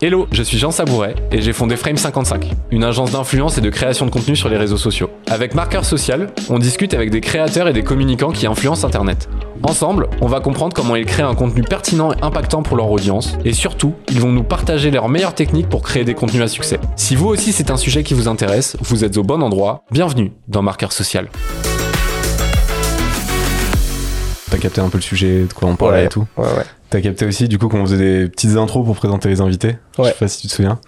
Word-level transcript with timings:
Hello, 0.00 0.28
je 0.30 0.44
suis 0.44 0.58
Jean 0.58 0.70
Sabouret 0.70 1.16
et 1.32 1.42
j'ai 1.42 1.52
fondé 1.52 1.74
Frame55, 1.74 2.52
une 2.70 2.84
agence 2.84 3.10
d'influence 3.10 3.58
et 3.58 3.60
de 3.60 3.68
création 3.68 4.06
de 4.06 4.12
contenu 4.12 4.36
sur 4.36 4.48
les 4.48 4.56
réseaux 4.56 4.76
sociaux. 4.76 5.10
Avec 5.26 5.56
Marqueur 5.56 5.84
Social, 5.84 6.28
on 6.48 6.60
discute 6.60 6.94
avec 6.94 7.10
des 7.10 7.20
créateurs 7.20 7.66
et 7.66 7.72
des 7.72 7.82
communicants 7.82 8.30
qui 8.30 8.46
influencent 8.46 8.86
Internet. 8.86 9.28
Ensemble, 9.64 10.08
on 10.20 10.28
va 10.28 10.38
comprendre 10.38 10.72
comment 10.72 10.94
ils 10.94 11.04
créent 11.04 11.24
un 11.24 11.34
contenu 11.34 11.62
pertinent 11.62 12.12
et 12.12 12.16
impactant 12.22 12.62
pour 12.62 12.76
leur 12.76 12.88
audience, 12.92 13.36
et 13.44 13.52
surtout, 13.52 13.92
ils 14.12 14.20
vont 14.20 14.30
nous 14.30 14.44
partager 14.44 14.92
leurs 14.92 15.08
meilleures 15.08 15.34
techniques 15.34 15.68
pour 15.68 15.82
créer 15.82 16.04
des 16.04 16.14
contenus 16.14 16.42
à 16.42 16.48
succès. 16.48 16.78
Si 16.94 17.16
vous 17.16 17.26
aussi 17.26 17.50
c'est 17.50 17.72
un 17.72 17.76
sujet 17.76 18.04
qui 18.04 18.14
vous 18.14 18.28
intéresse, 18.28 18.76
vous 18.80 19.02
êtes 19.02 19.16
au 19.16 19.24
bon 19.24 19.42
endroit, 19.42 19.82
bienvenue 19.90 20.30
dans 20.46 20.62
Marqueur 20.62 20.92
Social. 20.92 21.28
T'as 24.48 24.58
capté 24.58 24.80
un 24.80 24.90
peu 24.90 24.98
le 24.98 25.02
sujet 25.02 25.40
de 25.40 25.52
quoi 25.52 25.68
on 25.68 25.74
parlait 25.74 25.98
Ouais, 25.98 26.04
et 26.06 26.08
tout 26.08 26.24
Ouais, 26.36 26.44
ouais. 26.44 26.64
T'as 26.90 27.00
capté 27.02 27.26
aussi 27.26 27.48
du 27.48 27.58
coup 27.58 27.68
qu'on 27.68 27.84
faisait 27.84 27.98
des 28.22 28.28
petites 28.30 28.56
intros 28.56 28.84
pour 28.84 28.96
présenter 28.96 29.28
les 29.28 29.40
invités. 29.40 29.76
Je 29.96 30.02
Ouais. 30.02 30.08
sais 30.08 30.14
pas 30.18 30.28
si 30.28 30.40
tu 30.42 30.48
te 30.48 30.52
souviens. 30.54 30.78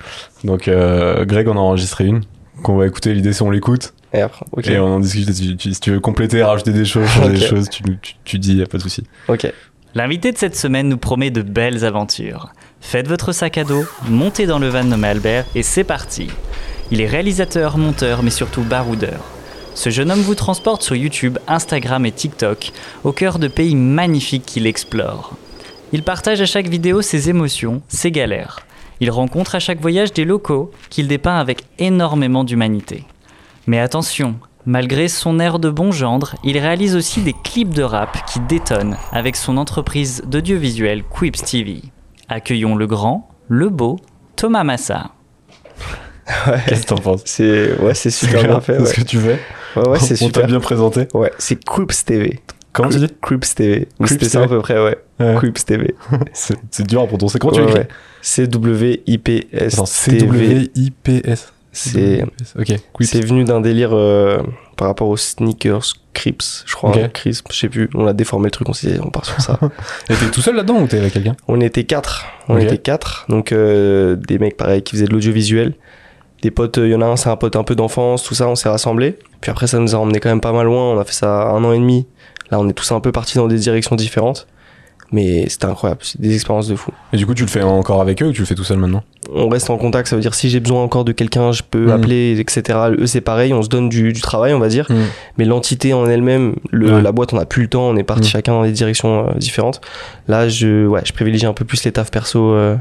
Donc 0.45 0.67
euh, 0.69 1.25
Greg 1.27 1.47
en 1.49 1.57
a 1.57 1.61
enregistré 1.61 2.07
une 2.07 2.23
qu'on 2.63 2.77
va 2.77 2.87
écouter. 2.87 3.13
L'idée 3.13 3.33
c'est 3.35 3.43
on 3.43 3.51
l'écoute 3.51 3.93
Et 4.15 4.21
après, 4.23 4.47
ok. 4.53 4.67
et 4.69 4.79
on 4.79 4.87
en 4.95 5.01
discute. 5.01 5.31
Si 5.33 5.57
tu, 5.57 5.75
si 5.75 5.81
tu 5.81 5.91
veux 5.91 6.01
compléter, 6.01 6.43
rajouter 6.43 6.73
des 6.73 6.85
choses, 6.87 7.07
changer 7.11 7.33
des 7.35 7.41
choses, 7.47 7.69
tu, 7.69 7.83
tu, 8.01 8.15
tu 8.25 8.39
dis, 8.39 8.55
y 8.55 8.63
a 8.63 8.67
pas 8.67 8.79
de 8.79 8.83
souci. 8.83 9.05
Ok. 9.29 9.53
L'invité 9.95 10.31
de 10.33 10.39
cette 10.39 10.57
semaine 10.57 10.89
nous 10.89 10.97
promet 10.99 11.31
de 11.31 11.43
belles 11.43 11.85
aventures. 11.85 12.51
Faites 12.81 13.09
votre 13.09 13.33
sac 13.33 13.59
à 13.59 13.65
dos, 13.65 13.85
montez 14.09 14.47
dans 14.47 14.59
le 14.59 14.69
van 14.69 14.85
nommé 14.85 15.09
Albert 15.09 15.45
et 15.55 15.63
c'est 15.63 15.85
parti. 15.85 16.29
Il 16.91 17.01
est 17.03 17.07
réalisateur, 17.07 17.77
monteur 17.77 18.23
mais 18.23 18.31
surtout 18.31 18.63
baroudeur. 18.63 19.21
Ce 19.75 19.91
jeune 19.91 20.11
homme 20.11 20.21
vous 20.23 20.35
transporte 20.35 20.83
sur 20.83 20.97
YouTube, 20.97 21.39
Instagram 21.47 22.07
et 22.07 22.13
TikTok 22.13 22.73
au 23.05 23.13
cœur 23.13 23.39
de 23.39 23.49
pays 23.49 23.77
magnifiques 23.77 24.47
qu'il 24.47 24.67
explore. 24.67 25.35
Il 25.93 26.03
partage 26.05 26.41
à 26.41 26.47
chaque 26.47 26.69
vidéo 26.69 27.03
ses 27.03 27.31
émotions, 27.31 27.83
ses 27.89 28.13
galères. 28.13 28.61
Il 29.01 29.11
rencontre 29.11 29.57
à 29.57 29.59
chaque 29.59 29.81
voyage 29.81 30.13
des 30.13 30.25
locaux 30.25 30.71
qu'il 30.89 31.09
dépeint 31.09 31.37
avec 31.37 31.65
énormément 31.79 32.45
d'humanité. 32.45 33.05
Mais 33.67 33.81
attention, 33.81 34.37
malgré 34.67 35.09
son 35.09 35.41
air 35.41 35.59
de 35.59 35.69
bon 35.71 35.91
gendre, 35.91 36.37
il 36.45 36.59
réalise 36.59 36.95
aussi 36.95 37.23
des 37.23 37.35
clips 37.45 37.75
de 37.75 37.83
rap 37.83 38.25
qui 38.27 38.39
détonnent 38.41 38.99
avec 39.11 39.35
son 39.37 39.57
entreprise 39.57 40.23
d'audiovisuel 40.27 41.03
Quips 41.03 41.43
TV. 41.43 41.83
Accueillons 42.29 42.77
le 42.77 42.87
grand, 42.87 43.29
le 43.49 43.69
beau, 43.69 43.99
Thomas 44.37 44.65
Massa. 44.65 45.11
Ouais. 46.47 46.61
Qu'est-ce 46.69 46.83
que 46.83 46.87
t'en 46.87 46.99
penses? 46.99 47.23
C'est 47.25 47.77
ouais, 47.81 47.95
c'est 47.95 48.11
super 48.11 48.45
bien 48.45 48.61
fait. 48.61 48.79
Ouais, 48.79 48.87
ce 48.87 48.95
que 48.95 49.01
tu 49.01 49.19
fais? 49.19 49.41
ouais, 49.75 49.89
ouais, 49.89 49.99
c'est 49.99 50.15
on 50.23 50.29
t'a 50.29 50.43
super. 50.43 50.47
bien 50.47 50.61
présenté. 50.61 51.09
Ouais, 51.13 51.33
c'est 51.39 51.65
Crips 51.65 52.05
TV. 52.05 52.41
Comment 52.73 52.89
tu 52.89 52.99
dis 52.99 53.07
Crips 53.21 53.55
TV. 53.55 53.89
C'était 54.07 54.29
ça 54.29 54.43
à 54.43 54.47
peu 54.49 54.61
près, 54.61 54.83
ouais. 54.83 54.97
Ouais. 55.19 55.35
Crips 55.37 55.65
TV. 55.65 55.95
C'est 56.33 56.87
dur 56.87 57.03
à 57.03 57.07
prononcer. 57.07 57.39
Comment 57.39 57.53
tu 57.53 57.61
Ouais, 57.61 57.67
l'écris 57.67 57.81
ouais. 57.81 57.89
C-W-I-P-S. 58.23 59.75
Attends. 59.75 59.87
C-W-I-P-S. 59.87 61.53
C'est 61.73 62.25
Ok, 62.59 62.73
Quips. 62.95 63.09
c'est 63.11 63.21
venu 63.25 63.45
d'un 63.45 63.61
délire 63.61 63.91
euh, 63.93 64.39
par 64.77 64.89
rapport 64.89 65.07
aux 65.07 65.17
sneakers 65.17 65.93
Crips, 66.13 66.65
je 66.67 66.75
crois. 66.75 66.91
Ok. 66.91 66.97
hein, 66.97 67.09
Crisp, 67.15 67.47
je 67.53 67.57
sais 67.61 67.69
plus. 67.69 67.89
On 67.95 68.09
a 68.09 68.13
déformé 68.13 68.47
le 68.47 68.51
truc, 68.51 68.69
on 68.69 68.73
s'est 68.73 68.95
dit, 68.95 68.99
on 69.01 69.11
part 69.11 69.25
sur 69.25 69.41
ça. 69.41 69.57
T'es 70.09 70.15
tout 70.33 70.41
seul 70.41 70.57
là-dedans 70.57 70.81
ou 70.83 70.89
t'es 70.89 70.99
avec 70.99 71.13
quelqu'un? 71.13 71.37
On 71.47 71.61
était 71.61 71.85
quatre. 71.85 72.27
On 72.49 72.59
était 72.59 72.79
quatre. 72.79 73.25
Donc 73.29 73.53
euh, 73.53 74.17
des 74.17 74.39
mecs 74.41 74.57
pareil 74.57 74.83
qui 74.83 74.97
faisaient 74.97 75.07
de 75.07 75.13
l'audiovisuel. 75.13 75.75
Des 76.43 76.51
potes, 76.51 76.79
il 76.79 76.89
y 76.89 76.95
en 76.97 77.03
a 77.03 77.07
un, 77.07 77.15
c'est 77.17 77.29
un 77.29 77.37
pote 77.37 77.55
un 77.55 77.63
peu 77.63 77.77
d'enfance, 77.77 78.25
tout 78.25 78.35
ça, 78.35 78.49
on 78.49 78.57
s'est 78.57 78.69
rassemblés. 78.69 79.17
Puis 79.41 79.51
après, 79.53 79.69
ça 79.69 79.79
nous 79.79 79.95
a 79.95 79.99
emmené 79.99 80.19
quand 80.19 80.31
même 80.31 80.41
pas 80.41 80.53
mal 80.53 80.67
loin. 80.67 80.95
On 80.95 80.99
a 80.99 81.05
fait 81.05 81.13
ça 81.13 81.51
un 81.51 81.63
an 81.63 81.73
et 81.73 81.79
demi. 81.79 82.07
Là, 82.51 82.59
on 82.61 82.69
est 82.69 82.73
tous 82.73 82.91
un 82.93 83.01
peu 83.01 83.13
partis 83.13 83.37
dans 83.39 83.49
des 83.49 83.59
directions 83.59 83.97
différentes. 83.97 84.47
Mais 85.13 85.49
c'était 85.49 85.65
incroyable, 85.65 86.03
c'est 86.05 86.21
des 86.21 86.33
expériences 86.37 86.69
de 86.69 86.77
fou. 86.77 86.93
Et 87.13 87.17
du 87.17 87.27
coup, 87.27 87.35
tu 87.35 87.43
le 87.43 87.49
fais 87.49 87.63
encore 87.63 88.01
avec 88.01 88.23
eux 88.23 88.27
ou 88.27 88.33
tu 88.33 88.43
le 88.43 88.47
fais 88.47 88.55
tout 88.55 88.63
seul 88.63 88.79
maintenant? 88.79 89.03
On 89.35 89.49
reste 89.49 89.69
en 89.69 89.77
contact, 89.77 90.07
ça 90.07 90.15
veut 90.15 90.23
dire 90.23 90.35
si 90.35 90.49
j'ai 90.51 90.61
besoin 90.61 90.85
encore 90.85 91.05
de 91.05 91.11
quelqu'un, 91.11 91.51
je 91.51 91.63
peux 91.69 91.87
Mhm. 91.87 91.91
appeler, 91.91 92.39
etc. 92.39 92.79
Eux, 92.97 93.07
c'est 93.09 93.21
pareil, 93.21 93.53
on 93.53 93.61
se 93.61 93.69
donne 93.69 93.89
du, 93.89 94.13
du 94.13 94.21
travail, 94.21 94.55
on 94.55 94.61
va 94.61 94.69
dire. 94.69 94.87
Mais 95.37 95.45
l'entité 95.47 95.93
en 95.95 96.07
elle-même, 96.07 96.55
le, 96.71 96.95
Ouais. 96.95 97.03
la 97.03 97.11
boîte, 97.11 97.33
on 97.33 97.39
n'a 97.39 97.45
plus 97.45 97.63
le 97.63 97.69
temps, 97.69 97.89
on 97.89 97.97
est 97.97 98.05
parti 98.05 98.23
Mhm. 98.23 98.29
chacun 98.29 98.53
dans 98.53 98.63
des 98.63 98.71
directions 98.71 99.27
euh, 99.31 99.33
différentes. 99.37 99.81
Là, 100.29 100.49
je, 100.49 100.87
ouais, 100.87 101.01
je 101.05 101.13
privilégie 101.13 101.47
un 101.47 101.55
peu 101.55 101.65
plus 101.65 101.83
les 101.83 101.91
tafs 101.91 102.13
perso. 102.13 102.53
euh, 102.53 102.77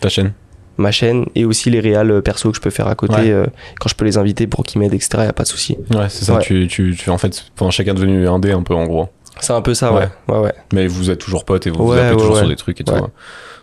Ta 0.00 0.08
chaîne 0.08 0.32
ma 0.76 0.90
chaîne 0.90 1.26
et 1.34 1.44
aussi 1.44 1.70
les 1.70 1.80
réals 1.80 2.10
euh, 2.10 2.20
perso 2.20 2.50
que 2.50 2.56
je 2.56 2.60
peux 2.60 2.70
faire 2.70 2.88
à 2.88 2.94
côté 2.94 3.14
Ouais. 3.14 3.30
euh, 3.30 3.46
quand 3.80 3.88
je 3.88 3.94
peux 3.94 4.04
les 4.04 4.16
inviter 4.18 4.46
pour 4.46 4.64
qu'ils 4.64 4.80
m'aident 4.80 4.94
etc 4.94 5.10
y 5.18 5.26
a 5.26 5.32
pas 5.32 5.44
de 5.44 5.48
souci 5.48 5.76
Ouais, 5.94 6.08
c'est 6.08 6.24
ça. 6.24 6.34
Ouais. 6.34 6.42
Tu, 6.42 6.66
tu, 6.68 6.96
tu, 6.98 7.10
en 7.10 7.18
fait, 7.18 7.44
enfin, 7.58 7.70
chacun 7.70 7.92
est 7.92 7.94
devenu 7.94 8.26
un 8.28 8.38
dé 8.38 8.52
un 8.52 8.62
peu 8.62 8.74
en 8.74 8.84
gros. 8.86 9.08
c'est 9.40 9.52
un 9.52 9.60
peu 9.62 9.74
ça 9.74 9.92
ouais 9.92 10.08
ouais 10.28 10.38
ouais, 10.38 10.52
Mais 10.72 10.86
vous 10.86 11.10
êtes 11.10 11.18
toujours 11.20 11.44
potes 11.44 11.66
et 11.66 11.70
vous 11.70 11.86
vous 11.86 11.92
appelez 11.92 12.16
toujours 12.16 12.36
sur 12.38 12.48
des 12.48 12.56
trucs 12.56 12.80
et 12.80 12.84
tout. 12.84 12.92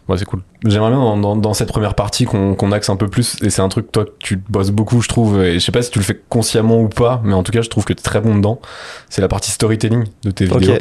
Ouais. 0.10 0.18
C'est 0.18 0.26
cool. 0.26 0.42
J'aimerais 0.66 0.90
bien 0.90 1.00
dans, 1.00 1.16
dans, 1.18 1.36
dans 1.38 1.54
cette 1.54 1.70
première 1.70 1.94
partie 1.96 2.26
qu'on 2.26 2.54
qu'on 2.56 2.72
axe 2.72 2.90
un 2.90 2.96
peu 2.98 3.08
plus. 3.08 3.38
Et 3.44 3.50
c'est 3.50 3.62
un 3.62 3.70
truc, 3.70 3.92
toi, 3.92 4.04
que 4.06 4.12
tu 4.20 4.36
bosses 4.36 4.72
beaucoup, 4.72 5.02
je 5.02 5.08
trouve. 5.08 5.42
Et 5.44 5.54
je 5.54 5.60
sais 5.60 5.72
pas 5.72 5.82
si 5.82 5.90
tu 5.92 6.00
le 6.00 6.04
fais 6.06 6.20
consciemment 6.30 6.80
ou 6.82 6.90
pas, 6.90 7.22
mais 7.24 7.34
en 7.34 7.44
tout 7.44 7.52
cas, 7.52 7.62
je 7.62 7.70
trouve 7.70 7.86
que 7.86 7.94
tu 7.94 8.00
es 8.00 8.04
très 8.04 8.20
bon 8.20 8.36
dedans. 8.36 8.60
C'est 9.10 9.22
la 9.22 9.28
partie 9.28 9.52
storytelling 9.52 10.04
de 10.24 10.32
tes 10.32 10.50
Ok. 10.52 10.60
vidéos. 10.60 10.78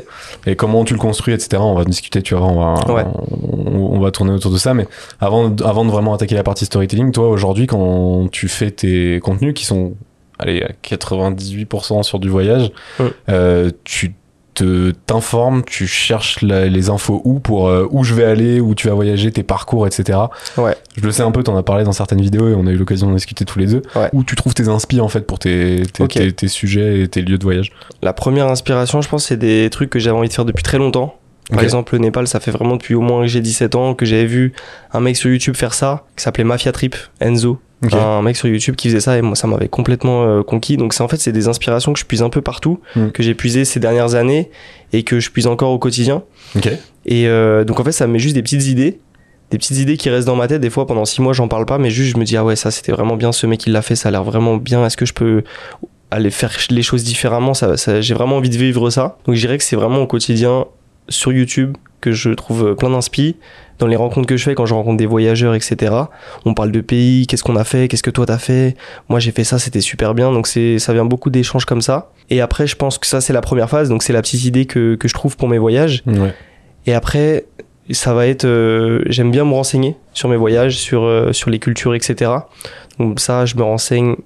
Et 0.46 0.56
comment 0.56 0.84
tu 0.84 0.94
le 0.94 0.98
construis, 0.98 1.32
etc. 1.34 1.62
On 1.64 1.74
va 1.74 1.84
discuter, 1.84 2.22
tu 2.22 2.34
vois. 2.34 2.46
On 2.46 2.58
va, 2.58 2.92
Ouais. 2.92 3.04
on, 3.06 3.92
on 3.94 4.00
va 4.00 4.10
tourner 4.10 4.32
autour 4.32 4.50
de 4.50 4.58
ça. 4.58 4.74
Mais 4.74 4.86
avant, 5.20 5.54
avant 5.64 5.84
de 5.84 5.90
vraiment 5.90 6.12
attaquer 6.14 6.34
la 6.34 6.42
partie 6.42 6.64
storytelling, 6.64 7.12
toi, 7.12 7.28
aujourd'hui, 7.28 7.66
quand 7.66 8.28
tu 8.32 8.48
fais 8.48 8.70
tes 8.70 9.20
contenus 9.20 9.54
qui 9.54 9.64
sont, 9.64 9.92
allez, 10.38 10.62
à 10.62 10.70
98% 10.82 12.02
sur 12.02 12.18
du 12.18 12.28
voyage, 12.28 12.70
Ouais. 12.98 13.12
euh, 13.28 13.70
tu 13.84 14.14
te 14.54 14.90
t'informes, 15.06 15.62
tu 15.64 15.86
cherches 15.86 16.42
la- 16.42 16.66
les 16.66 16.90
infos 16.90 17.20
où 17.24 17.38
pour 17.40 17.68
euh, 17.68 17.86
où 17.90 18.04
je 18.04 18.14
vais 18.14 18.24
aller, 18.24 18.60
où 18.60 18.74
tu 18.74 18.88
vas 18.88 18.94
voyager, 18.94 19.30
tes 19.32 19.42
parcours, 19.42 19.86
etc. 19.86 20.18
Ouais. 20.56 20.76
Je 20.96 21.02
le 21.02 21.12
sais 21.12 21.22
un 21.22 21.30
peu, 21.30 21.42
t'en 21.42 21.56
as 21.56 21.62
parlé 21.62 21.84
dans 21.84 21.92
certaines 21.92 22.20
vidéos 22.20 22.48
et 22.48 22.54
on 22.54 22.66
a 22.66 22.70
eu 22.70 22.76
l'occasion 22.76 23.06
d'en 23.08 23.14
discuter 23.14 23.44
tous 23.44 23.58
les 23.58 23.66
deux. 23.66 23.82
Ouais. 23.96 24.08
Où 24.12 24.24
tu 24.24 24.34
trouves 24.36 24.54
tes 24.54 24.68
inspi 24.68 25.00
en 25.00 25.08
fait 25.08 25.26
pour 25.26 25.38
tes, 25.38 25.82
tes, 25.92 26.32
tes 26.32 26.48
sujets 26.48 27.00
et 27.00 27.08
tes 27.08 27.22
lieux 27.22 27.38
de 27.38 27.44
voyage? 27.44 27.70
la 28.02 28.12
première 28.12 28.48
inspiration 28.48 29.00
je 29.02 29.08
pense 29.08 29.26
c'est 29.26 29.36
des 29.36 29.68
trucs 29.70 29.90
que 29.90 29.98
j'avais 29.98 30.16
envie 30.16 30.28
de 30.28 30.32
faire 30.32 30.44
depuis 30.44 30.62
très 30.62 30.78
longtemps 30.78 31.14
par 31.50 31.62
exemple 31.62 31.94
le 31.94 32.00
Népal 32.00 32.26
ça 32.26 32.40
fait 32.40 32.50
vraiment 32.50 32.76
depuis 32.76 32.94
au 32.94 33.00
moins 33.00 33.22
que 33.22 33.26
j'ai 33.28 33.40
17 33.40 33.74
ans 33.74 33.94
que 33.94 34.06
j'avais 34.06 34.26
vu 34.26 34.52
un 34.92 35.00
mec 35.00 35.16
sur 35.16 35.30
YouTube 35.30 35.56
faire 35.56 35.74
ça 35.74 36.04
qui 36.16 36.22
s'appelait 36.22 36.44
Mafia 36.44 36.72
Trip 36.72 36.96
Enzo 37.20 37.58
un 37.92 38.20
mec 38.22 38.36
sur 38.36 38.46
YouTube 38.46 38.76
qui 38.76 38.88
faisait 38.88 39.00
ça 39.00 39.16
et 39.16 39.22
moi 39.22 39.34
ça 39.36 39.46
m'avait 39.46 39.68
complètement 39.68 40.24
euh, 40.24 40.42
conquis 40.42 40.76
donc 40.76 40.92
c'est 40.92 41.02
en 41.02 41.08
fait 41.08 41.16
c'est 41.16 41.32
des 41.32 41.48
inspirations 41.48 41.92
que 41.94 41.98
je 41.98 42.04
puise 42.04 42.22
un 42.22 42.28
peu 42.28 42.42
partout 42.42 42.78
Mm. 42.96 43.10
que 43.10 43.22
j'ai 43.22 43.34
puisé 43.34 43.64
ces 43.64 43.80
dernières 43.80 44.14
années 44.14 44.50
et 44.92 45.02
que 45.02 45.20
je 45.20 45.30
puise 45.30 45.46
encore 45.46 45.70
au 45.70 45.78
quotidien. 45.78 46.22
Et 47.06 47.26
euh, 47.28 47.64
donc 47.64 47.80
en 47.80 47.84
fait, 47.84 47.92
ça 47.92 48.06
me 48.06 48.12
met 48.14 48.18
juste 48.18 48.34
des 48.34 48.42
petites 48.42 48.66
idées, 48.66 48.98
des 49.50 49.58
petites 49.58 49.78
idées 49.78 49.96
qui 49.96 50.10
restent 50.10 50.26
dans 50.26 50.36
ma 50.36 50.48
tête. 50.48 50.60
Des 50.60 50.70
fois, 50.70 50.86
pendant 50.86 51.04
six 51.04 51.22
mois, 51.22 51.32
j'en 51.32 51.48
parle 51.48 51.66
pas, 51.66 51.78
mais 51.78 51.90
juste 51.90 52.12
je 52.12 52.18
me 52.18 52.24
dis 52.24 52.36
ah 52.36 52.44
ouais, 52.44 52.56
ça 52.56 52.70
c'était 52.70 52.92
vraiment 52.92 53.16
bien, 53.16 53.32
ce 53.32 53.46
mec 53.46 53.66
il 53.66 53.72
l'a 53.72 53.82
fait, 53.82 53.96
ça 53.96 54.08
a 54.08 54.12
l'air 54.12 54.24
vraiment 54.24 54.56
bien. 54.56 54.84
Est-ce 54.84 54.96
que 54.96 55.06
je 55.06 55.14
peux 55.14 55.42
aller 56.10 56.30
faire 56.30 56.52
les 56.70 56.82
choses 56.82 57.04
différemment? 57.04 57.54
Ça, 57.54 57.76
ça 57.76 58.00
j'ai 58.00 58.14
vraiment 58.14 58.36
envie 58.36 58.50
de 58.50 58.58
vivre 58.58 58.90
ça. 58.90 59.16
Donc 59.26 59.36
je 59.36 59.40
dirais 59.40 59.58
que 59.58 59.64
c'est 59.64 59.76
vraiment 59.76 59.98
au 60.02 60.06
quotidien 60.06 60.66
sur 61.10 61.32
YouTube 61.32 61.76
que 62.00 62.12
je 62.12 62.30
trouve 62.30 62.74
plein 62.76 62.88
d'inspi. 62.90 63.36
Dans 63.78 63.86
les 63.86 63.96
rencontres 63.96 64.26
que 64.26 64.36
je 64.36 64.44
fais, 64.44 64.54
quand 64.54 64.66
je 64.66 64.74
rencontre 64.74 64.96
des 64.98 65.06
voyageurs, 65.06 65.54
etc. 65.54 65.94
On 66.44 66.52
parle 66.54 66.70
de 66.70 66.80
pays, 66.82 67.26
qu'est-ce 67.26 67.42
qu'on 67.42 67.56
a 67.56 67.64
fait, 67.64 67.88
qu'est-ce 67.88 68.02
que 68.02 68.10
toi 68.10 68.26
t'as 68.26 68.36
fait. 68.38 68.76
Moi 69.08 69.20
j'ai 69.20 69.30
fait 69.32 69.44
ça, 69.44 69.58
c'était 69.58 69.80
super 69.80 70.14
bien. 70.14 70.32
Donc 70.32 70.46
c'est, 70.46 70.78
ça 70.78 70.92
vient 70.92 71.04
beaucoup 71.06 71.30
d'échanges 71.30 71.64
comme 71.64 71.80
ça. 71.82 72.10
Et 72.30 72.40
après, 72.42 72.66
je 72.66 72.76
pense 72.76 72.98
que 72.98 73.06
ça 73.06 73.20
c'est 73.22 73.32
la 73.32 73.40
première 73.40 73.68
phase. 73.70 73.88
Donc 73.88 74.02
c'est 74.02 74.12
la 74.12 74.20
petite 74.22 74.44
idée 74.44 74.66
que, 74.66 74.94
que 74.96 75.08
je 75.08 75.14
trouve 75.14 75.36
pour 75.36 75.48
mes 75.48 75.58
voyages. 75.58 76.02
Ouais. 76.06 76.34
Et 76.86 76.92
après, 76.94 77.46
ça 77.90 78.12
va 78.14 78.26
être. 78.26 78.44
euh, 78.44 79.02
J'aime 79.06 79.30
bien 79.30 79.44
me 79.46 79.52
renseigner 79.52 79.96
sur 80.12 80.28
mes 80.28 80.36
voyages, 80.36 80.76
sur, 80.78 81.02
euh, 81.04 81.32
sur 81.32 81.48
les 81.50 81.58
cultures, 81.58 81.94
etc. 81.94 82.30
Donc, 82.98 83.18
ça, 83.18 83.46
je 83.46 83.56
me 83.56 83.62
renseigne 83.62 84.16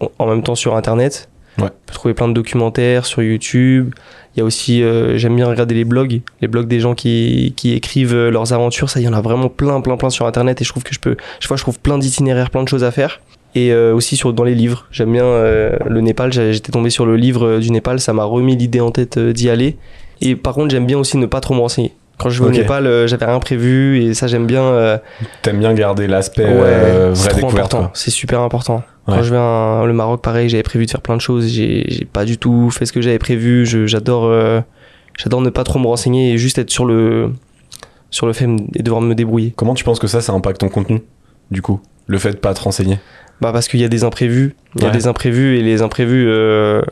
en- 0.00 0.10
en 0.18 0.26
même 0.26 0.42
temps 0.42 0.54
sur 0.54 0.74
Internet. 0.74 1.28
Ouais. 1.58 1.64
Je 1.64 1.86
peux 1.86 1.94
trouver 1.94 2.14
plein 2.14 2.28
de 2.28 2.32
documentaires 2.32 3.04
sur 3.06 3.22
YouTube. 3.22 3.94
Il 4.34 4.38
y 4.38 4.42
a 4.42 4.44
aussi. 4.44 4.82
euh, 4.82 5.18
J'aime 5.18 5.36
bien 5.36 5.46
regarder 5.46 5.74
les 5.74 5.84
blogs, 5.84 6.20
les 6.40 6.48
blogs 6.48 6.66
des 6.66 6.80
gens 6.80 6.94
qui, 6.94 7.52
qui 7.56 7.72
écrivent 7.72 8.14
euh, 8.14 8.30
leurs 8.30 8.52
aventures. 8.52 8.88
Ça, 8.88 9.00
il 9.00 9.04
y 9.04 9.08
en 9.08 9.12
a 9.12 9.20
vraiment 9.20 9.48
plein, 9.48 9.80
plein, 9.82 9.96
plein 9.96 10.10
sur 10.10 10.26
Internet. 10.26 10.60
Et 10.60 10.64
je 10.64 10.70
trouve 10.70 10.82
que 10.82 10.94
je 10.94 11.00
peux. 11.00 11.16
Je 11.40 11.48
vois, 11.48 11.56
je 11.56 11.62
trouve 11.62 11.78
plein 11.78 11.98
d'itinéraires, 11.98 12.50
plein 12.50 12.62
de 12.62 12.68
choses 12.68 12.84
à 12.84 12.90
faire. 12.90 13.20
Et 13.54 13.70
euh, 13.72 13.94
aussi 13.94 14.16
sur, 14.16 14.32
dans 14.32 14.44
les 14.44 14.54
livres. 14.54 14.86
J'aime 14.90 15.12
bien 15.12 15.24
le 15.24 16.00
Népal. 16.00 16.32
J'étais 16.32 16.72
tombé 16.72 16.88
sur 16.88 17.04
le 17.04 17.16
livre 17.16 17.58
du 17.58 17.70
Népal. 17.70 18.00
Ça 18.00 18.14
m'a 18.14 18.24
remis 18.24 18.56
l'idée 18.56 18.80
en 18.80 18.90
tête 18.90 19.18
d'y 19.18 19.50
aller. 19.50 19.76
Et 20.22 20.36
par 20.36 20.54
contre, 20.54 20.70
j'aime 20.70 20.86
bien 20.86 20.98
aussi 20.98 21.18
ne 21.18 21.26
pas 21.26 21.40
trop 21.40 21.52
me 21.54 21.60
renseigner. 21.60 21.92
Quand 22.18 22.28
je 22.30 22.40
vais 22.42 22.48
Ok. 22.48 22.54
au 22.54 22.58
Népal, 22.58 22.86
euh, 22.86 23.06
j'avais 23.06 23.24
rien 23.26 23.40
prévu 23.40 24.00
et 24.02 24.14
ça, 24.14 24.26
j'aime 24.28 24.46
bien. 24.46 24.62
euh, 24.62 24.98
T'aimes 25.42 25.58
bien 25.58 25.74
garder 25.74 26.06
l'aspect 26.06 26.44
ouais, 26.44 26.50
euh, 26.64 27.14
trop 27.14 27.34
découverte. 27.34 27.74
C'est 27.94 28.10
super 28.10 28.40
important. 28.40 28.82
Ouais. 29.08 29.16
Quand 29.16 29.22
je 29.24 29.30
vais 29.30 29.38
à 29.38 29.82
le 29.84 29.92
Maroc, 29.92 30.22
pareil, 30.22 30.48
j'avais 30.48 30.62
prévu 30.62 30.86
de 30.86 30.90
faire 30.90 31.00
plein 31.00 31.16
de 31.16 31.20
choses. 31.20 31.48
J'ai 31.48 31.84
j'ai 31.88 32.04
pas 32.04 32.24
du 32.24 32.38
tout 32.38 32.70
fait 32.70 32.86
ce 32.86 32.92
que 32.92 33.00
j'avais 33.00 33.18
prévu. 33.18 33.66
Je- 33.66 33.86
J'adore, 33.86 34.26
euh, 34.26 34.60
j'adore 35.18 35.40
ne 35.40 35.50
pas 35.50 35.64
trop 35.64 35.78
me 35.80 35.86
renseigner 35.88 36.32
et 36.32 36.38
juste 36.38 36.58
être 36.58 36.70
sur 36.70 36.84
le, 36.84 37.32
sur 38.10 38.26
le 38.26 38.32
fait 38.32 38.46
et 38.76 38.82
devoir 38.84 39.00
me 39.02 39.14
débrouiller. 39.16 39.52
Comment 39.56 39.74
tu 39.74 39.82
penses 39.82 39.98
que 39.98 40.06
ça, 40.06 40.20
ça 40.20 40.32
impacte 40.32 40.60
ton 40.60 40.68
contenu 40.68 41.02
Du 41.50 41.62
coup, 41.62 41.80
le 42.06 42.18
fait 42.18 42.30
de 42.30 42.36
pas 42.36 42.54
te 42.54 42.60
renseigner? 42.60 42.98
Bah 43.40 43.50
parce 43.52 43.66
qu'il 43.66 43.80
y 43.80 43.84
a 43.84 43.88
des 43.88 44.04
imprévus. 44.04 44.54
Il 44.76 44.82
y 44.82 44.84
a 44.84 44.88
Ouais. 44.88 44.94
des 44.96 45.08
imprévus 45.08 45.56
et 45.58 45.62
les 45.62 45.82
imprévus, 45.82 46.26
euh, 46.28 46.82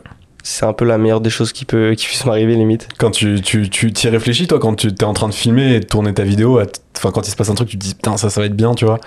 c'est 0.43 0.65
un 0.65 0.73
peu 0.73 0.85
la 0.85 0.97
meilleure 0.97 1.21
des 1.21 1.29
choses 1.29 1.53
qui 1.53 1.65
peut, 1.65 1.93
qui 1.95 2.05
puisse 2.05 2.25
m'arriver 2.25 2.55
limite. 2.55 2.87
Quand 2.97 3.11
tu 3.11 3.41
tu 3.41 3.69
tu 3.69 3.91
t'y 3.93 4.09
réfléchis 4.09 4.47
toi 4.47 4.59
quand 4.59 4.75
tu 4.75 4.93
t'es 4.93 5.05
en 5.05 5.13
train 5.13 5.29
de 5.29 5.33
filmer 5.33 5.75
et 5.75 5.79
de 5.79 5.85
tourner 5.85 6.13
ta 6.13 6.23
vidéo, 6.23 6.61
enfin 6.97 7.11
quand 7.11 7.27
il 7.27 7.31
se 7.31 7.35
passe 7.35 7.49
un 7.49 7.55
truc, 7.55 7.69
tu 7.69 7.77
te 7.77 7.83
dis 7.83 7.95
putain 7.95 8.17
ça 8.17 8.29
ça 8.29 8.41
va 8.41 8.47
être 8.47 8.55
bien, 8.55 8.73
tu 8.73 8.85
vois. 8.85 8.99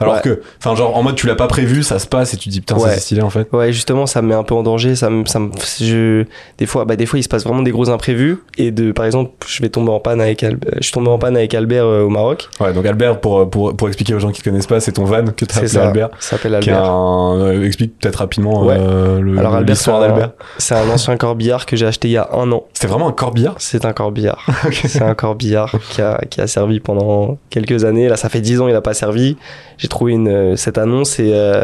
Alors 0.00 0.14
Ouais. 0.14 0.20
que, 0.22 0.40
enfin, 0.58 0.74
genre, 0.74 0.96
en 0.96 1.02
mode, 1.02 1.14
tu 1.14 1.26
l'as 1.26 1.34
pas 1.34 1.46
prévu, 1.46 1.82
ça 1.82 1.98
se 1.98 2.06
passe 2.06 2.32
et 2.34 2.36
tu 2.38 2.48
te 2.48 2.52
dis, 2.52 2.60
putain, 2.60 2.76
Ouais. 2.76 2.90
c'est 2.94 3.00
stylé, 3.00 3.22
en 3.22 3.30
fait. 3.30 3.48
Ouais, 3.52 3.72
justement, 3.72 4.06
ça 4.06 4.22
me 4.22 4.28
met 4.28 4.34
un 4.34 4.42
peu 4.42 4.54
en 4.54 4.62
danger. 4.62 4.96
Ça 4.96 5.10
me, 5.10 5.26
ça 5.26 5.38
me, 5.38 5.50
je, 5.80 6.24
des 6.58 6.66
fois, 6.66 6.84
bah, 6.86 6.96
des 6.96 7.04
fois, 7.06 7.18
il 7.18 7.22
se 7.22 7.28
passe 7.28 7.44
vraiment 7.44 7.62
des 7.62 7.70
gros 7.70 7.90
imprévus. 7.90 8.38
Et 8.58 8.70
de, 8.70 8.92
par 8.92 9.04
exemple, 9.04 9.32
je 9.46 9.62
vais 9.62 9.68
tomber 9.68 9.90
en 9.92 10.00
panne 10.00 10.20
avec, 10.20 10.42
Al- 10.42 10.58
je 10.78 10.82
suis 10.82 10.92
tombé 10.92 11.08
en 11.08 11.18
panne 11.18 11.36
avec 11.36 11.52
Albert 11.54 11.84
euh, 11.84 12.02
au 12.02 12.08
Maroc. 12.08 12.48
Ouais, 12.60 12.72
donc 12.72 12.86
Albert, 12.86 13.20
pour, 13.20 13.48
pour, 13.50 13.76
pour 13.76 13.88
expliquer 13.88 14.14
aux 14.14 14.18
gens 14.18 14.30
qui 14.30 14.40
te 14.40 14.48
connaissent 14.48 14.66
pas, 14.66 14.80
c'est 14.80 14.92
ton 14.92 15.04
van 15.04 15.24
que 15.26 15.44
C'est 15.48 15.56
appelé 15.56 15.68
ça. 15.68 15.86
Albert. 15.88 16.08
Ça 16.18 16.30
s'appelle 16.36 16.54
Albert. 16.54 16.82
un, 16.84 17.38
euh, 17.38 17.64
explique 17.66 17.98
peut-être 17.98 18.16
rapidement 18.16 18.64
Ouais. 18.64 18.76
euh, 18.78 19.20
le- 19.20 19.38
Alors, 19.38 19.54
Albert, 19.54 19.76
c'est 19.76 19.80
l'histoire 19.90 20.02
un, 20.02 20.08
d'Albert. 20.08 20.30
c'est 20.58 20.74
un 20.74 20.88
ancien 20.88 21.16
corbillard 21.18 21.66
que 21.66 21.76
j'ai 21.76 21.86
acheté 21.86 22.08
il 22.08 22.12
y 22.12 22.16
a 22.16 22.28
un 22.32 22.50
an. 22.52 22.64
C'était 22.72 22.86
vraiment 22.86 23.08
un 23.08 23.12
corbillard? 23.12 23.56
C'est 23.58 23.84
un 23.84 23.92
corbillard. 23.92 24.46
C'est 24.72 25.02
un 25.02 25.14
corbillard 25.14 25.74
qui 25.90 26.00
a, 26.00 26.20
qui 26.30 26.40
a 26.40 26.46
servi 26.46 26.80
pendant 26.80 27.38
quelques 27.50 27.84
années. 27.84 28.08
Là, 28.08 28.16
ça 28.16 28.28
fait 28.28 28.40
10 28.40 28.60
ans, 28.60 28.68
il 28.68 28.74
a 28.74 28.80
pas 28.80 28.94
servi. 28.94 29.36
J'ai 29.78 29.88
trouvé 29.90 30.14
une, 30.14 30.28
euh, 30.28 30.56
cette 30.56 30.78
annonce 30.78 31.20
et 31.20 31.32
euh, 31.34 31.62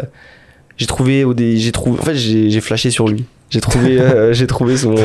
j'ai 0.77 0.85
trouvé, 0.85 1.23
au 1.23 1.33
j'ai 1.35 1.71
trouvé, 1.71 1.99
en 1.99 2.03
fait, 2.03 2.15
j'ai 2.15 2.51
j'ai 2.51 2.61
flashé 2.61 2.91
sur 2.91 3.07
lui. 3.07 3.25
J'ai 3.49 3.61
trouvé, 3.61 3.99
euh, 3.99 4.33
j'ai 4.33 4.45
trouvé 4.45 4.77
son, 4.77 4.95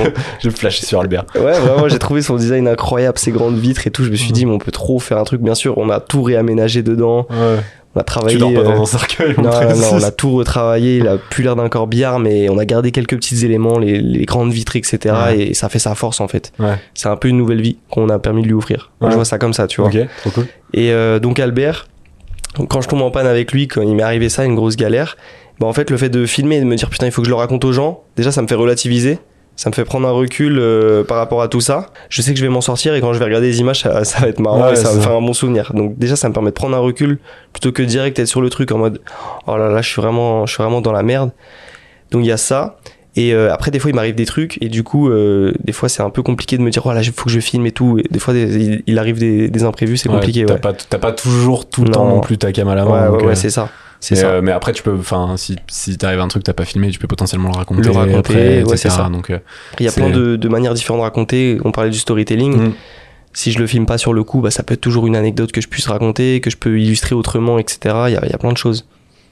Je 0.41 0.51
flashais 0.51 0.85
sur 0.85 1.01
Albert. 1.01 1.25
ouais, 1.35 1.59
vraiment, 1.59 1.89
j'ai 1.89 1.99
trouvé 1.99 2.23
son 2.23 2.37
design 2.37 2.69
incroyable, 2.69 3.19
ses 3.19 3.31
grandes 3.31 3.59
vitres 3.59 3.87
et 3.87 3.91
tout. 3.91 4.05
Je 4.05 4.11
me 4.11 4.17
suis 4.17 4.33
dit, 4.33 4.47
mais 4.47 4.53
on 4.53 4.59
peut 4.59 4.73
trop 4.73 4.99
faire 4.99 5.19
un 5.19 5.25
truc. 5.25 5.41
Bien 5.41 5.55
sûr, 5.55 5.79
on 5.79 5.89
a 5.91 6.01
tout 6.01 6.23
réaménagé 6.23 6.83
dedans. 6.83 7.27
Ouais. 7.31 7.61
On 7.95 8.01
a 8.01 8.05
travaillé. 8.05 8.37
Tu 8.37 8.41
dors 8.41 8.55
pas 8.55 8.63
dans 8.63 8.83
un 8.83 8.87
cercueil, 8.87 9.35
on 9.37 9.43
non, 9.43 9.51
non, 9.51 9.91
on 9.93 10.03
a 10.03 10.11
tout 10.11 10.33
retravaillé. 10.33 10.97
Il 10.97 11.09
a 11.09 11.19
plus 11.19 11.45
l'air 11.45 11.57
d'un 11.57 11.69
corbillard, 11.69 12.19
mais 12.19 12.49
on 12.49 12.59
a 12.59 12.65
gardé 12.65 12.91
quelques 12.91 13.17
petits 13.17 13.45
éléments, 13.45 13.79
les, 13.79 14.01
les 14.01 14.25
grandes 14.25 14.53
vitres, 14.53 14.77
etc. 14.77 15.15
Ouais. 15.27 15.39
Et 15.39 15.55
ça 15.55 15.69
fait 15.69 15.79
sa 15.79 15.95
force 15.95 16.21
en 16.21 16.29
fait. 16.29 16.53
Ouais. 16.59 16.77
C'est 16.95 17.09
un 17.09 17.17
peu 17.17 17.29
une 17.29 17.37
nouvelle 17.37 17.61
vie 17.61 17.77
qu'on 17.91 18.09
a 18.09 18.19
permis 18.19 18.43
de 18.43 18.49
lui 18.49 18.55
offrir. 18.55 18.91
Ouais. 19.01 19.11
je 19.11 19.15
vois 19.15 19.27
ça 19.27 19.39
comme 19.39 19.53
ça, 19.53 19.67
tu 19.67 19.83
vois. 19.83 19.91
Ok, 19.91 19.99
trop 20.23 20.31
cool. 20.31 20.47
Et 20.73 20.91
euh, 20.91 21.19
donc 21.19 21.39
Albert, 21.39 21.87
quand 22.69 22.81
je 22.81 22.89
tombe 22.89 23.03
en 23.03 23.11
panne 23.11 23.27
avec 23.27 23.53
lui, 23.53 23.69
quand 23.69 23.83
il 23.83 23.95
m'est 23.95 24.03
arrivé 24.03 24.29
ça, 24.29 24.45
une 24.45 24.55
grosse 24.55 24.77
galère, 24.77 25.17
bah 25.59 25.67
en 25.67 25.73
fait 25.73 25.91
le 25.91 25.97
fait 25.97 26.09
de 26.09 26.27
filmer 26.27 26.57
et 26.57 26.61
de 26.61 26.67
me 26.67 26.77
dire 26.77 26.91
putain 26.91 27.07
il 27.07 27.13
faut 27.13 27.23
que 27.23 27.27
je 27.27 27.31
le 27.31 27.37
raconte 27.37 27.65
aux 27.65 27.73
gens, 27.73 28.03
déjà 28.17 28.33
ça 28.33 28.43
me 28.43 28.47
fait 28.47 28.55
relativiser. 28.55 29.19
Ça 29.55 29.69
me 29.69 29.75
fait 29.75 29.85
prendre 29.85 30.09
un 30.09 30.13
recul 30.13 30.59
euh, 30.59 31.05
par 31.05 31.19
rapport 31.19 31.43
à 31.43 31.49
tout 31.49 31.61
ça. 31.61 31.91
Je 32.09 32.23
sais 32.23 32.33
que 32.33 32.39
je 32.39 32.45
vais 32.45 32.49
m'en 32.49 32.63
sortir 32.63 32.95
et 32.95 33.03
quand 33.03 33.13
je 33.13 33.19
vais 33.19 33.27
regarder 33.27 33.49
les 33.49 33.61
images, 33.61 33.83
ça, 33.83 34.03
ça 34.03 34.21
va 34.21 34.29
être 34.29 34.41
marrant 34.41 34.65
Ouais, 34.65 34.73
et 34.73 34.77
ça 34.77 34.89
va 34.89 34.95
me 34.95 35.01
faire 35.03 35.13
un 35.13 35.21
bon 35.21 35.35
souvenir. 35.35 35.73
Donc 35.75 35.99
déjà, 35.99 36.17
ça 36.17 36.27
me 36.31 36.33
permet 36.33 36.49
de 36.49 36.55
prendre 36.55 36.75
un 36.75 36.81
recul 36.81 37.19
plutôt 37.53 37.71
que 37.71 37.83
direct 37.83 38.19
être 38.19 38.27
sur 38.27 38.41
le 38.41 38.49
truc 38.49 38.73
en 38.73 38.79
mode 38.79 39.03
oh 39.47 39.59
là 39.59 39.69
là, 39.69 39.83
je 39.83 39.91
suis 39.91 40.01
vraiment, 40.01 40.47
je 40.47 40.55
suis 40.55 40.63
vraiment 40.63 40.81
dans 40.81 40.93
la 40.93 41.03
merde. 41.03 41.33
Donc 42.11 42.25
il 42.25 42.29
y 42.29 42.33
a 42.33 42.39
ça. 42.39 42.79
Et 43.15 43.35
euh, 43.35 43.53
après, 43.53 43.71
des 43.71 43.79
fois, 43.79 43.91
il 43.91 43.95
m'arrive 43.95 44.15
des 44.15 44.25
trucs 44.25 44.57
et 44.63 44.69
du 44.71 44.83
coup, 44.85 45.11
euh, 45.11 45.53
des 45.63 45.73
fois, 45.73 45.89
c'est 45.91 46.03
un 46.03 46.09
peu 46.09 46.23
compliqué 46.23 46.57
de 46.57 46.63
me 46.63 46.71
dire 46.71 46.87
oh 46.87 46.93
là, 46.95 47.03
il 47.03 47.13
faut 47.13 47.25
que 47.27 47.31
je 47.31 47.41
filme 47.41 47.67
et 47.67 47.73
tout. 47.73 47.99
Et 47.99 48.07
des 48.11 48.19
fois, 48.19 48.33
des- 48.33 48.83
il, 48.87 48.99
arrive 48.99 49.19
des, 49.19 49.49
des 49.51 49.65
imprévus, 49.65 49.99
c'est 49.99 50.09
Ouais, 50.09 50.15
compliqué. 50.15 50.47
T'as 50.47 50.55
Ouais, 50.55 50.99
pas, 50.99 51.13
toujours 51.13 51.69
tout 51.69 51.83
le 51.83 51.89
Non. 51.91 51.93
temps 51.93 52.07
non 52.09 52.21
plus 52.21 52.39
ta 52.39 52.53
cam 52.53 52.69
à 52.69 52.75
la 52.75 52.85
main. 52.87 53.11
ouais, 53.11 53.23
ouais, 53.25 53.33
euh, 53.33 53.35
c'est 53.35 53.51
ça. 53.51 53.69
Ça. 54.01 54.15
euh, 54.17 54.41
mais 54.43 54.51
après, 54.51 54.73
tu 54.73 54.83
peux, 54.83 54.97
enfin, 54.99 55.35
si, 55.37 55.57
si 55.69 55.97
t'arrives 55.97 56.19
un 56.21 56.27
truc 56.29 56.43
que 56.43 56.47
t'as 56.47 56.55
pas 56.55 56.65
filmé, 56.65 56.89
tu 56.91 56.99
peux 56.99 57.07
potentiellement 57.07 57.51
le 57.53 57.57
raconter. 57.59 57.83
Le 57.83 57.91
raconter, 57.93 58.17
après, 58.19 58.63
ouais, 58.65 58.77
c'est 58.77 58.91
ça. 58.91 59.09
Donc, 59.13 59.31
euh, 59.31 59.39
Il 59.79 59.85
y 59.87 59.89
a 59.89 59.93
plein 59.93 60.11
de, 60.11 60.35
de 60.37 60.49
manières 60.49 60.75
différentes 60.75 61.01
de 61.01 61.05
raconter. 61.05 61.59
On 61.65 61.71
parlait 61.71 61.91
du 61.91 61.99
storytelling. 61.99 62.57
mm. 62.57 62.73
Si 63.35 63.53
je 63.53 63.59
le 63.61 63.67
filme 63.67 63.87
pas 63.87 63.99
sur 63.99 64.13
le 64.13 64.25
coup, 64.25 64.41
bah, 64.41 64.51
ça 64.51 64.63
peut 64.63 64.75
être 64.75 64.81
toujours 64.81 65.07
une 65.07 65.17
anecdote 65.17 65.53
que 65.53 65.61
je 65.61 65.69
puisse 65.69 65.87
raconter, 65.87 66.41
que 66.41 66.51
je 66.51 66.57
peux 66.57 66.81
illustrer 66.81 67.15
autrement, 67.15 67.59
etc. 67.59 67.79
Il 68.09 68.13
y 68.13 68.17
a, 68.17 68.25
il 68.25 68.31
y 68.31 68.35
a 68.35 68.39
plein 68.39 68.53
de 68.53 68.59
choses. 68.59 68.87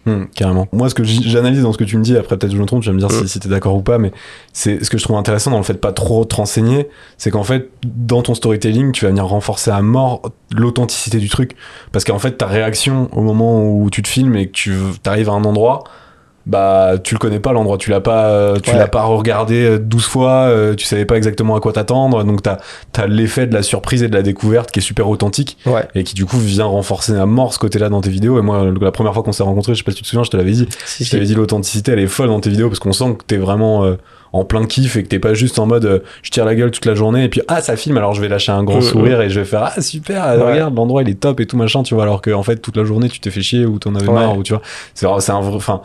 Hmm, 0.06 0.24
carrément. 0.34 0.66
Moi, 0.72 0.88
ce 0.88 0.94
que 0.94 1.04
j'analyse 1.04 1.62
dans 1.62 1.72
ce 1.72 1.78
que 1.78 1.84
tu 1.84 1.98
me 1.98 2.02
dis, 2.02 2.16
après 2.16 2.38
peut-être 2.38 2.52
je 2.52 2.56
me 2.58 2.64
trompe, 2.64 2.82
tu 2.82 2.88
vas 2.88 2.94
me 2.94 2.98
dire 2.98 3.10
si, 3.10 3.22
Mm. 3.24 3.26
si 3.26 3.38
t'es 3.40 3.48
d'accord 3.50 3.76
ou 3.76 3.82
pas, 3.82 3.98
mais 3.98 4.12
c'est 4.54 4.82
ce 4.82 4.88
que 4.88 4.96
je 4.96 5.04
trouve 5.04 5.16
intéressant 5.16 5.50
dans 5.50 5.58
le 5.58 5.62
fait 5.62 5.74
de 5.74 5.78
pas 5.78 5.92
trop 5.92 6.24
te 6.24 6.36
renseigner, 6.36 6.88
c'est 7.18 7.30
qu'en 7.30 7.42
fait, 7.42 7.68
dans 7.84 8.22
ton 8.22 8.34
storytelling, 8.34 8.92
tu 8.92 9.04
vas 9.04 9.10
venir 9.10 9.26
renforcer 9.26 9.70
à 9.70 9.82
mort 9.82 10.22
l'authenticité 10.56 11.18
du 11.18 11.28
truc. 11.28 11.54
Parce 11.92 12.04
qu'en 12.06 12.18
fait, 12.18 12.38
ta 12.38 12.46
réaction 12.46 13.08
au 13.12 13.20
moment 13.20 13.62
où 13.70 13.90
tu 13.90 14.02
te 14.02 14.08
filmes 14.08 14.36
et 14.36 14.46
que 14.46 14.52
tu 14.52 14.72
arrives 15.04 15.28
à 15.28 15.32
un 15.32 15.44
endroit, 15.44 15.84
bah 16.46 16.94
tu 17.02 17.14
le 17.14 17.18
connais 17.18 17.38
pas 17.38 17.52
l'endroit, 17.52 17.76
tu 17.78 17.90
l'as 17.90 18.00
pas, 18.00 18.26
euh, 18.28 18.56
tu 18.60 18.70
Ouais. 18.70 18.78
l'as 18.78 18.88
pas 18.88 19.02
regardé 19.02 19.62
euh, 19.64 19.78
12 19.78 20.04
fois, 20.06 20.30
euh, 20.48 20.74
tu 20.74 20.86
savais 20.86 21.04
pas 21.04 21.16
exactement 21.16 21.54
à 21.54 21.60
quoi 21.60 21.72
t'attendre, 21.72 22.24
donc 22.24 22.42
t'as 22.42 22.56
as, 22.96 23.06
l'effet 23.06 23.46
de 23.46 23.54
la 23.54 23.62
surprise 23.62 24.02
et 24.02 24.08
de 24.08 24.14
la 24.14 24.22
découverte 24.22 24.70
qui 24.70 24.78
est 24.78 24.82
super 24.82 25.08
authentique 25.08 25.58
Ouais. 25.66 25.86
et 25.94 26.02
qui 26.02 26.14
du 26.14 26.24
coup 26.24 26.38
vient 26.38 26.64
renforcer 26.64 27.14
à 27.16 27.26
mort 27.26 27.52
ce 27.52 27.58
côté-là 27.58 27.88
dans 27.90 28.00
tes 28.00 28.10
vidéos. 28.10 28.38
Et 28.38 28.42
moi, 28.42 28.66
la 28.80 28.90
première 28.92 29.12
fois 29.14 29.22
qu'on 29.22 29.32
s'est 29.32 29.42
rencontrés, 29.42 29.74
je 29.74 29.78
sais 29.78 29.84
pas 29.84 29.90
si 29.92 29.98
tu 29.98 30.02
te 30.02 30.08
souviens, 30.08 30.24
je 30.24 30.30
te 30.30 30.36
l'avais 30.36 30.52
dit, 30.52 30.66
Si, 30.86 31.04
je 31.04 31.10
t'avais 31.10 31.26
dit 31.26 31.34
l'authenticité, 31.34 31.92
elle 31.92 31.98
est 32.00 32.06
folle 32.06 32.28
dans 32.28 32.40
tes 32.40 32.50
vidéos 32.50 32.68
parce 32.68 32.78
qu'on 32.78 32.92
sent 32.92 33.16
que 33.18 33.24
t'es 33.24 33.36
vraiment 33.36 33.84
euh, 33.84 33.96
en 34.32 34.44
plein 34.44 34.64
kiff 34.64 34.96
et 34.96 35.02
que 35.02 35.08
t'es 35.08 35.18
pas 35.18 35.34
juste 35.34 35.58
en 35.58 35.66
mode 35.66 35.84
euh, 35.84 35.98
je 36.22 36.30
tire 36.30 36.44
la 36.44 36.54
gueule 36.54 36.70
toute 36.70 36.86
la 36.86 36.94
journée 36.94 37.24
et 37.24 37.28
puis 37.28 37.40
ah 37.48 37.60
ça 37.60 37.74
filme 37.76 37.96
alors 37.98 38.14
je 38.14 38.20
vais 38.20 38.28
lâcher 38.28 38.52
un 38.52 38.62
grand 38.62 38.78
Mm, 38.78 38.82
sourire 38.82 39.20
et 39.22 39.28
je 39.28 39.40
vais 39.40 39.44
faire 39.44 39.72
ah 39.76 39.80
super 39.80 40.24
euh, 40.24 40.38
Ouais. 40.38 40.52
regarde 40.52 40.76
l'endroit 40.76 41.02
il 41.02 41.08
est 41.08 41.18
top 41.18 41.40
et 41.40 41.46
tout 41.46 41.56
machin 41.56 41.82
tu 41.82 41.94
vois 41.94 42.04
alors 42.04 42.22
que 42.22 42.30
en 42.30 42.44
fait 42.44 42.54
toute 42.58 42.76
la 42.76 42.84
journée 42.84 43.08
tu 43.08 43.18
t'es 43.18 43.30
fait 43.30 43.42
chier 43.42 43.66
ou 43.66 43.80
t'en 43.80 43.92
avais 43.96 44.06
Ouais. 44.06 44.14
marre 44.14 44.36
ou 44.38 44.44
tu 44.44 44.52
vois 44.52 44.62
c'est 44.94 45.06
vrai- 45.06 45.20
c'est 45.20 45.32
un 45.32 45.40
vrai 45.40 45.56
enfin 45.56 45.80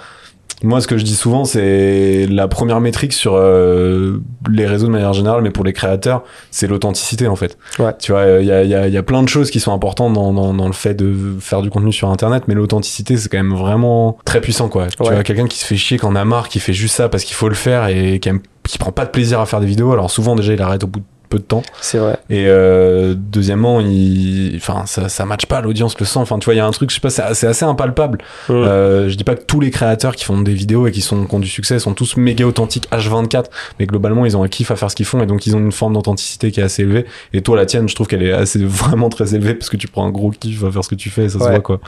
moi, 0.64 0.80
ce 0.82 0.88
que 0.88 0.98
je 0.98 1.04
dis 1.04 1.16
souvent, 1.16 1.44
c'est 1.46 2.28
la 2.30 2.48
première 2.48 2.80
métrique 2.80 3.14
sur 3.14 3.34
euh, 3.36 4.20
les 4.50 4.66
réseaux 4.66 4.88
de 4.88 4.92
manière 4.92 5.14
générale, 5.14 5.42
mais 5.42 5.52
pour 5.52 5.64
les 5.66 5.74
créateurs, 5.74 6.24
c'est 6.50 6.68
l'authenticité 6.68 7.28
en 7.28 7.36
fait. 7.36 7.58
Ouais. 7.80 7.92
Tu 8.00 8.12
vois, 8.14 8.26
il 8.40 8.46
y 8.48 8.52
a, 8.52 8.64
y, 8.64 8.74
a, 8.74 8.88
y 8.88 8.98
a 8.98 9.04
plein 9.04 9.22
de 9.22 9.30
choses 9.30 9.52
qui 9.52 9.60
sont 9.60 9.74
importantes 9.74 10.14
dans, 10.14 10.32
dans, 10.34 10.54
dans 10.54 10.68
le 10.68 10.74
fait 10.74 10.94
de 10.94 11.36
faire 11.40 11.62
du 11.62 11.70
contenu 11.70 11.92
sur 11.92 12.10
Internet, 12.10 12.44
mais 12.48 12.54
l'authenticité, 12.54 13.18
c'est 13.18 13.30
quand 13.30 13.38
même 13.38 13.54
vraiment 13.54 14.18
très 14.26 14.42
puissant, 14.42 14.70
quoi. 14.70 14.88
Tu 14.88 15.04
Ouais. 15.04 15.14
vois, 15.14 15.24
quelqu'un 15.24 15.48
qui 15.48 15.60
se 15.60 15.66
fait 15.66 15.76
chier, 15.78 16.00
qui 16.00 16.06
en 16.06 16.16
a 16.16 16.24
marre, 16.26 16.48
qui 16.50 16.60
fait 16.60 16.74
juste 16.74 16.96
ça 16.96 17.10
parce 17.10 17.24
qu'il 17.26 17.36
faut 17.36 17.50
le 17.50 17.56
faire 17.56 17.88
et 17.88 18.20
qui, 18.20 18.30
aime- 18.30 18.40
qui 18.68 18.78
prend 18.78 18.92
pas 18.92 19.06
de 19.06 19.12
plaisir 19.12 19.40
à 19.42 19.46
faire 19.46 19.60
des 19.60 19.68
vidéos. 19.68 19.92
Alors 19.92 20.10
souvent, 20.10 20.36
déjà, 20.36 20.54
il 20.54 20.62
arrête 20.62 20.84
au 20.84 20.88
bout 20.88 21.00
de 21.02 21.06
peu 21.36 21.40
de 21.40 21.44
temps. 21.44 21.64
C'est 21.82 21.98
vrai. 21.98 22.18
Et 22.30 22.46
euh, 22.48 23.14
deuxièmement, 23.18 23.82
il, 23.82 24.54
enfin, 24.56 24.84
ça, 24.86 25.10
ça 25.10 25.26
matche 25.26 25.46
pas, 25.48 25.60
l'audience 25.60 26.00
le 26.00 26.06
sent. 26.06 26.20
Enfin, 26.20 26.40
tu 26.40 26.46
vois, 26.46 26.54
il 26.54 26.58
y 26.58 26.62
a 26.62 26.66
un 26.66 26.72
truc, 26.72 26.90
je 26.90 26.96
sais 26.96 27.02
pas, 27.02 27.10
c'est 27.10 27.48
assez 27.48 27.66
impalpable. 27.66 28.20
Mm. 28.48 28.54
Euh, 28.54 29.10
je 29.10 29.16
dis 29.16 29.26
pas 29.26 29.36
que 29.36 29.44
tous 29.44 29.60
les 29.60 29.70
créateurs 29.70 30.16
qui 30.16 30.24
font 30.24 30.42
des 30.42 30.54
vidéos 30.54 30.88
et 30.88 30.92
qui, 30.92 31.02
sont, 31.02 31.26
qui 31.26 31.36
ont 31.36 31.40
du 31.40 31.50
succès 31.50 31.78
sont 31.80 31.94
tous 31.94 32.16
méga 32.16 32.46
authentiques 32.46 32.88
H24, 32.92 33.46
mais 33.80 33.86
globalement 33.86 34.26
ils 34.26 34.38
ont 34.38 34.44
un 34.44 34.48
kiff 34.48 34.72
à 34.72 34.76
faire 34.78 34.90
ce 34.90 34.96
qu'ils 34.96 35.06
font 35.06 35.22
et 35.22 35.26
donc 35.26 35.46
ils 35.46 35.56
ont 35.56 35.60
une 35.60 35.72
forme 35.74 35.94
d'authenticité 35.94 36.52
qui 36.52 36.62
est 36.62 36.64
assez 36.64 36.84
élevée. 36.84 37.06
Et 37.34 37.42
toi, 37.42 37.58
la 37.58 37.66
tienne, 37.66 37.90
je 37.90 37.96
trouve 37.96 38.08
qu'elle 38.08 38.24
est 38.24 38.32
assez 38.32 38.60
vraiment 38.64 39.10
très 39.10 39.36
élevée 39.36 39.56
parce 39.56 39.70
que 39.70 39.78
tu 39.78 39.88
prends 39.90 40.06
un 40.06 40.12
gros 40.12 40.32
kiff 40.32 40.64
à 40.64 40.72
faire 40.72 40.84
ce 40.84 40.90
que 40.90 40.96
tu 40.96 41.10
fais 41.10 41.26
et 41.26 41.30
ça 41.30 41.40
se 41.40 41.44
Ouais. 41.44 41.52
voit 41.52 41.60
quoi. 41.60 41.80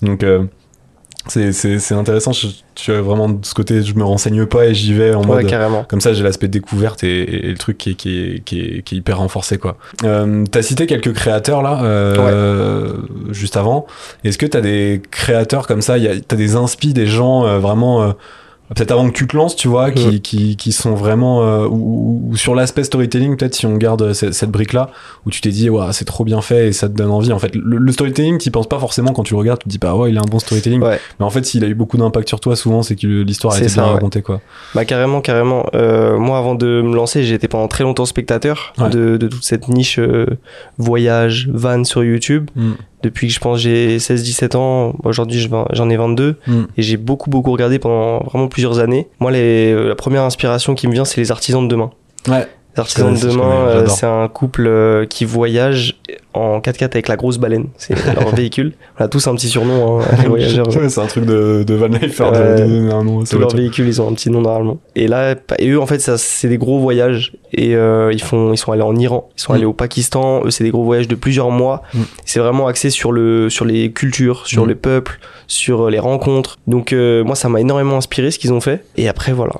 Donc 0.00 0.22
euh, 0.22 0.44
c'est 1.28 1.52
c'est- 1.52 1.78
c'est 1.78 1.94
intéressant. 1.94 2.32
Je, 2.32 2.48
tu 2.74 2.90
as 2.92 3.00
vraiment 3.00 3.28
de 3.28 3.44
ce 3.44 3.54
côté, 3.54 3.82
je 3.82 3.94
me 3.94 4.02
renseigne 4.04 4.46
pas 4.46 4.66
et 4.66 4.74
j'y 4.74 4.94
vais 4.94 5.14
en 5.14 5.20
Ouais, 5.22 5.42
mode. 5.42 5.46
carrément. 5.46 5.84
Comme 5.84 6.00
ça, 6.00 6.12
j'ai 6.12 6.22
l'aspect 6.22 6.48
découverte 6.48 7.04
et, 7.04 7.46
et 7.46 7.50
le 7.50 7.58
truc 7.58 7.76
qui 7.78 7.90
est, 7.90 7.94
qui 7.94 8.20
est, 8.20 8.44
qui 8.44 8.60
est, 8.60 8.82
qui 8.82 8.94
est 8.94 8.98
hyper 8.98 9.18
renforcé, 9.18 9.58
quoi. 9.58 9.76
Euh, 10.04 10.44
t'as 10.50 10.62
cité 10.62 10.86
quelques 10.86 11.12
créateurs, 11.12 11.62
là, 11.62 11.82
euh, 11.84 12.92
juste 13.30 13.56
avant. 13.56 13.86
Est-ce 14.24 14.38
que 14.38 14.46
t'as 14.46 14.60
des 14.60 15.02
créateurs 15.10 15.66
comme 15.66 15.82
ça, 15.82 15.98
y 15.98 16.08
a- 16.08 16.18
t'as 16.20 16.36
des 16.36 16.56
inspi, 16.56 16.92
des 16.92 17.06
gens 17.06 17.46
euh, 17.46 17.58
vraiment... 17.58 18.14
euh, 18.72 18.74
Peut-être 18.74 18.90
avant 18.92 19.08
que 19.08 19.14
tu 19.14 19.26
te 19.26 19.36
lances, 19.36 19.54
tu 19.56 19.68
vois, 19.68 19.90
qui, 19.90 20.06
Ouais. 20.06 20.18
qui, 20.18 20.56
qui 20.56 20.72
sont 20.72 20.94
vraiment... 20.94 21.42
euh, 21.42 21.66
ou, 21.70 22.32
sur 22.34 22.54
l'aspect 22.54 22.84
storytelling, 22.84 23.36
peut-être, 23.36 23.54
si 23.54 23.66
on 23.66 23.76
garde 23.76 24.12
cette, 24.14 24.34
cette 24.34 24.50
brique-là, 24.50 24.90
où 25.26 25.30
tu 25.30 25.40
t'es 25.40 25.50
dit, 25.50 25.70
ouais, 25.70 25.86
c'est 25.92 26.04
trop 26.04 26.24
bien 26.24 26.40
fait 26.40 26.68
et 26.68 26.72
ça 26.72 26.88
te 26.88 26.94
donne 26.94 27.10
envie. 27.10 27.32
En 27.32 27.38
fait, 27.38 27.54
le, 27.54 27.76
le 27.76 27.92
storytelling, 27.92 28.38
t'y 28.38 28.50
penses 28.50 28.68
pas 28.68 28.78
forcément 28.78 29.12
quand 29.12 29.22
tu 29.22 29.34
le 29.34 29.38
regardes, 29.38 29.60
tu 29.60 29.64
te 29.64 29.68
dis 29.68 29.78
pas, 29.78 29.94
ouais, 29.94 30.10
il 30.10 30.18
a 30.18 30.20
un 30.22 30.30
bon 30.30 30.38
storytelling. 30.38 30.82
Ouais. 30.82 30.98
Mais 31.20 31.26
en 31.26 31.30
fait, 31.30 31.44
s'il 31.44 31.62
a 31.64 31.68
eu 31.68 31.74
beaucoup 31.74 31.96
d'impact 31.98 32.28
sur 32.28 32.40
toi, 32.40 32.56
souvent, 32.56 32.82
c'est 32.82 32.96
que 32.96 33.06
l'histoire 33.06 33.54
a 33.54 33.58
été 33.58 33.68
ça, 33.68 33.82
bien 33.82 33.88
ouais. 33.88 33.94
racontée, 33.94 34.22
quoi. 34.22 34.40
Bah 34.74 34.84
carrément, 34.84 35.20
carrément. 35.20 35.66
Euh, 35.74 36.18
moi, 36.18 36.38
avant 36.38 36.54
de 36.54 36.82
me 36.82 36.94
lancer, 36.94 37.22
j'ai 37.24 37.34
été 37.34 37.48
pendant 37.48 37.68
très 37.68 37.84
longtemps 37.84 38.06
spectateur 38.06 38.72
de, 38.90 39.16
de 39.16 39.28
toute 39.28 39.44
cette 39.44 39.68
niche 39.68 39.98
euh, 39.98 40.26
voyage, 40.78 41.48
van 41.52 41.84
sur 41.84 42.02
YouTube. 42.04 42.50
Mm. 42.56 42.72
Depuis 43.02 43.28
que 43.28 43.32
je 43.34 43.40
pense 43.40 43.58
j'ai 43.60 43.98
16-17 43.98 44.56
ans, 44.56 44.94
aujourd'hui 45.04 45.40
j'en 45.72 45.90
ai 45.90 45.96
22 45.96 46.36
Mm. 46.46 46.62
et 46.76 46.82
j'ai 46.82 46.96
beaucoup 46.96 47.30
beaucoup 47.30 47.50
regardé 47.52 47.78
pendant 47.78 48.20
vraiment 48.24 48.48
plusieurs 48.48 48.78
années. 48.78 49.08
Moi, 49.20 49.30
les, 49.30 49.72
euh, 49.72 49.88
la 49.88 49.94
première 49.94 50.22
inspiration 50.22 50.74
qui 50.74 50.86
me 50.88 50.92
vient, 50.92 51.04
c'est 51.04 51.20
les 51.20 51.30
artisans 51.30 51.62
de 51.62 51.68
demain. 51.68 51.90
Ouais. 52.28 52.46
Connais, 52.74 53.20
de 53.20 53.28
demain, 53.28 53.66
euh, 53.66 53.86
c'est 53.86 54.06
un 54.06 54.28
couple 54.28 54.66
euh, 54.66 55.04
qui 55.06 55.24
voyage 55.24 55.96
en 56.34 56.60
4x4 56.60 56.84
avec 56.84 57.08
la 57.08 57.16
grosse 57.16 57.36
baleine. 57.36 57.66
C'est 57.76 57.94
leur 58.14 58.34
véhicule. 58.34 58.72
On 58.98 59.04
a 59.04 59.08
tous 59.08 59.26
un 59.26 59.34
petit 59.34 59.48
surnom, 59.48 60.00
hein, 60.00 60.04
les 60.22 60.28
voyageurs. 60.28 60.66
C'est 60.88 60.98
un 61.00 61.06
truc 61.06 61.26
de, 61.26 61.62
de 61.66 61.74
Van 61.74 61.88
Life 61.88 62.14
faire 62.16 62.32
de- 62.32 62.90
un 62.90 63.04
nom 63.04 63.24
Tous 63.24 63.38
leurs 63.38 63.54
véhicules, 63.54 63.86
ils 63.86 64.00
ont 64.00 64.08
un 64.08 64.14
petit 64.14 64.30
nom 64.30 64.40
normalement. 64.40 64.78
Et 64.96 65.06
là, 65.08 65.34
et 65.58 65.68
eux, 65.68 65.80
en 65.80 65.86
fait, 65.86 65.98
c'est 66.00 66.48
des 66.48 66.56
gros 66.58 66.78
voyages. 66.78 67.32
Et 67.54 67.76
euh, 67.76 68.10
ils 68.14 68.22
font, 68.22 68.54
ils 68.54 68.56
sont 68.56 68.72
allés 68.72 68.80
en 68.80 68.96
Iran, 68.96 69.28
ils 69.36 69.40
sont 69.42 69.52
Mm. 69.52 69.56
allés 69.56 69.64
au 69.66 69.74
Pakistan. 69.74 70.40
Eux, 70.46 70.50
c'est 70.50 70.64
des 70.64 70.70
gros 70.70 70.84
voyages 70.84 71.06
de 71.08 71.14
plusieurs 71.14 71.50
mois. 71.50 71.82
Mm. 71.92 71.98
C'est 72.24 72.40
vraiment 72.40 72.66
axé 72.66 72.88
sur 72.88 73.12
le, 73.12 73.50
sur 73.50 73.66
les 73.66 73.92
cultures, 73.92 74.46
sur 74.46 74.64
Mm. 74.64 74.68
les 74.68 74.74
peuples, 74.74 75.18
sur 75.48 75.82
euh, 75.86 75.90
les 75.90 75.98
rencontres. 75.98 76.58
Donc 76.66 76.94
euh, 76.94 77.22
moi, 77.24 77.34
ça 77.36 77.50
m'a 77.50 77.60
énormément 77.60 77.98
inspiré 77.98 78.30
ce 78.30 78.38
qu'ils 78.38 78.54
ont 78.54 78.60
fait. 78.62 78.82
Et 78.96 79.06
après, 79.06 79.32
voilà. 79.32 79.52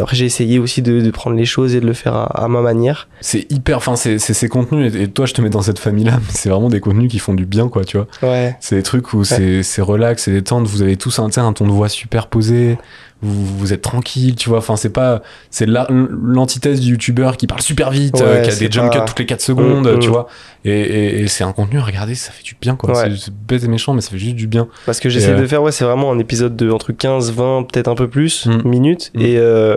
Après 0.00 0.14
j'ai 0.16 0.24
essayé 0.26 0.60
aussi 0.60 0.82
de, 0.82 1.00
de 1.00 1.10
prendre 1.10 1.36
les 1.36 1.44
choses 1.44 1.74
et 1.74 1.80
de 1.80 1.86
le 1.86 1.94
faire 1.94 2.14
à, 2.14 2.44
à 2.44 2.46
ma 2.52 2.60
manière. 2.60 3.08
C'est 3.20 3.50
hyper, 3.50 3.78
enfin, 3.78 3.96
c'est 3.96 4.18
ces 4.18 4.48
contenus, 4.48 4.94
et, 4.94 5.02
et 5.02 5.08
toi, 5.08 5.26
je 5.26 5.34
te 5.34 5.40
mets 5.42 5.50
dans 5.50 5.62
cette 5.62 5.78
famille-là, 5.80 6.12
mais 6.18 6.30
c'est 6.32 6.48
vraiment 6.50 6.68
des 6.68 6.80
contenus 6.80 7.10
qui 7.10 7.18
font 7.18 7.34
du 7.34 7.46
bien, 7.46 7.68
quoi, 7.68 7.84
tu 7.84 7.96
vois. 7.96 8.06
Ouais. 8.22 8.56
C'est 8.60 8.76
des 8.76 8.82
trucs 8.84 9.12
où 9.12 9.24
c'est 9.24 9.62
c'est 9.64 9.82
relax, 9.82 10.22
c'est 10.24 10.32
détente, 10.32 10.66
vous 10.66 10.82
avez 10.82 10.96
tous 10.96 11.18
un, 11.18 11.28
tu 11.30 11.40
un 11.40 11.52
ton 11.52 11.66
de 11.66 11.72
voix 11.72 11.88
super 11.88 12.28
posé, 12.28 12.78
vous, 13.24 13.46
vous 13.58 13.72
êtes 13.72 13.82
tranquille, 13.82 14.34
tu 14.34 14.48
vois. 14.48 14.58
Enfin, 14.58 14.76
c'est 14.76 14.90
pas, 14.90 15.22
c'est 15.50 15.66
la- 15.66 15.86
l'antithèse 15.90 16.80
du 16.80 16.90
youtubeur 16.92 17.36
qui 17.36 17.46
parle 17.46 17.62
super 17.62 17.90
vite, 17.90 18.16
Ouais, 18.16 18.22
euh, 18.26 18.42
qui 18.42 18.50
a 18.50 18.54
des 18.56 18.70
jump 18.70 18.90
pas- 18.92 18.98
cuts 19.00 19.04
toutes 19.06 19.18
les 19.20 19.26
4 19.26 19.40
secondes, 19.40 19.86
Mm, 19.86 19.98
tu 20.00 20.08
mm. 20.08 20.10
vois. 20.12 20.26
Et, 20.64 20.70
et, 20.80 21.20
et 21.22 21.28
c'est 21.28 21.44
un 21.44 21.52
contenu, 21.52 21.78
regardez, 21.78 22.14
ça 22.16 22.32
fait 22.32 22.42
du 22.42 22.56
bien, 22.60 22.74
quoi. 22.76 22.90
Ouais. 22.96 23.10
C'est- 23.16 23.32
bête 23.32 23.62
et 23.64 23.68
méchant, 23.68 23.94
mais 23.94 24.00
ça 24.00 24.10
fait 24.10 24.18
juste 24.18 24.34
du 24.36 24.46
bien. 24.48 24.66
Parce 24.86 24.98
que 25.00 25.08
j'essaie 25.08 25.30
euh, 25.32 25.40
de 25.40 25.46
faire, 25.46 25.62
ouais, 25.62 25.70
c'est 25.72 25.84
vraiment 25.84 26.10
un 26.10 26.18
épisode 26.18 26.56
de 26.56 26.70
entre 26.70 26.90
15, 26.92 27.32
20, 27.32 27.62
peut-être 27.72 27.88
un 27.88 27.94
peu 27.94 28.08
plus 28.08 28.46
Mm. 28.46 28.68
minutes. 28.68 29.12
Mm. 29.14 29.20
Et, 29.20 29.36
euh, 29.38 29.76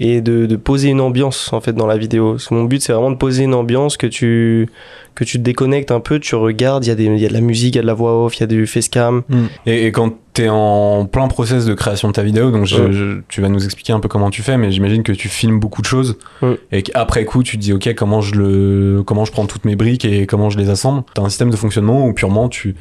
et 0.00 0.20
de, 0.20 0.46
de 0.46 0.56
poser 0.56 0.88
une 0.88 1.00
ambiance, 1.00 1.52
en 1.52 1.60
fait, 1.60 1.72
dans 1.72 1.86
la 1.86 1.96
vidéo. 1.96 2.32
Parce 2.32 2.48
que 2.48 2.54
mon 2.54 2.64
but, 2.64 2.82
c'est 2.82 2.92
vraiment 2.92 3.10
de 3.12 3.16
poser 3.16 3.44
une 3.44 3.54
ambiance 3.54 3.96
que 3.96 4.06
tu, 4.08 4.68
que 5.14 5.22
tu 5.22 5.38
te 5.38 5.42
déconnectes 5.42 5.92
un 5.92 6.00
peu, 6.00 6.18
tu 6.18 6.34
regardes, 6.34 6.84
il 6.84 6.88
y, 6.88 6.90
a 6.90 6.94
des- 6.96 7.04
y 7.04 7.24
a 7.24 7.28
de 7.28 7.32
la 7.32 7.40
musique, 7.40 7.74
il 7.74 7.76
y 7.76 7.78
a 7.78 7.82
de 7.82 7.86
la 7.86 7.94
voix 7.94 8.24
off, 8.24 8.36
il 8.36 8.40
y 8.40 8.42
a 8.44 8.46
du 8.48 8.66
facecam. 8.66 9.22
Et, 9.66 9.86
et 9.86 9.92
quand 9.92 10.12
t'es 10.32 10.48
en 10.48 11.06
plein 11.06 11.28
process 11.28 11.64
de 11.64 11.74
création 11.74 12.08
de 12.08 12.12
ta 12.12 12.24
vidéo, 12.24 12.50
donc 12.50 12.66
je- 12.66 12.76
Ouais. 12.82 12.92
je- 12.92 13.20
tu 13.28 13.40
vas 13.40 13.48
nous 13.48 13.64
expliquer 13.64 13.92
un 13.92 14.00
peu 14.00 14.08
comment 14.08 14.30
tu 14.30 14.42
fais, 14.42 14.56
mais 14.56 14.72
j'imagine 14.72 15.04
que 15.04 15.12
tu 15.12 15.28
filmes 15.28 15.60
beaucoup 15.60 15.80
de 15.80 15.86
choses 15.86 16.18
Ouais. 16.42 16.58
et 16.72 16.82
qu'après 16.82 17.24
coup 17.24 17.44
tu 17.44 17.56
te 17.56 17.62
dis 17.62 17.72
ok 17.72 17.94
comment 17.94 18.20
je 18.20 18.34
le 18.34 19.02
comment 19.06 19.24
je 19.24 19.30
prends 19.30 19.46
toutes 19.46 19.64
mes 19.64 19.76
briques 19.76 20.04
et 20.04 20.26
comment 20.26 20.50
je 20.50 20.58
les 20.58 20.70
assemble? 20.70 21.04
T'as 21.14 21.22
un 21.22 21.28
système 21.28 21.50
de 21.50 21.56
fonctionnement 21.56 22.04
où 22.04 22.12
purement 22.12 22.48
tu 22.48 22.74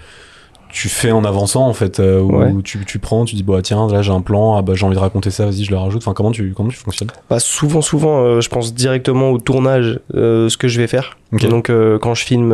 tu 0.74 0.90
fais 0.90 1.12
en 1.12 1.24
avançant 1.24 1.68
en 1.68 1.74
fait 1.74 2.00
euh, 2.00 2.20
où 2.20 2.36
Ouais. 2.40 2.52
tu, 2.64 2.84
tu 2.84 2.98
prends 2.98 3.24
tu 3.26 3.36
dis 3.36 3.44
bah 3.44 3.62
tiens 3.62 3.88
là 3.88 4.02
j'ai 4.02 4.12
un 4.12 4.22
plan 4.22 4.56
ah 4.58 4.62
bah 4.64 4.74
j'ai 4.76 4.86
envie 4.86 4.96
de 4.96 5.00
raconter 5.00 5.30
ça 5.30 5.46
vas-y 5.46 5.64
je 5.64 5.70
le 5.72 5.78
rajoute 5.78 6.02
enfin 6.02 6.14
comment 6.14 6.32
tu 6.32 6.52
comment 6.56 6.70
tu 6.70 6.78
fonctionnes? 6.78 7.12
Bah, 7.30 7.40
souvent, 7.40 7.82
souvent, 7.82 8.24
euh, 8.24 8.42
je 8.42 8.50
pense 8.50 8.74
directement 8.74 9.30
au 9.30 9.38
tournage, 9.38 10.00
euh, 10.16 10.50
ce 10.50 10.58
que 10.58 10.68
je 10.68 10.82
vais 10.82 10.88
faire. 10.88 11.18
Ok. 11.32 11.48
Donc, 11.48 11.70
euh, 11.70 12.00
quand 12.00 12.16
je 12.16 12.26
filme, 12.26 12.54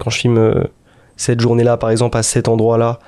quand 0.00 0.10
je 0.10 0.18
filme 0.18 0.64
cette 1.16 1.40
journée-là, 1.40 1.76
par 1.76 1.90
exemple, 1.90 2.18
à 2.18 2.22
cet 2.24 2.48
endroit-là, 2.48 2.98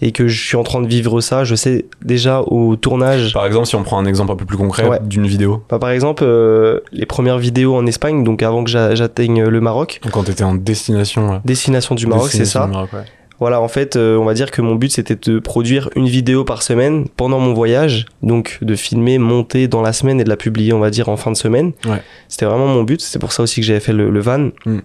et 0.00 0.12
que 0.12 0.28
je 0.28 0.40
suis 0.46 0.56
en 0.56 0.62
train 0.62 0.80
de 0.80 0.86
vivre 0.86 1.20
ça, 1.20 1.42
je 1.44 1.54
sais 1.56 1.86
déjà 2.04 2.40
au 2.42 2.76
tournage. 2.76 3.32
par 3.34 3.46
exemple 3.46 3.66
si 3.66 3.74
on 3.74 3.82
prend 3.82 3.98
un 3.98 4.04
exemple 4.06 4.30
un 4.32 4.36
peu 4.36 4.44
plus 4.44 4.56
concret 4.56 4.86
Ouais. 4.88 4.98
d'une 5.02 5.26
vidéo 5.26 5.62
Bah, 5.68 5.78
par 5.80 5.90
exemple, 5.90 6.24
les 6.92 7.06
premières 7.06 7.38
vidéos 7.38 7.74
en 7.76 7.84
Espagne, 7.86 8.22
donc 8.24 8.42
avant 8.42 8.62
que 8.64 8.70
j'a- 8.70 8.94
j'atteigne 8.94 9.44
le 9.44 9.60
Maroc, 9.60 10.00
quand 10.12 10.24
t'étais 10.24 10.44
en 10.44 10.54
destination 10.54 11.30
ouais. 11.30 11.40
destination 11.44 11.94
du 11.96 12.06
Maroc, 12.06 12.30
c'est 12.30 12.44
ça. 12.44 12.66
du 12.66 12.72
Maroc, 12.72 12.92
ouais. 12.92 13.04
Voilà, 13.40 13.60
en 13.60 13.68
fait, 13.68 13.96
euh, 13.96 14.16
on 14.16 14.24
va 14.24 14.34
dire 14.34 14.50
que 14.50 14.60
mon 14.60 14.74
but 14.74 14.90
c'était 14.90 15.16
de 15.16 15.38
produire 15.38 15.90
une 15.94 16.08
vidéo 16.08 16.44
par 16.44 16.62
semaine 16.62 17.06
pendant 17.16 17.38
mon 17.38 17.54
voyage, 17.54 18.06
donc 18.22 18.58
de 18.62 18.74
filmer, 18.74 19.18
monter 19.18 19.68
dans 19.68 19.82
la 19.82 19.92
semaine 19.92 20.20
et 20.20 20.24
de 20.24 20.28
la 20.28 20.36
publier, 20.36 20.72
on 20.72 20.80
va 20.80 20.90
dire, 20.90 21.08
en 21.08 21.16
fin 21.16 21.30
de 21.30 21.36
semaine. 21.36 21.72
Ouais. 21.86 22.02
C'était 22.28 22.46
vraiment 22.46 22.66
mon 22.66 22.82
but, 22.82 23.00
c'est 23.00 23.18
pour 23.18 23.32
ça 23.32 23.42
aussi 23.44 23.60
que 23.60 23.66
j'avais 23.66 23.80
fait 23.80 23.92
le, 23.92 24.10
le 24.10 24.20
van. 24.20 24.50
Mm. 24.66 24.78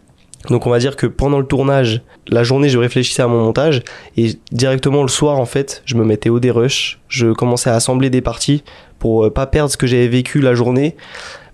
Donc 0.49 0.67
on 0.67 0.69
va 0.69 0.79
dire 0.79 0.95
que 0.95 1.07
pendant 1.07 1.39
le 1.39 1.45
tournage, 1.45 2.01
la 2.27 2.43
journée, 2.43 2.69
je 2.69 2.77
réfléchissais 2.77 3.21
à 3.21 3.27
mon 3.27 3.43
montage 3.43 3.81
et 4.17 4.33
directement 4.51 5.01
le 5.01 5.07
soir, 5.07 5.39
en 5.39 5.45
fait, 5.45 5.81
je 5.85 5.95
me 5.95 6.03
mettais 6.03 6.29
au 6.29 6.39
dérush, 6.39 6.99
je 7.07 7.31
commençais 7.31 7.69
à 7.69 7.75
assembler 7.75 8.09
des 8.09 8.21
parties 8.21 8.63
pour 8.99 9.25
euh, 9.25 9.29
pas 9.29 9.47
perdre 9.47 9.71
ce 9.71 9.77
que 9.77 9.87
j'avais 9.87 10.07
vécu 10.07 10.41
la 10.41 10.53
journée. 10.53 10.95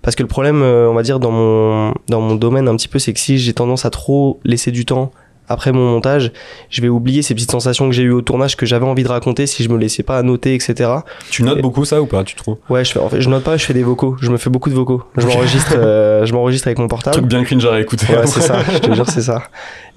Parce 0.02 0.16
que 0.16 0.22
le 0.22 0.28
problème, 0.28 0.62
euh, 0.62 0.88
on 0.90 0.94
va 0.94 1.02
dire, 1.02 1.20
dans 1.20 1.30
mon, 1.30 1.94
dans 2.08 2.20
mon 2.20 2.34
domaine 2.34 2.68
un 2.68 2.76
petit 2.76 2.88
peu, 2.88 2.98
c'est 2.98 3.12
que 3.12 3.20
si 3.20 3.38
j'ai 3.38 3.52
tendance 3.52 3.84
à 3.84 3.90
trop 3.90 4.40
laisser 4.44 4.70
du 4.70 4.84
temps 4.84 5.12
après 5.50 5.72
mon 5.72 5.90
montage, 5.90 6.32
je 6.70 6.80
vais 6.80 6.88
oublier 6.88 7.20
ces 7.20 7.34
petites 7.34 7.50
sensations 7.50 7.86
que 7.88 7.94
j'ai 7.94 8.04
eues 8.04 8.12
au 8.12 8.22
tournage 8.22 8.56
que 8.56 8.64
j'avais 8.64 8.86
envie 8.86 9.02
de 9.02 9.08
raconter 9.08 9.46
si 9.46 9.62
je 9.62 9.68
me 9.68 9.76
laissais 9.76 10.02
pas 10.02 10.22
noter, 10.22 10.54
etc. 10.54 10.88
tu 11.30 11.42
notes 11.42 11.58
Et- 11.58 11.62
beaucoup 11.62 11.84
ça 11.84 12.00
ou 12.00 12.06
pas 12.06 12.24
tu 12.24 12.36
trouves? 12.36 12.56
Ouais, 12.70 12.84
je 12.84 12.92
fais, 12.92 13.00
en 13.00 13.08
fait, 13.08 13.20
je 13.20 13.28
note 13.28 13.42
pas, 13.44 13.56
je 13.58 13.64
fais 13.66 13.74
des 13.74 13.82
vocaux. 13.82 14.16
Je 14.22 14.30
me 14.30 14.36
fais 14.38 14.48
beaucoup 14.48 14.70
de 14.70 14.74
vocaux. 14.74 15.02
Je 15.16 15.26
m'enregistre, 15.26 15.74
euh, 15.76 16.24
je 16.24 16.32
m'enregistre 16.32 16.68
avec 16.68 16.78
mon 16.78 16.88
portable. 16.88 17.16
truc 17.16 17.26
bien 17.26 17.42
cringe 17.44 17.66
à 17.66 17.72
réécouter 17.72 18.06
Ouais, 18.10 18.26
c'est 18.26 18.40
ça, 18.40 18.58
je 18.72 18.78
te 18.78 18.92
jure, 18.94 19.08
c'est 19.10 19.22
ça. 19.22 19.42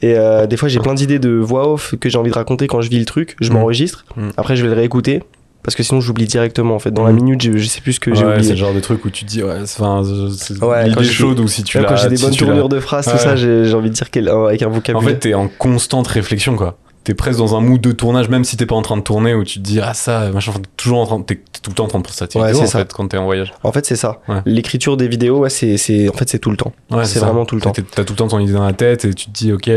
Et 0.02 0.16
euh, 0.18 0.48
des 0.48 0.58
fois, 0.58 0.68
j'ai 0.68 0.80
plein 0.80 0.96
d'idées 0.96 1.20
de 1.20 1.30
voix 1.30 1.72
off 1.72 1.96
que 2.00 2.10
j'ai 2.10 2.18
envie 2.18 2.30
de 2.32 2.36
raconter 2.36 2.68
quand 2.68 2.82
je 2.82 2.90
vis 2.90 3.00
le 3.00 3.06
truc. 3.06 3.36
Je 3.40 3.50
Mm. 3.50 3.54
m'enregistre. 3.54 4.06
Mm. 4.18 4.30
Après, 4.38 4.56
je 4.56 4.64
vais 4.64 4.70
le 4.70 4.76
réécouter. 4.76 5.22
Parce 5.64 5.76
que 5.76 5.84
sinon, 5.84 6.02
j'oublie 6.02 6.26
directement. 6.26 6.76
En 6.76 6.80
fait, 6.80 6.92
dans 6.92 7.06
la 7.06 7.14
Mm. 7.14 7.16
minute, 7.16 7.42
je, 7.42 7.58
je 7.58 7.68
sais 7.68 7.80
plus 7.82 7.94
ce 7.94 8.00
que 8.02 8.14
j'ai 8.14 8.24
Ouais, 8.26 8.32
c'est 8.34 8.38
oublié. 8.40 8.52
le 8.52 8.58
genre 8.58 8.74
de 8.74 8.80
truc 8.82 9.06
où 9.06 9.10
tu 9.10 9.24
te 9.24 9.30
dis, 9.30 9.42
ouais, 9.44 9.60
c'est- 9.66 9.82
enfin, 9.82 10.04
c'est 10.38 10.62
Ouais, 10.62 10.92
quand 10.94 11.04
chaude 11.04 11.40
ou 11.40 11.48
si 11.48 11.64
tu 11.64 11.80
quand 11.82 11.96
j'ai 11.96 12.10
des 12.10 12.18
si 12.18 12.24
bonnes 12.26 12.36
tournures 12.36 12.70
de 12.70 12.80
phrases, 12.82 13.06
tout 13.10 13.18
ça, 13.18 13.36
j'ai 13.38 13.74
envie 13.74 13.90
de 13.90 13.96
dire 13.96 14.10
quel- 14.12 14.28
euh, 14.28 14.48
avec 14.48 14.62
un 14.62 14.68
En 14.68 14.72
vocabulaire. 14.72 15.10
fait, 15.10 15.20
t'es 15.20 15.34
en 15.34 15.48
constante 15.48 16.08
réflexion, 16.08 16.56
quoi. 16.58 16.78
T'es 17.04 17.14
presque 17.14 17.40
dans 17.40 17.56
un 17.56 17.60
mood 17.60 17.82
de 17.82 17.92
tournage, 17.92 18.30
même 18.30 18.44
si 18.46 18.56
t'es 18.56 18.66
pas 18.66 18.76
en 18.76 18.82
train 18.82 18.96
de 18.96 19.02
tourner, 19.02 19.34
où 19.34 19.44
tu 19.44 19.60
te 19.60 19.64
dis, 19.64 19.80
ah, 19.82 19.94
ça, 19.94 20.30
machin, 20.32 20.54
toujours 20.78 21.00
en 21.02 21.06
train, 21.06 21.22
t'es 21.22 21.36
tout 21.62 21.70
le 21.72 21.76
temps 21.76 21.84
en 21.86 21.88
train 21.88 22.00
de 22.00 22.04
penser 22.06 22.24
à 22.24 22.28
tes 22.28 22.40
Ouais, 22.40 22.48
vidéos, 22.48 22.60
c'est 22.62 22.68
en 22.68 22.72
ça. 22.72 22.80
fait, 22.80 22.94
quand 22.94 23.08
t'es 23.08 23.18
en 23.18 23.26
voyage. 23.26 23.54
En 23.64 23.72
fait, 23.74 23.86
c'est 23.86 23.96
ça. 23.98 24.20
Ouais. 24.30 24.38
L'écriture 24.46 24.96
des 24.96 25.08
vidéos, 25.10 25.40
ouais, 25.40 25.50
c'est, 25.50 25.76
c'est, 25.78 26.08
en 26.10 26.14
fait, 26.14 26.30
c'est 26.30 26.40
tout 26.40 26.50
le 26.50 26.56
temps. 26.58 26.72
Ouais, 26.92 27.04
C'est 27.06 27.20
vraiment 27.20 27.46
tout 27.46 27.56
le 27.56 27.62
temps. 27.62 27.72
T'as 27.72 28.04
tout 28.06 28.14
le 28.14 28.18
temps 28.18 28.28
ton 28.28 28.40
idée 28.40 28.54
dans 28.54 28.66
la 28.66 28.74
tête 28.74 29.04
et 29.06 29.14
tu 29.14 29.26
te 29.26 29.32
dis, 29.32 29.52
ok, 29.52 29.70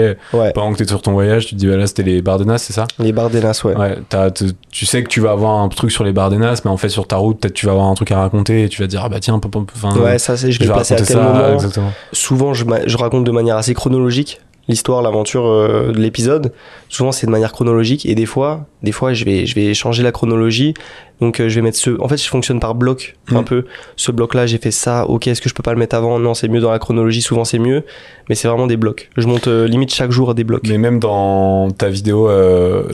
pendant 0.55 0.73
que 0.73 0.79
t'es 0.79 0.87
sur 0.89 1.03
ton 1.03 1.13
voyage, 1.13 1.47
tu 1.47 1.55
te 1.55 1.59
dis, 1.61 1.67
bah 1.67 1.77
là, 1.77 1.87
c'était 1.87 2.03
les 2.05 2.23
Bardenas, 2.23 2.59
c'est 2.59 2.73
ça? 2.73 2.87
Les 2.99 3.13
Bardenas, 3.13 3.61
ouais. 3.65 3.77
Ouais, 3.77 3.99
t'as- 4.09 4.31
tu 4.31 4.87
sais 4.87 5.03
que 5.03 5.09
tu 5.09 5.21
vas 5.21 5.33
avoir 5.33 5.59
un 5.59 5.69
truc 5.69 5.91
sur 5.91 6.05
les 6.05 6.13
Bardenas, 6.13 6.61
mais 6.65 6.71
en 6.71 6.77
fait, 6.77 6.89
sur 6.91 7.07
ta 7.09 7.17
route, 7.17 7.41
peut-être 7.41 7.55
tu 7.55 7.67
vas 7.67 7.73
avoir 7.73 7.89
un 7.89 7.95
truc 7.95 8.13
à 8.13 8.19
raconter 8.21 8.65
et 8.65 8.69
tu 8.69 8.81
vas 8.83 8.87
te 8.87 8.91
dire, 8.91 9.03
ah 9.05 9.09
bah 9.09 9.19
tiens, 9.21 9.39
pop, 9.41 9.51
pop, 9.51 9.71
enfin, 9.75 9.99
Ouais, 9.99 10.19
ça, 10.19 10.37
c'est, 10.37 10.53
je 10.53 10.59
vais 10.61 10.65
je 10.67 10.71
le 10.71 10.75
vais 10.75 10.75
placer 10.75 10.95
à 10.95 10.99
tel 10.99 11.07
ça, 11.07 11.23
moment. 11.23 11.55
exactement. 11.55 11.93
souvent 12.13 12.55
je, 12.55 12.65
je 12.87 12.97
raconte 12.97 13.25
de 13.25 13.31
manière 13.33 13.57
assez 13.57 13.75
chronologique 13.75 14.41
l'histoire, 14.69 15.01
l'aventure 15.03 15.47
euh, 15.47 15.93
de 15.93 15.99
l'épisode. 15.99 16.53
Souvent 16.89 17.13
c'est 17.13 17.27
de 17.27 17.31
manière 17.31 17.53
chronologique 17.53 18.05
et 18.07 18.15
des 18.15 18.27
fois, 18.27 18.67
des 18.83 18.93
fois 18.93 19.13
je 19.13 19.25
vais, 19.25 19.47
je 19.47 19.55
vais 19.55 19.75
changer 19.75 20.03
la 20.03 20.13
chronologie. 20.13 20.75
Donc 21.21 21.41
euh, 21.41 21.49
je 21.49 21.55
vais 21.55 21.63
mettre 21.63 21.79
ce. 21.79 21.99
En 22.01 22.09
fait, 22.09 22.17
je 22.23 22.29
fonctionne 22.29 22.61
par 22.61 22.75
bloc 22.75 23.17
un 23.33 23.41
Mm. 23.43 23.45
peu. 23.45 23.65
Ce 23.97 24.13
bloc-là, 24.13 24.47
j'ai 24.47 24.59
fait 24.59 24.71
ça. 24.71 25.07
Ok, 25.07 25.29
est-ce 25.29 25.41
que 25.41 25.49
je 25.49 25.55
peux 25.55 25.63
pas 25.63 25.73
le 25.73 25.79
mettre 25.79 25.97
avant? 25.97 26.19
Non, 26.19 26.35
c'est 26.35 26.49
mieux 26.49 26.61
dans 26.61 26.71
la 26.71 26.79
chronologie. 26.79 27.23
Souvent 27.23 27.45
c'est 27.45 27.59
mieux, 27.59 27.85
mais 28.29 28.35
c'est 28.35 28.49
vraiment 28.49 28.67
des 28.67 28.77
blocs. 28.77 29.09
Je 29.17 29.27
monte 29.27 29.49
euh, 29.49 29.67
limite 29.67 29.95
chaque 29.95 30.11
jour 30.11 30.31
à 30.31 30.35
des 30.35 30.45
blocs. 30.45 30.63
Mais 30.69 30.79
même 30.79 30.99
dans 31.01 31.71
ta 31.71 31.89
vidéo, 31.89 32.29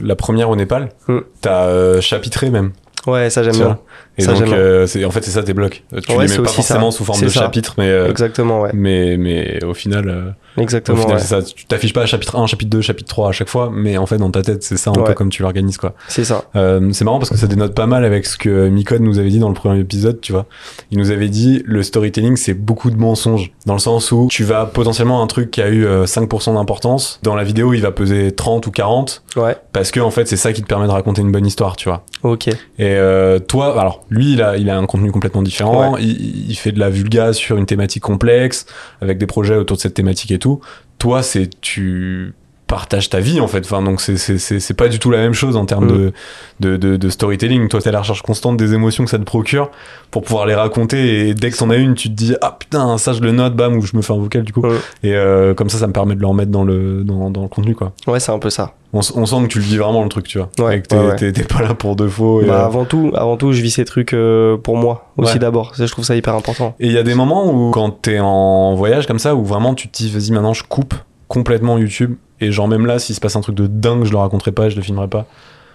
la 0.01 0.15
première 0.15 0.49
au 0.49 0.55
Népal, 0.55 0.89
Hmm. 1.07 1.19
t'as 1.41 1.99
chapitré 2.01 2.49
même. 2.49 2.71
Ouais, 3.07 3.29
ça 3.29 3.43
j'aime 3.43 3.57
bien. 3.57 3.77
Et 4.17 4.21
Ça, 4.23 4.33
donc, 4.33 4.47
euh, 4.49 4.85
c'est- 4.85 5.03
en 5.05 5.11
fait, 5.11 5.23
c'est 5.23 5.31
ça 5.31 5.41
tes 5.41 5.53
blocs. 5.53 5.83
Tu 5.89 6.11
Ouais, 6.15 6.25
les 6.27 6.31
mets 6.31 6.37
pas 6.43 6.47
ça. 6.49 6.53
forcément 6.55 6.91
sous 6.91 7.03
forme 7.03 7.21
de 7.21 7.27
ça. 7.29 7.41
chapitre, 7.41 7.73
mais, 7.79 7.87
euh, 7.89 8.09
Exactement, 8.11 8.61
ouais. 8.61 8.69
mais, 8.73 9.17
mais 9.17 9.63
au 9.63 9.73
final, 9.73 10.07
euh, 10.07 10.29
au 10.57 10.61
Exactement. 10.61 10.97
final 10.99 11.15
ouais. 11.15 11.19
c'est 11.21 11.27
ça. 11.27 11.41
Tu 11.41 11.65
t'affiches 11.65 11.93
pas 11.93 12.05
chapitre 12.05 12.37
1, 12.37 12.45
chapitre 12.45 12.69
2, 12.69 12.81
chapitre 12.81 13.09
3 13.09 13.29
à 13.29 13.31
chaque 13.31 13.49
fois, 13.49 13.71
mais 13.73 13.97
en 13.97 14.05
fait, 14.05 14.17
dans 14.17 14.29
ta 14.29 14.43
tête, 14.43 14.61
c'est 14.61 14.77
ça 14.77 14.91
un 14.91 14.93
peu 14.93 15.13
comme 15.15 15.29
tu 15.29 15.41
l'organises, 15.41 15.77
quoi. 15.77 15.93
C'est 16.07 16.23
ça. 16.25 16.43
Euh, 16.55 16.89
c'est 16.93 17.05
marrant 17.05 17.17
parce 17.17 17.31
que 17.31 17.37
ça 17.37 17.47
dénote 17.47 17.73
pas 17.73 17.87
mal 17.87 18.05
avec 18.05 18.27
ce 18.27 18.37
que 18.37 18.67
Mikon 18.69 18.99
nous 18.99 19.17
avait 19.17 19.29
dit 19.29 19.39
dans 19.39 19.47
le 19.49 19.55
premier 19.55 19.79
épisode, 19.79 20.21
tu 20.21 20.31
vois. 20.31 20.45
Il 20.91 20.99
nous 20.99 21.09
avait 21.09 21.29
dit 21.29 21.63
le 21.65 21.81
storytelling 21.81 22.35
c'est 22.37 22.53
beaucoup 22.53 22.91
de 22.91 22.97
mensonges 22.97 23.51
dans 23.65 23.73
le 23.73 23.79
sens 23.79 24.11
où 24.11 24.27
tu 24.29 24.43
vas 24.43 24.65
potentiellement 24.67 25.23
un 25.23 25.27
truc 25.27 25.49
qui 25.49 25.61
a 25.61 25.69
eu 25.69 25.85
euh, 25.87 26.05
5% 26.05 26.53
d'importance 26.53 27.19
dans 27.23 27.35
la 27.35 27.43
vidéo, 27.43 27.73
il 27.73 27.81
va 27.81 27.91
peser 27.91 28.31
30 28.31 28.67
ou 28.67 28.71
40 28.71 29.23
Ouais. 29.35 29.55
parce 29.71 29.89
que 29.89 29.99
en 29.99 30.11
fait, 30.11 30.27
c'est 30.27 30.35
ça 30.37 30.53
qui 30.53 30.61
te 30.61 30.67
permet 30.67 30.85
de 30.85 30.91
raconter 30.91 31.21
une 31.21 31.31
bonne 31.31 31.47
histoire, 31.47 31.75
tu 31.75 31.89
vois. 31.89 32.03
Ok. 32.21 32.47
Et 32.47 32.55
euh, 32.79 33.39
toi, 33.39 33.79
alors 33.79 34.03
lui, 34.13 34.33
il 34.33 34.41
a, 34.41 34.57
il 34.57 34.69
a 34.69 34.77
un 34.77 34.85
contenu 34.85 35.11
complètement 35.11 35.41
différent. 35.41 35.97
Il, 35.97 36.49
il 36.49 36.55
fait 36.55 36.71
de 36.71 36.79
la 36.79 36.89
vulga 36.89 37.33
sur 37.33 37.57
une 37.57 37.65
thématique 37.65 38.03
complexe, 38.03 38.65
avec 39.01 39.17
des 39.17 39.25
projets 39.25 39.55
autour 39.55 39.77
de 39.77 39.81
cette 39.81 39.95
thématique 39.95 40.31
et 40.31 40.39
tout. 40.39 40.61
Toi, 40.99 41.23
c'est 41.23 41.49
tu 41.61 42.33
partages 42.73 43.07
ta 43.07 43.19
vie 43.19 43.39
en 43.39 43.47
fait. 43.47 43.59
Enfin, 43.65 43.83
donc 43.83 44.01
c'est 44.01 44.73
pas 44.73 44.87
du 44.87 44.97
tout 44.97 45.11
la 45.11 45.19
même 45.19 45.35
chose 45.35 45.55
en 45.55 45.65
termes 45.65 45.87
de, 45.87 46.11
de 46.59 46.75
de 46.75 46.97
de 46.97 47.09
storytelling. 47.09 47.67
Toi, 47.67 47.81
t'es 47.81 47.89
à 47.89 47.91
la 47.91 47.99
recherche 47.99 48.23
constante 48.23 48.57
des 48.57 48.73
émotions 48.73 49.03
que 49.03 49.11
ça 49.11 49.19
te 49.19 49.23
procure 49.23 49.69
pour 50.09 50.23
pouvoir 50.23 50.47
les 50.47 50.55
raconter. 50.55 51.29
Et 51.29 51.35
dès 51.35 51.51
que 51.51 51.57
t'en 51.57 51.69
as 51.69 51.75
une, 51.75 51.93
tu 51.93 52.09
te 52.09 52.15
dis 52.15 52.33
ah 52.41 52.57
putain 52.59 52.97
ça 52.97 53.13
je 53.13 53.21
le 53.21 53.31
note, 53.31 53.55
bam, 53.55 53.77
ou 53.77 53.81
je 53.81 53.95
me 53.95 54.01
fais 54.01 54.13
un 54.13 54.17
vocal 54.17 54.41
du 54.41 54.53
coup. 54.53 54.65
Et 55.03 55.13
euh, 55.13 55.53
comme 55.53 55.69
ça, 55.69 55.77
ça 55.77 55.85
me 55.85 55.93
permet 55.93 56.15
de 56.15 56.21
le 56.21 56.25
remettre 56.25 56.49
dans 56.49 56.63
le 56.63 57.03
dans 57.03 57.29
dans 57.29 57.43
le 57.43 57.47
contenu 57.47 57.75
quoi. 57.75 57.93
Ouais, 58.07 58.19
c'est 58.19 58.31
un 58.31 58.39
peu 58.39 58.49
ça. 58.49 58.73
On, 58.95 59.01
sent 59.01 59.35
que 59.43 59.47
tu 59.47 59.57
le 59.57 59.63
vis 59.63 59.77
vraiment 59.77 60.03
le 60.03 60.09
truc, 60.09 60.27
tu 60.27 60.37
vois. 60.37 60.49
Ouais, 60.59 60.77
et 60.77 60.81
que 60.81 60.87
t'es 60.87 60.95
ouais, 60.95 61.47
pas 61.47 61.63
là 61.63 61.73
pour 61.73 61.95
de 61.95 62.07
faux. 62.07 62.41
et, 62.41 62.45
Bah, 62.45 62.61
euh, 62.61 62.65
avant 62.65 62.85
tout, 62.85 63.11
avant 63.15 63.37
tout, 63.37 63.51
je 63.51 63.59
vis 63.59 63.71
ces 63.71 63.85
trucs 63.85 64.13
euh, 64.13 64.55
pour 64.57 64.77
moi 64.77 65.09
aussi 65.17 65.39
d'abord. 65.39 65.73
Je 65.75 65.83
trouve 65.85 66.05
ça 66.05 66.15
hyper 66.15 66.35
important. 66.35 66.75
Et 66.79 66.87
il 66.87 66.91
y 66.91 66.97
a 66.99 67.03
des 67.03 67.15
moments 67.15 67.51
où, 67.51 67.71
quand 67.71 67.89
t'es 67.89 68.19
en 68.19 68.75
voyage 68.75 69.07
comme 69.07 69.17
ça, 69.17 69.35
où 69.35 69.43
vraiment 69.43 69.73
tu 69.73 69.87
te 69.87 69.97
dis, 69.97 70.11
vas-y, 70.11 70.31
maintenant 70.31 70.53
je 70.53 70.63
coupe 70.63 70.93
complètement 71.27 71.79
YouTube. 71.79 72.15
Et 72.43 72.51
genre, 72.51 72.67
même 72.67 72.85
là, 72.85 72.99
s'il 72.99 73.15
se 73.15 73.21
passe 73.21 73.35
un 73.35 73.41
truc 73.41 73.55
de 73.55 73.67
dingue, 73.67 74.03
je 74.05 74.11
le 74.11 74.17
raconterai 74.17 74.51
pas, 74.51 74.69
je 74.69 74.75
le 74.75 74.81
filmerai 74.81 75.07
pas. 75.07 75.25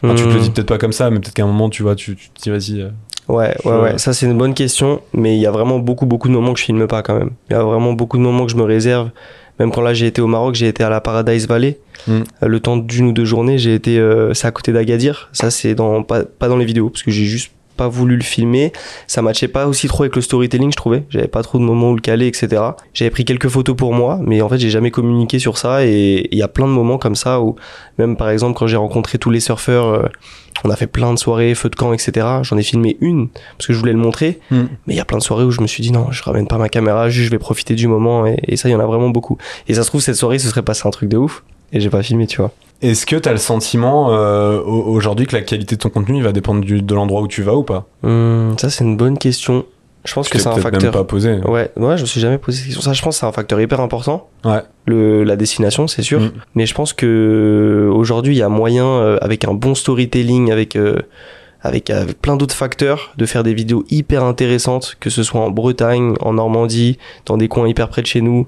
Enfin, 0.03 0.15
Tu 0.15 0.25
te 0.25 0.29
le 0.29 0.39
Hmm. 0.39 0.43
dis 0.43 0.51
peut-être 0.51 0.69
pas 0.69 0.79
comme 0.79 0.93
ça, 0.93 1.11
mais 1.11 1.19
peut-être 1.19 1.35
qu'à 1.35 1.43
un 1.45 1.49
moment, 1.49 1.69
tu 1.71 1.83
vois, 1.83 1.95
tu, 1.97 2.15
tu 2.17 2.31
te 2.31 2.41
dis, 2.43 2.51
vas-y. 2.51 2.83
euh, 2.83 2.91
Ouais, 3.29 3.55
Je- 3.65 3.69
ouais, 3.69 3.77
ouais. 3.81 3.99
Ça, 3.99 4.13
c'est 4.13 4.27
une 4.27 4.39
bonne 4.39 4.55
question. 4.55 5.01
Mais 5.13 5.37
il 5.37 5.41
y 5.41 5.47
a 5.47 5.51
vraiment 5.51 5.79
beaucoup, 5.81 6.07
beaucoup 6.07 6.29
de 6.29 6.33
moments 6.33 6.53
que 6.55 6.61
je 6.61 6.65
filme 6.65 6.87
pas 6.87 7.03
quand 7.03 7.19
même. 7.19 7.31
Il 7.51 7.53
y 7.53 7.57
a 7.57 7.63
vraiment 7.63 7.93
beaucoup 7.93 8.17
de 8.17 8.23
moments 8.23 8.47
que 8.47 8.53
je 8.53 8.57
me 8.57 8.63
réserve. 8.63 9.11
Même 9.59 9.71
quand 9.73 9.81
là, 9.83 9.93
j'ai 9.93 10.07
été 10.07 10.21
au 10.23 10.29
Maroc, 10.29 10.55
j'ai 10.55 10.69
été 10.69 10.85
à 10.85 10.89
la 10.89 11.01
Paradise 11.01 11.49
Valley. 11.49 11.79
Mm. 12.07 12.13
Euh, 12.13 12.23
Le 12.47 12.61
temps 12.61 12.77
d'une 12.77 13.09
ou 13.09 13.13
deux 13.13 13.25
journées, 13.25 13.59
j'ai 13.59 13.75
été. 13.75 13.99
euh, 13.99 14.33
c'est 14.35 14.47
à 14.47 14.51
côté 14.53 14.73
d'Agadir. 14.73 15.29
Ça, 15.33 15.51
c'est 15.51 15.75
dans, 15.75 16.03
pas, 16.05 16.23
pas 16.25 16.49
dans 16.49 16.57
les 16.57 16.65
vidéos, 16.65 16.91
parce 16.91 17.03
que 17.03 17.11
j'ai 17.11 17.25
juste 17.25 17.51
pas 17.79 17.89
voulu 17.89 18.17
le 18.17 18.23
filmer. 18.23 18.73
Ça 19.07 19.23
matchait 19.23 19.49
pas 19.49 19.67
aussi 19.67 19.89
trop 19.89 20.03
avec 20.03 20.15
le 20.17 20.21
storytelling, 20.21 20.71
je 20.71 20.77
trouvais. 20.77 21.05
J'avais 21.09 21.29
pas 21.29 21.43
trop 21.43 21.59
de 21.59 21.63
moments 21.63 21.93
où 21.93 21.95
le 21.95 22.03
caler, 22.03 22.27
etc. 22.27 22.63
J'avais 22.93 23.11
pris 23.11 23.25
quelques 23.25 23.49
photos 23.49 23.75
pour 23.75 23.95
moi, 23.95 24.19
mais 24.23 24.43
en 24.43 24.49
fait, 24.51 24.59
j'ai 24.59 24.69
jamais 24.69 24.91
communiqué 24.91 25.39
sur 25.39 25.57
ça. 25.57 25.87
Et 25.87 26.29
il 26.31 26.37
y 26.37 26.43
a 26.43 26.49
plein 26.49 26.67
de 26.67 26.73
moments 26.73 26.99
comme 26.99 27.15
ça 27.15 27.41
où, 27.41 27.57
même 27.97 28.17
par 28.17 28.29
exemple, 28.29 28.59
quand 28.59 28.67
j'ai 28.67 28.77
rencontré 28.77 29.17
tous 29.17 29.31
les 29.31 29.41
surfeurs, 29.41 29.87
euh, 29.87 30.09
on 30.65 30.71
a 30.71 30.77
fait 30.77 30.89
plein 30.89 31.15
de 31.15 31.19
soirées, 31.19 31.55
feu 31.55 31.71
de 31.71 31.77
camp, 31.77 31.93
etc. 31.93 32.27
J'en 32.43 32.59
ai 32.59 32.63
filmé 32.63 32.99
une 33.01 33.29
parce 33.57 33.69
que 33.69 33.73
je 33.73 33.79
voulais 33.79 33.93
le 33.93 33.99
montrer. 33.99 34.41
Hmm. 34.51 34.65
Mais 34.87 34.95
il 34.95 34.97
y 34.97 35.01
a 35.01 35.05
plein 35.05 35.19
de 35.19 35.23
soirées 35.23 35.45
où 35.45 35.53
je 35.53 35.63
me 35.63 35.67
suis 35.67 35.83
dit 35.83 35.93
non, 35.93 36.11
je 36.11 36.23
ramène 36.23 36.49
pas 36.49 36.59
ma 36.59 36.69
caméra, 36.69 37.09
juste 37.09 37.27
je 37.27 37.31
vais 37.31 37.39
profiter 37.39 37.75
du 37.75 37.87
moment. 37.87 38.27
Et, 38.27 38.37
et 38.43 38.57
ça, 38.57 38.69
il 38.69 38.73
y 38.73 38.75
en 38.75 38.81
a 38.81 38.87
vraiment 38.87 39.09
beaucoup. 39.09 39.39
Et 39.69 39.75
ça 39.75 39.85
se 39.85 39.89
trouve, 39.89 40.01
cette 40.03 40.17
soirée, 40.17 40.39
ce 40.39 40.49
serait 40.49 40.63
passé 40.63 40.87
un 40.87 40.91
truc 40.91 41.09
de 41.09 41.17
ouf. 41.17 41.45
Et 41.73 41.81
j'ai 41.81 41.91
pas 41.91 42.03
filmé, 42.03 42.27
tu 42.27 42.39
vois. 42.39 42.53
Est-ce 42.81 43.07
que 43.07 43.17
t'as 43.17 43.33
le 43.33 43.39
sentiment 43.39 44.13
euh, 44.13 44.61
au- 44.61 44.85
aujourd'hui 44.93 45.27
que 45.27 45.35
la 45.35 45.43
qualité 45.43 45.75
de 45.77 45.81
ton 45.81 45.89
contenu 45.91 46.19
il 46.19 46.23
va 46.23 46.33
dépendre 46.33 46.61
du- 46.65 46.81
de 46.83 46.95
l'endroit 46.95 47.23
où 47.23 47.29
tu 47.29 47.43
vas 47.43 47.55
ou 47.55 47.65
pas? 47.65 47.87
Hum, 48.05 48.55
ça, 48.59 48.71
c'est 48.71 48.85
une 48.85 48.97
bonne 48.97 49.19
question. 49.19 49.65
Je 50.05 50.15
pense 50.15 50.27
Tu 50.29 50.33
que 50.35 50.39
c'est 50.39 50.49
un 50.49 50.55
facteur. 50.55 50.81
même 50.83 50.93
pas 50.93 51.05
posé. 51.05 51.39
Ouais, 51.41 51.71
ouais, 51.77 51.97
je 51.97 52.03
me 52.03 52.07
suis 52.07 52.21
jamais 52.21 52.39
posé 52.39 52.59
cette 52.59 52.67
question. 52.67 52.81
Ça, 52.83 52.93
je 52.93 53.03
pense 53.03 53.17
que 53.17 53.21
c'est 53.21 53.27
un 53.27 53.33
facteur 53.33 53.61
hyper 53.61 53.81
important. 53.81 54.29
Ouais. 54.45 54.63
Le, 54.87 55.25
la 55.25 55.35
destination, 55.37 55.87
c'est 55.89 56.03
sûr. 56.03 56.21
Mm. 56.21 56.31
Mais 56.55 56.67
je 56.67 56.75
pense 56.75 56.93
que 56.93 57.91
aujourd'hui, 57.93 58.35
il 58.37 58.39
y 58.39 58.43
a 58.43 58.49
moyen, 58.49 58.87
euh, 58.87 59.19
avec 59.21 59.45
un 59.45 59.55
bon 59.55 59.75
storytelling, 59.75 60.51
avec, 60.53 60.77
euh, 60.77 60.97
avec, 61.63 61.91
avec 61.91 62.23
plein 62.23 62.37
d'autres 62.37 62.55
facteurs, 62.55 63.11
de 63.19 63.27
faire 63.27 63.43
des 63.43 63.53
vidéos 63.55 63.85
hyper 63.91 64.23
intéressantes, 64.23 64.97
que 65.01 65.11
ce 65.11 65.25
soit 65.25 65.41
en 65.41 65.51
Bretagne, 65.51 66.15
en 66.21 66.35
Normandie, 66.35 66.97
dans 67.27 67.37
des 67.37 67.49
coins 67.49 67.69
hyper 67.69 67.89
près 67.89 68.01
de 68.03 68.07
chez 68.07 68.21
nous. 68.23 68.47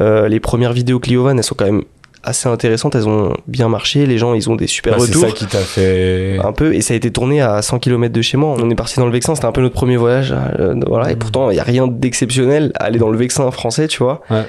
Euh, 0.00 0.28
les 0.28 0.40
premières 0.40 0.72
vidéos 0.72 0.98
Cliovan, 0.98 1.36
elles 1.38 1.44
sont 1.44 1.54
quand 1.54 1.66
même 1.66 1.82
assez 2.26 2.48
intéressantes, 2.48 2.94
elles 2.94 3.08
ont 3.08 3.32
bien 3.46 3.68
marché, 3.68 4.04
les 4.06 4.18
gens, 4.18 4.34
ils 4.34 4.50
ont 4.50 4.56
des 4.56 4.66
super 4.66 4.94
Bah, 4.94 4.98
c'est 5.00 5.06
retours 5.14 5.22
ça 5.22 5.30
qui 5.32 5.46
t'a 5.46 5.58
fait. 5.60 6.38
un 6.42 6.52
peu 6.52 6.74
et 6.74 6.80
ça 6.82 6.92
a 6.94 6.96
été 6.96 7.10
tourné 7.10 7.40
à 7.40 7.62
100 7.62 7.78
km 7.78 8.12
de 8.12 8.20
chez 8.22 8.36
moi 8.36 8.56
on 8.60 8.68
est 8.70 8.74
parti 8.74 8.96
dans 8.98 9.06
le 9.06 9.12
Vexin 9.12 9.34
c'était 9.34 9.46
un 9.46 9.52
peu 9.52 9.60
notre 9.62 9.74
premier 9.74 9.96
voyage 9.96 10.34
euh, 10.58 10.74
voilà 10.86 11.10
et 11.10 11.16
pourtant 11.16 11.50
il 11.50 11.56
y 11.56 11.60
a 11.60 11.62
rien 11.64 11.86
d'exceptionnel 11.86 12.72
à 12.74 12.84
aller 12.84 12.98
dans 12.98 13.08
le 13.10 13.16
Vexin 13.18 13.50
français 13.50 13.88
tu 13.88 14.02
vois 14.02 14.22
Ouais. 14.30 14.44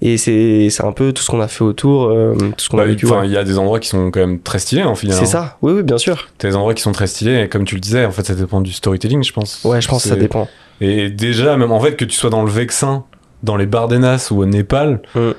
et 0.00 0.16
c'est 0.18 0.68
c'est 0.70 0.84
un 0.84 0.92
peu 0.92 1.12
tout 1.12 1.22
ce 1.22 1.30
qu'on 1.30 1.40
a 1.40 1.48
fait 1.48 1.64
autour 1.64 2.04
euh, 2.06 2.34
tout 2.56 2.64
ce 2.64 2.68
qu'on 2.68 2.76
Bah, 2.76 2.82
a 2.84 2.86
vécu 2.86 3.06
enfin, 3.06 3.20
ouais. 3.20 3.26
il 3.28 3.32
y 3.32 3.36
a 3.36 3.44
des 3.44 3.58
endroits 3.58 3.80
qui 3.80 3.88
sont 3.88 4.10
quand 4.10 4.20
même 4.20 4.40
très 4.40 4.58
stylés 4.58 4.82
en 4.84 4.94
final. 4.94 5.16
c'est 5.16 5.22
hein. 5.22 5.26
ça 5.26 5.58
oui 5.62 5.72
oui 5.72 5.82
bien 5.82 5.98
sûr 5.98 6.28
T'as 6.38 6.48
des 6.48 6.56
endroits 6.56 6.74
qui 6.74 6.82
sont 6.82 6.92
très 6.92 7.06
stylés 7.06 7.42
et 7.42 7.48
comme 7.48 7.64
tu 7.64 7.74
le 7.76 7.80
disais, 7.80 8.04
en 8.04 8.10
fait, 8.10 8.24
ça 8.26 8.34
dépend 8.34 8.60
du 8.60 8.72
storytelling, 8.72 9.22
je 9.24 9.32
pense. 9.32 9.60
ouais 9.64 9.80
je 9.80 9.88
pense 9.88 10.02
que 10.02 10.08
ça 10.08 10.14
C'est- 10.14 10.20
dépend 10.20 10.48
Et 10.80 11.08
déjà, 11.10 11.56
même 11.56 11.72
en 11.72 11.80
fait, 11.80 11.96
que 11.96 12.04
tu 12.04 12.16
sois 12.16 12.30
dans 12.30 12.42
le 12.42 12.50
Vexin, 12.50 13.04
dans 13.44 13.56
les 13.56 13.66
Bardenas 13.66 14.28
ou 14.32 14.42
au 14.42 14.46
Népal, 14.46 15.00
Mm. 15.14 15.30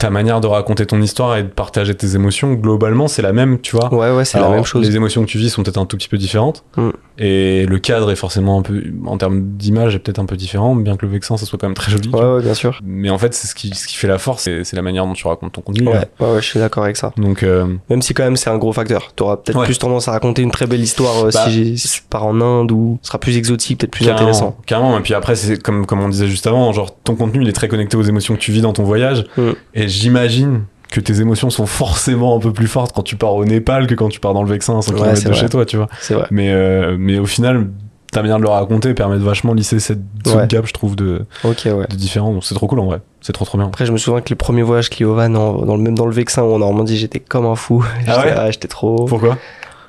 Ta 0.00 0.08
manière 0.10 0.40
de 0.40 0.46
raconter 0.46 0.86
ton 0.86 1.00
histoire 1.02 1.36
et 1.36 1.42
de 1.42 1.48
partager 1.48 1.94
tes 1.94 2.14
émotions, 2.16 2.54
globalement, 2.54 3.06
c'est 3.06 3.20
la 3.22 3.32
même, 3.34 3.60
tu 3.60 3.76
vois. 3.76 3.92
ouais 3.94 4.10
ouais 4.10 4.24
c'est 4.24 4.40
la 4.40 4.48
même 4.48 4.64
chose 4.64 4.84
Les 4.88 4.96
émotions 4.96 5.20
que 5.22 5.26
tu 5.28 5.36
vis 5.38 5.50
sont 5.50 5.62
peut-être 5.62 5.76
un 5.78 5.84
tout 5.86 5.96
petit 5.98 6.08
peu 6.08 6.16
différentes. 6.16 6.64
Mm. 6.76 6.88
Et 7.18 7.66
le 7.66 7.78
cadre 7.78 8.10
est 8.10 8.16
forcément 8.16 8.58
un 8.58 8.62
peu, 8.62 8.82
en 9.04 9.18
termes 9.18 9.42
d'image, 9.42 9.94
est 9.94 9.98
peut-être 9.98 10.18
un 10.18 10.24
peu 10.24 10.36
différent, 10.36 10.74
bien 10.74 10.96
que 10.96 11.04
le 11.04 11.12
Vexin, 11.12 11.36
ça 11.36 11.44
soit 11.44 11.58
quand 11.58 11.66
même 11.66 11.74
très 11.74 11.92
joli. 11.92 12.08
tu 12.10 12.16
ouais 12.16 12.24
ouais 12.24 12.42
bien 12.42 12.54
sûr 12.54 12.80
Mais 12.82 13.10
en 13.10 13.18
fait, 13.18 13.34
c'est 13.34 13.46
ce 13.46 13.54
qui, 13.54 13.74
ce 13.74 13.86
qui 13.86 13.96
fait 13.96 14.08
la 14.08 14.16
force, 14.16 14.44
c'est 14.44 14.72
la 14.74 14.80
manière 14.82 15.04
dont 15.04 15.12
tu 15.12 15.26
racontes 15.26 15.52
ton 15.52 15.60
contenu. 15.60 15.86
ouais 15.86 16.08
ouais, 16.18 16.32
ouais 16.32 16.40
je 16.40 16.46
suis 16.46 16.58
d'accord 16.58 16.84
avec 16.84 16.96
ça 16.96 17.12
Donc, 17.18 17.42
euh, 17.42 17.66
même 17.90 18.00
si 18.00 18.14
quand 18.14 18.24
même 18.24 18.36
c'est 18.36 18.48
un 18.48 18.56
gros 18.56 18.72
facteur 18.72 19.12
t'auras 19.14 19.36
peut-être 19.36 19.58
Ouais. 19.58 19.66
plus 19.66 19.78
tendance 19.78 20.08
à 20.08 20.12
raconter 20.12 20.40
une 20.40 20.50
très 20.50 20.66
belle 20.66 20.80
histoire 20.80 21.26
euh, 21.26 21.30
Bah, 21.34 21.44
si, 21.50 21.76
si 21.76 21.88
tu 22.00 22.02
pars 22.08 22.24
en 22.24 22.40
Inde 22.40 22.72
ou 22.72 22.98
ce 23.02 23.08
sera 23.08 23.18
plus 23.18 23.36
exotique 23.36 23.80
peut-être 23.80 23.90
plus 23.92 24.06
carrément, 24.06 24.28
intéressant 24.28 24.56
Carrément. 24.64 24.98
Et 24.98 25.02
puis 25.02 25.12
après, 25.12 25.34
c'est 25.36 25.62
comme, 25.62 25.84
comme 25.84 26.00
on 26.00 26.08
disait 26.08 26.26
juste 26.28 26.46
avant, 26.46 26.72
genre, 26.72 26.94
ton 27.04 27.16
contenu, 27.16 27.42
il 27.42 27.48
est 27.50 27.52
très 27.52 27.68
connecté 27.68 27.98
aux 27.98 28.02
émotions 28.02 28.34
que 28.34 28.40
tu 28.40 28.50
vis 28.52 28.62
dans 28.62 28.72
ton 28.72 28.84
voyage. 28.84 29.26
Mm. 29.36 29.50
Et 29.74 29.88
j'imagine 29.90 30.62
que 30.90 31.00
tes 31.00 31.20
émotions 31.20 31.50
sont 31.50 31.66
forcément 31.66 32.36
un 32.36 32.40
peu 32.40 32.52
plus 32.52 32.66
fortes 32.66 32.92
quand 32.94 33.02
tu 33.02 33.16
pars 33.16 33.34
au 33.34 33.44
Népal 33.44 33.86
que 33.86 33.94
quand 33.94 34.08
tu 34.08 34.18
pars 34.20 34.34
dans 34.34 34.42
le 34.42 34.48
Vexin 34.48 34.78
à 34.78 34.82
100 34.82 34.92
Ouais, 34.92 34.98
km 34.98 35.22
de 35.22 35.28
vrai. 35.30 35.38
chez 35.38 35.48
toi, 35.48 35.64
tu 35.66 35.76
vois. 35.76 35.88
vrai 36.10 36.26
Mais, 36.32 36.50
euh, 36.50 36.96
mais 36.98 37.18
au 37.18 37.26
final, 37.26 37.68
ta 38.10 38.22
manière 38.22 38.38
de 38.38 38.42
le 38.42 38.48
raconter 38.48 38.92
permet 38.94 39.16
de 39.18 39.22
vachement 39.22 39.54
lisser 39.54 39.78
cette, 39.78 40.00
ce 40.26 40.34
Ouais. 40.34 40.48
gap, 40.48 40.66
je 40.66 40.72
trouve, 40.72 40.96
de, 40.96 41.26
ok 41.44 41.62
ouais 41.66 41.86
de 41.88 41.94
différents. 41.94 42.32
Donc 42.32 42.44
c'est 42.44 42.56
trop 42.56 42.66
cool 42.66 42.80
en 42.80 42.86
vrai. 42.86 43.00
C'est 43.20 43.32
trop 43.32 43.44
trop 43.44 43.56
bien. 43.58 43.68
Après, 43.68 43.86
je 43.86 43.92
me 43.92 43.98
souviens 43.98 44.20
que 44.20 44.30
les 44.30 44.34
premiers 44.34 44.62
voyages 44.62 44.90
Cliovan, 44.90 45.28
dans 45.32 45.76
le, 45.76 45.82
même 45.82 45.94
dans 45.94 46.06
le 46.06 46.12
Vexin 46.12 46.42
ou 46.42 46.52
en 46.54 46.58
Normandie, 46.58 46.96
j'étais 46.96 47.20
comme 47.20 47.46
un 47.46 47.54
fou. 47.54 47.84
Ah 48.08 48.14
J'étais- 48.16 48.18
ouais 48.28 48.34
ah, 48.36 48.50
j'étais 48.50 48.68
trop. 48.68 49.04
Pourquoi? 49.04 49.38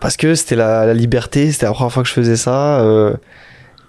Parce 0.02 0.18
que 0.18 0.36
c'était 0.36 0.56
la, 0.56 0.86
la 0.86 0.94
liberté, 0.94 1.52
c'était 1.52 1.66
la 1.66 1.72
première 1.74 1.92
fois 1.92 2.04
que 2.04 2.10
je 2.10 2.14
faisais 2.14 2.36
ça. 2.36 2.82
euh, 2.82 3.14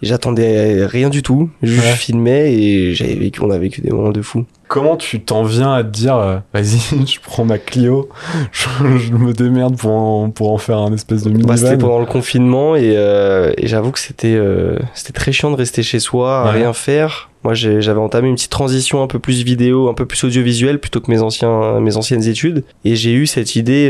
J'attendais 0.00 0.84
rien 0.86 1.10
du 1.10 1.22
tout. 1.22 1.50
Je 1.62 1.80
filmais 1.80 2.52
et 2.54 2.92
j'avais 2.94 3.14
vécu, 3.14 3.40
on 3.42 3.50
a 3.50 3.58
vécu 3.58 3.80
des 3.82 3.90
moments 3.90 4.10
de 4.10 4.20
fou. 4.22 4.46
Comment 4.72 4.96
tu 4.96 5.20
t'en 5.20 5.42
viens 5.42 5.74
à 5.74 5.84
te 5.84 5.90
dire, 5.90 6.16
euh, 6.16 6.38
vas-y, 6.54 6.78
je 7.06 7.20
prends 7.22 7.44
ma 7.44 7.58
Clio, 7.58 8.08
je, 8.52 8.66
je 8.96 9.12
me 9.12 9.34
démerde 9.34 9.76
pour 9.76 9.90
en, 9.92 10.30
pour 10.30 10.50
en 10.50 10.56
faire 10.56 10.78
un 10.78 10.94
espèce 10.94 11.24
de 11.24 11.28
mini 11.30 11.44
Bah, 11.44 11.58
c'était 11.58 11.76
pendant 11.76 11.98
le 12.00 12.06
confinement 12.06 12.74
et, 12.74 12.94
euh, 12.96 13.52
et 13.58 13.66
j'avoue 13.66 13.90
que 13.90 13.98
c'était 13.98 14.34
euh, 14.34 14.78
c'était 14.94 15.12
très 15.12 15.30
chiant 15.32 15.50
de 15.50 15.56
rester 15.56 15.82
chez 15.82 16.00
soi, 16.00 16.40
à 16.40 16.44
Ouais. 16.46 16.58
rien 16.60 16.72
faire. 16.72 17.28
Moi, 17.44 17.54
j'avais 17.54 17.98
entamé 17.98 18.28
une 18.28 18.36
petite 18.36 18.52
transition 18.52 19.02
un 19.02 19.08
peu 19.08 19.18
plus 19.18 19.42
vidéo, 19.42 19.88
un 19.88 19.94
peu 19.94 20.06
plus 20.06 20.22
audiovisuel 20.22 20.78
plutôt 20.78 21.00
que 21.00 21.10
mes 21.10 21.22
anciens 21.22 21.80
mes 21.80 21.96
anciennes 21.96 22.22
études. 22.28 22.62
Et 22.84 22.94
j'ai 22.94 23.12
eu 23.12 23.26
cette 23.26 23.56
idée. 23.56 23.88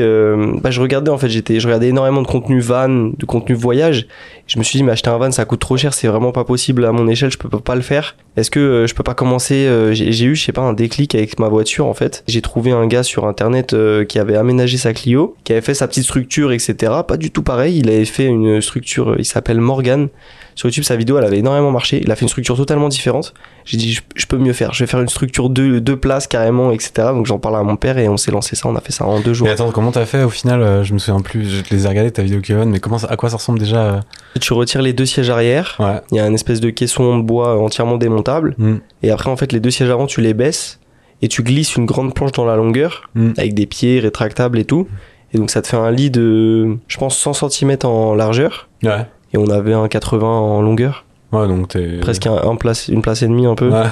bah, 0.63 0.71
je 0.71 0.81
regardais 0.81 1.11
en 1.11 1.19
fait, 1.19 1.29
j'étais, 1.29 1.61
je 1.61 1.67
regardais 1.69 1.89
énormément 1.89 2.23
de 2.23 2.27
contenu 2.27 2.61
van, 2.61 2.89
de 2.89 3.27
contenu 3.27 3.55
voyage. 3.55 4.07
Je 4.47 4.59
me 4.59 4.65
suis 4.65 4.79
dit, 4.79 4.83
mais 4.83 4.93
acheter 4.93 5.11
un 5.11 5.19
van, 5.19 5.31
ça 5.33 5.45
coûte 5.45 5.61
trop 5.61 5.77
cher, 5.77 5.93
c'est 5.93 6.09
vraiment 6.09 6.33
pas 6.33 6.45
possible 6.45 6.83
à 6.87 6.93
mon 6.93 7.07
échelle, 7.09 7.31
je 7.31 7.37
peux 7.37 7.51
pas 7.51 7.75
le 7.75 7.83
faire. 7.83 8.17
Est-ce 8.39 8.51
que 8.51 8.87
je 8.89 8.95
peux 8.95 9.03
pas 9.05 9.13
commencer 9.13 9.69
J'ai 9.93 10.13
j'ai 10.13 10.25
eu, 10.25 10.35
je 10.35 10.43
sais 10.43 10.53
pas, 10.53 10.63
un 10.63 10.72
déclic 10.73 11.15
avec 11.15 11.39
ma 11.39 11.49
voiture 11.49 11.87
en 11.87 11.95
fait. 11.95 12.25
J'ai 12.27 12.43
trouvé 12.43 12.73
un 12.73 12.87
gars 12.87 13.03
sur 13.03 13.27
internet 13.27 13.73
euh, 13.73 14.05
qui 14.05 14.19
avait 14.19 14.37
aménagé 14.37 14.77
sa 14.77 14.93
Clio, 14.93 15.37
qui 15.45 15.53
avait 15.53 15.61
fait 15.61 15.75
sa 15.75 15.89
petite 15.89 16.05
structure, 16.05 16.53
etc. 16.53 16.93
Pas 17.07 17.17
du 17.17 17.31
tout 17.31 17.43
pareil. 17.43 17.79
Il 17.79 17.89
avait 17.89 18.05
fait 18.05 18.27
une 18.27 18.61
structure, 18.61 19.11
euh, 19.11 19.17
il 19.19 19.25
s'appelle 19.25 19.61
Morgan. 19.61 20.09
Sur 20.55 20.69
YouTube, 20.69 20.85
sa 20.85 20.97
vidéo, 20.97 21.17
elle 21.19 21.25
avait 21.25 21.39
énormément 21.39 21.71
marché. 21.71 22.01
Il 22.03 22.11
a 22.11 22.17
fait 22.17 22.23
une 22.23 22.29
structure 22.29 22.57
totalement 22.57 22.89
différente. 22.89 23.33
J'ai 23.65 23.79
dit, 23.79 23.93
je, 23.93 24.03
je 24.15 24.27
peux 24.27 24.37
mieux 24.37 24.53
faire. 24.53 24.75
Je 24.75 24.85
vais 24.85 24.87
faire 24.87 25.01
une 25.01 25.09
structure 25.09 25.49
deux, 25.49 25.81
deux 25.81 25.97
places 25.97 26.27
carrément, 26.27 26.73
etc. 26.73 26.93
Donc 27.15 27.27
j'en 27.27 27.39
parle 27.39 27.57
à 27.57 27.63
mon 27.63 27.77
père 27.77 27.97
et 27.97 28.09
on 28.09 28.17
s'est 28.17 28.31
lancé 28.31 28.55
ça. 28.55 28.69
On 28.69 28.77
a 28.77 28.81
fait 28.81 28.93
ça 28.93 29.07
en 29.07 29.21
deux 29.21 29.33
jours. 29.33 29.47
Mais 29.47 29.53
attends, 29.55 29.71
comment 29.71 29.93
t'as 29.93 30.05
fait 30.05 30.23
au 30.23 30.31
final 30.31 30.63
euh, 30.63 30.85
Je 30.85 30.93
me 30.93 30.99
souviens 30.99 31.23
plus, 31.23 31.49
je 31.49 31.63
te 31.63 31.75
les 31.75 31.87
ai 31.87 31.89
regardés 31.89 32.11
ta 32.11 32.23
vidéo 32.23 32.41
Kevin, 32.41 32.67
mais 32.67 32.81
comment 32.81 32.99
à 32.99 33.17
quoi 33.17 33.31
ça 33.31 33.37
ressemble 33.37 33.59
déjà 33.59 34.01
Tu 34.41 34.53
retires 34.53 34.83
les 34.83 34.93
deux 34.93 35.07
sièges 35.07 35.31
arrière. 35.31 35.77
Ouais. 35.79 36.01
Il 36.11 36.19
y 36.19 36.21
a 36.21 36.27
une 36.27 36.35
espèce 36.35 36.61
de 36.61 36.71
caisson 36.71 37.19
de 37.19 37.23
bois 37.23 37.59
entièrement 37.59 37.97
démontable. 37.97 38.55
Mm. 38.59 38.77
Et 39.03 39.11
après, 39.11 39.31
en 39.31 39.37
fait, 39.37 39.53
les 39.53 39.61
deux 39.61 39.71
sièges 39.71 39.91
avant, 39.91 40.07
tu 40.07 40.21
les 40.21 40.35
baisses 40.35 40.79
et 41.23 41.29
tu 41.29 41.43
glisses 41.43 41.77
une 41.77 41.87
grande 41.87 42.15
planche 42.15 42.33
dans 42.33 42.45
la 42.45 42.57
longueur 42.57 43.09
Mm. 43.15 43.31
avec 43.37 43.55
des 43.55 43.67
pieds 43.67 44.01
rétractables 44.01 44.59
et 44.59 44.65
tout. 44.65 44.87
Et 45.35 45.39
donc, 45.39 45.51
ça 45.51 45.63
te 45.63 45.69
fait 45.69 45.77
un 45.77 45.91
lit 45.91 46.11
de, 46.11 46.77
je 46.89 46.99
pense, 46.99 47.17
100 47.19 47.49
cm 47.49 47.77
en 47.85 48.15
largeur. 48.15 48.69
Ouais. 48.83 49.07
Et 49.33 49.39
on 49.39 49.49
avait 49.49 49.73
un 49.73 49.89
80 49.89 50.27
en 50.27 50.61
longueur. 50.61 51.05
Ouais, 51.33 51.49
donc 51.49 51.69
t'es. 51.69 51.99
Presque 52.01 52.27
un, 52.27 52.35
un 52.37 52.57
place, 52.57 52.89
une 52.89 53.01
place 53.01 53.23
et 53.23 53.27
demie 53.27 53.47
un 53.47 53.55
peu. 53.55 53.71
Ouais. 53.71 53.85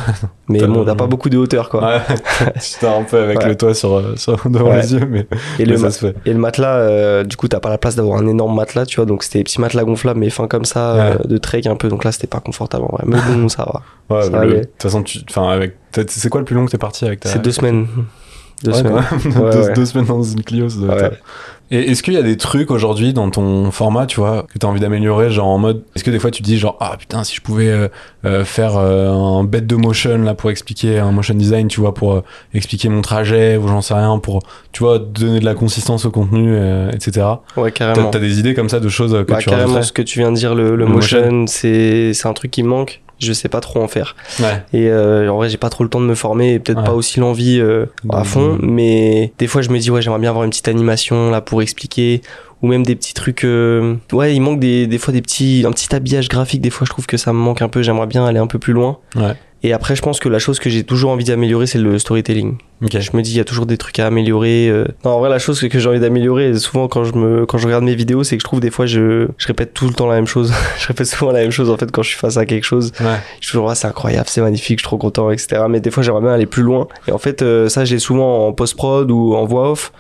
Mais 0.49 0.59
T'as 0.59 0.67
bon, 0.67 0.85
t'as 0.85 0.95
pas 0.95 1.07
beaucoup 1.07 1.31
de 1.31 1.39
hauteur, 1.39 1.71
quoi. 1.71 1.81
Ouais, 1.87 1.99
tu 2.61 2.71
t'as 2.81 2.99
un 2.99 3.03
peu 3.05 3.19
avec 3.23 3.43
le 3.45 3.57
toit 3.57 3.73
sur, 3.73 3.95
euh, 3.97 4.15
sur 4.17 4.37
devant 4.51 4.75
les 4.75 4.93
yeux, 4.93 5.07
mais, 5.09 5.21
Et, 5.21 5.27
mais 5.61 5.65
le 5.65 5.77
ça 5.79 5.83
ma- 5.85 5.91
se 5.91 5.99
fait. 6.07 6.17
et 6.27 6.33
le 6.35 6.39
matelas, 6.39 6.75
euh, 6.77 7.25
du 7.25 7.37
coup, 7.37 7.49
t'as 7.49 7.61
pas 7.61 7.71
la 7.71 7.79
place 7.79 7.97
d'avoir 7.97 8.19
un 8.21 8.27
énorme 8.27 8.55
matelas, 8.55 8.85
tu 8.85 8.97
vois. 8.97 9.07
Donc, 9.07 9.23
c'était 9.23 9.39
des 9.39 9.45
petits 9.45 9.61
matelas 9.61 9.85
gonflables, 9.85 10.21
mais 10.21 10.29
fins 10.29 10.49
comme 10.49 10.67
ça, 10.67 10.95
euh, 10.97 11.15
de 11.25 11.39
trek 11.39 11.63
un 11.67 11.77
peu. 11.77 11.89
Donc 11.89 12.05
là, 12.05 12.13
c'était 12.13 12.27
pas 12.27 12.41
confortable 12.41 12.85
en 12.85 12.93
vrai. 12.97 13.05
Mais 13.07 13.17
bon, 13.27 13.49
ça 13.49 13.65
va. 13.65 14.17
Ouais, 14.17 14.29
le- 14.47 14.55
de 14.59 14.65
toute 14.65 14.83
façon, 14.83 15.03
tu, 15.03 15.21
enfin, 15.31 15.49
avec, 15.49 15.77
c'est 16.09 16.29
quoi 16.29 16.41
le 16.41 16.45
plus 16.45 16.55
long 16.57 16.67
que 16.67 16.71
t'es 16.73 16.79
parti 16.79 17.07
avec 17.07 17.21
ta. 17.21 17.31
C'est 17.31 17.41
deux 17.43 17.53
semaines. 17.53 17.87
Deux 18.63 18.75
semaines. 18.75 19.03
deux, 19.75 19.87
semaines 19.87 20.05
dans 20.07 20.23
une 20.23 20.43
Clio, 20.43 20.69
ça 20.69 20.79
doit 20.79 20.95
être- 20.99 21.17
Et 21.73 21.91
est-ce 21.91 22.03
qu'il 22.03 22.15
y 22.15 22.17
a 22.17 22.23
des 22.23 22.37
trucs 22.37 22.71
aujourd'hui 22.73 23.13
dans 23.13 23.31
ton 23.31 23.71
format, 23.71 24.07
tu 24.07 24.19
vois, 24.19 24.45
que 24.53 24.59
t'as 24.59 24.67
envie 24.67 24.81
d'améliorer, 24.81 25.31
genre 25.31 25.47
en 25.47 25.59
mode, 25.59 25.85
est-ce 25.95 26.03
que 26.03 26.11
des 26.11 26.19
fois 26.19 26.33
tu 26.33 26.43
te 26.43 26.47
dis 26.47 26.59
genre, 26.59 26.77
ah 26.81 26.97
putain, 26.99 27.23
si 27.23 27.37
je 27.37 27.41
pouvais 27.41 27.69
euh, 27.69 27.89
euh, 28.25 28.45
faire 28.45 28.77
euh, 28.77 29.09
un 29.11 29.45
bête 29.45 29.69
de 29.69 29.77
motion 29.77 30.19
là 30.19 30.35
pour 30.35 30.51
expliquer 30.51 30.99
un 30.99 31.13
motion 31.13 31.35
design, 31.35 31.69
tu 31.69 31.81
vois, 31.81 31.95
pour 31.95 32.13
euh, 32.15 32.25
expliquer 32.55 32.89
mon 32.89 33.03
trajet 33.03 33.57
ou 33.57 33.69
j'en 33.69 33.83
sais 33.83 33.95
rien, 33.95 34.19
pour, 34.19 34.41
tu 34.73 34.83
vois, 34.83 34.99
donner 34.99 35.39
de 35.39 35.45
la 35.45 35.55
consistance 35.55 36.05
au 36.07 36.11
contenu, 36.11 36.53
euh, 36.55 36.91
etc. 36.91 37.25
Ouais, 37.57 37.71
carrément. 37.71 38.11
t'as 38.11 38.19
des 38.19 38.41
idées 38.41 38.55
comme 38.55 38.69
ça 38.69 38.81
de 38.81 38.89
choses 38.89 39.13
que 39.13 39.33
Bah, 39.33 39.39
tu 39.39 39.49
carrément, 39.49 39.81
ce 39.83 39.93
que 39.93 40.03
tu 40.03 40.19
viens 40.19 40.33
de 40.33 40.37
dire, 40.37 40.57
le, 40.57 40.71
le 40.71 40.77
Le 40.77 40.87
motion, 40.87 41.45
c'est 41.47 42.13
c'est 42.15 42.27
un 42.27 42.33
truc 42.33 42.51
qui 42.51 42.63
me 42.65 42.69
manque. 42.69 43.01
Je 43.21 43.33
sais 43.33 43.49
pas 43.49 43.61
trop 43.61 43.83
en 43.83 43.89
faire. 43.89 44.17
Ouais. 44.41 44.65
Et 44.73 44.89
euh, 44.89 45.31
en 45.31 45.37
vrai, 45.37 45.49
j'ai 45.51 45.59
pas 45.59 45.69
trop 45.71 45.85
le 45.85 45.91
temps 45.91 46.01
de 46.01 46.07
me 46.07 46.15
former 46.15 46.55
et 46.55 46.59
peut-être 46.59 46.79
Ouais. 46.79 46.85
pas 46.87 46.95
aussi 46.95 47.21
l'envie 47.21 47.61
euh, 47.61 47.87
à 48.11 48.21
Mhm. 48.21 48.25
fond. 48.25 48.59
Mais 48.63 49.33
des 49.39 49.47
fois, 49.47 49.61
je 49.63 49.69
me 49.71 49.79
dis, 49.79 49.91
ouais, 49.91 50.01
j'aimerais 50.03 50.21
bien 50.21 50.31
avoir 50.31 50.45
une 50.45 50.51
petite 50.51 50.69
animation 50.69 51.31
là 51.31 51.41
pour 51.41 51.61
expliquer. 51.63 52.23
Ou 52.63 52.67
même 52.67 52.83
des 52.85 52.95
petits 52.95 53.15
trucs. 53.15 53.45
euh, 53.45 53.95
Ouais, 54.13 54.35
il 54.35 54.41
manque 54.41 54.61
des, 54.61 54.87
des 54.87 54.99
fois 54.99 55.13
des 55.15 55.23
petits, 55.23 55.65
un 55.67 55.71
petit 55.73 55.95
habillage 55.95 56.29
graphique. 56.29 56.61
Des 56.61 56.69
fois, 56.69 56.85
je 56.87 56.91
trouve 56.91 57.07
que 57.07 57.17
ça 57.17 57.33
me 57.33 57.39
manque 57.39 57.63
un 57.63 57.69
peu. 57.69 57.81
J'aimerais 57.83 58.07
bien 58.07 58.27
aller 58.27 58.39
un 58.39 58.47
peu 58.47 58.59
plus 58.59 58.75
loin. 58.75 58.99
Ouais. 59.17 59.33
Et 59.63 59.73
après, 59.75 59.95
je 59.95 60.01
pense 60.01 60.21
que 60.21 60.29
la 60.29 60.39
chose 60.39 60.59
que 60.59 60.71
j'ai 60.71 60.85
toujours 60.85 61.11
envie 61.11 61.25
d'améliorer, 61.25 61.67
c'est 61.67 61.79
le 61.79 61.99
storytelling. 61.99 62.57
Je 62.81 63.15
me 63.15 63.21
dis, 63.21 63.33
il 63.33 63.37
y 63.37 63.41
a 63.41 63.45
toujours 63.45 63.67
des 63.67 63.77
trucs 63.77 63.99
à 63.99 64.07
améliorer. 64.07 64.69
euh. 64.71 64.87
Non, 65.05 65.11
en 65.11 65.19
vrai, 65.21 65.29
la 65.29 65.39
chose 65.39 65.61
que, 65.61 65.67
que 65.67 65.79
j'ai 65.79 65.87
envie 65.87 66.01
d'améliorer, 66.01 66.55
souvent 66.55 66.89
quand 66.89 67.05
je 67.05 67.13
me, 67.13 67.45
quand 67.45 67.59
je 67.59 67.67
regarde 67.67 67.85
mes 67.85 67.95
vidéos, 67.95 68.25
c'est 68.25 68.37
que 68.39 68.41
je 68.41 68.45
trouve 68.45 68.61
des 68.61 68.71
fois, 68.71 68.87
je, 68.87 69.29
je 69.37 69.47
répète 69.47 69.75
tout 69.75 69.87
le 69.87 69.93
temps 69.93 70.07
la 70.07 70.15
même 70.15 70.27
chose. 70.27 70.51
je 70.79 70.87
répète 70.87 71.07
souvent 71.07 71.31
la 71.31 71.41
même 71.41 71.51
chose, 71.51 71.69
en 71.69 71.77
fait, 71.77 71.91
quand 71.93 72.03
je 72.03 72.09
suis 72.09 72.19
face 72.19 72.39
à 72.39 72.47
quelque 72.47 72.65
chose. 72.65 72.93
Ouais. 73.01 73.07
Je 73.41 73.47
suis 73.47 73.53
toujours, 73.53 73.71
ah, 73.71 73.75
c'est 73.75 73.87
incroyable, 73.87 74.29
c'est 74.31 74.41
magnifique, 74.41 74.79
je 74.79 74.83
suis 74.83 74.89
trop 74.89 74.97
content, 74.97 75.31
etc. 75.31 75.63
Mais 75.69 75.81
des 75.81 75.91
fois, 75.91 76.03
j'aimerais 76.03 76.23
bien 76.23 76.33
aller 76.33 76.47
plus 76.47 76.63
loin. 76.63 76.89
Et 77.07 77.13
en 77.13 77.19
fait, 77.19 77.43
euh, 77.43 77.69
ça, 77.69 77.85
j'ai 77.85 77.99
souvent 77.99 78.47
en 78.49 78.53
post-prod 78.53 79.11
ou 79.11 79.35
en 79.35 79.45
voix 79.45 79.71
off. 79.73 79.93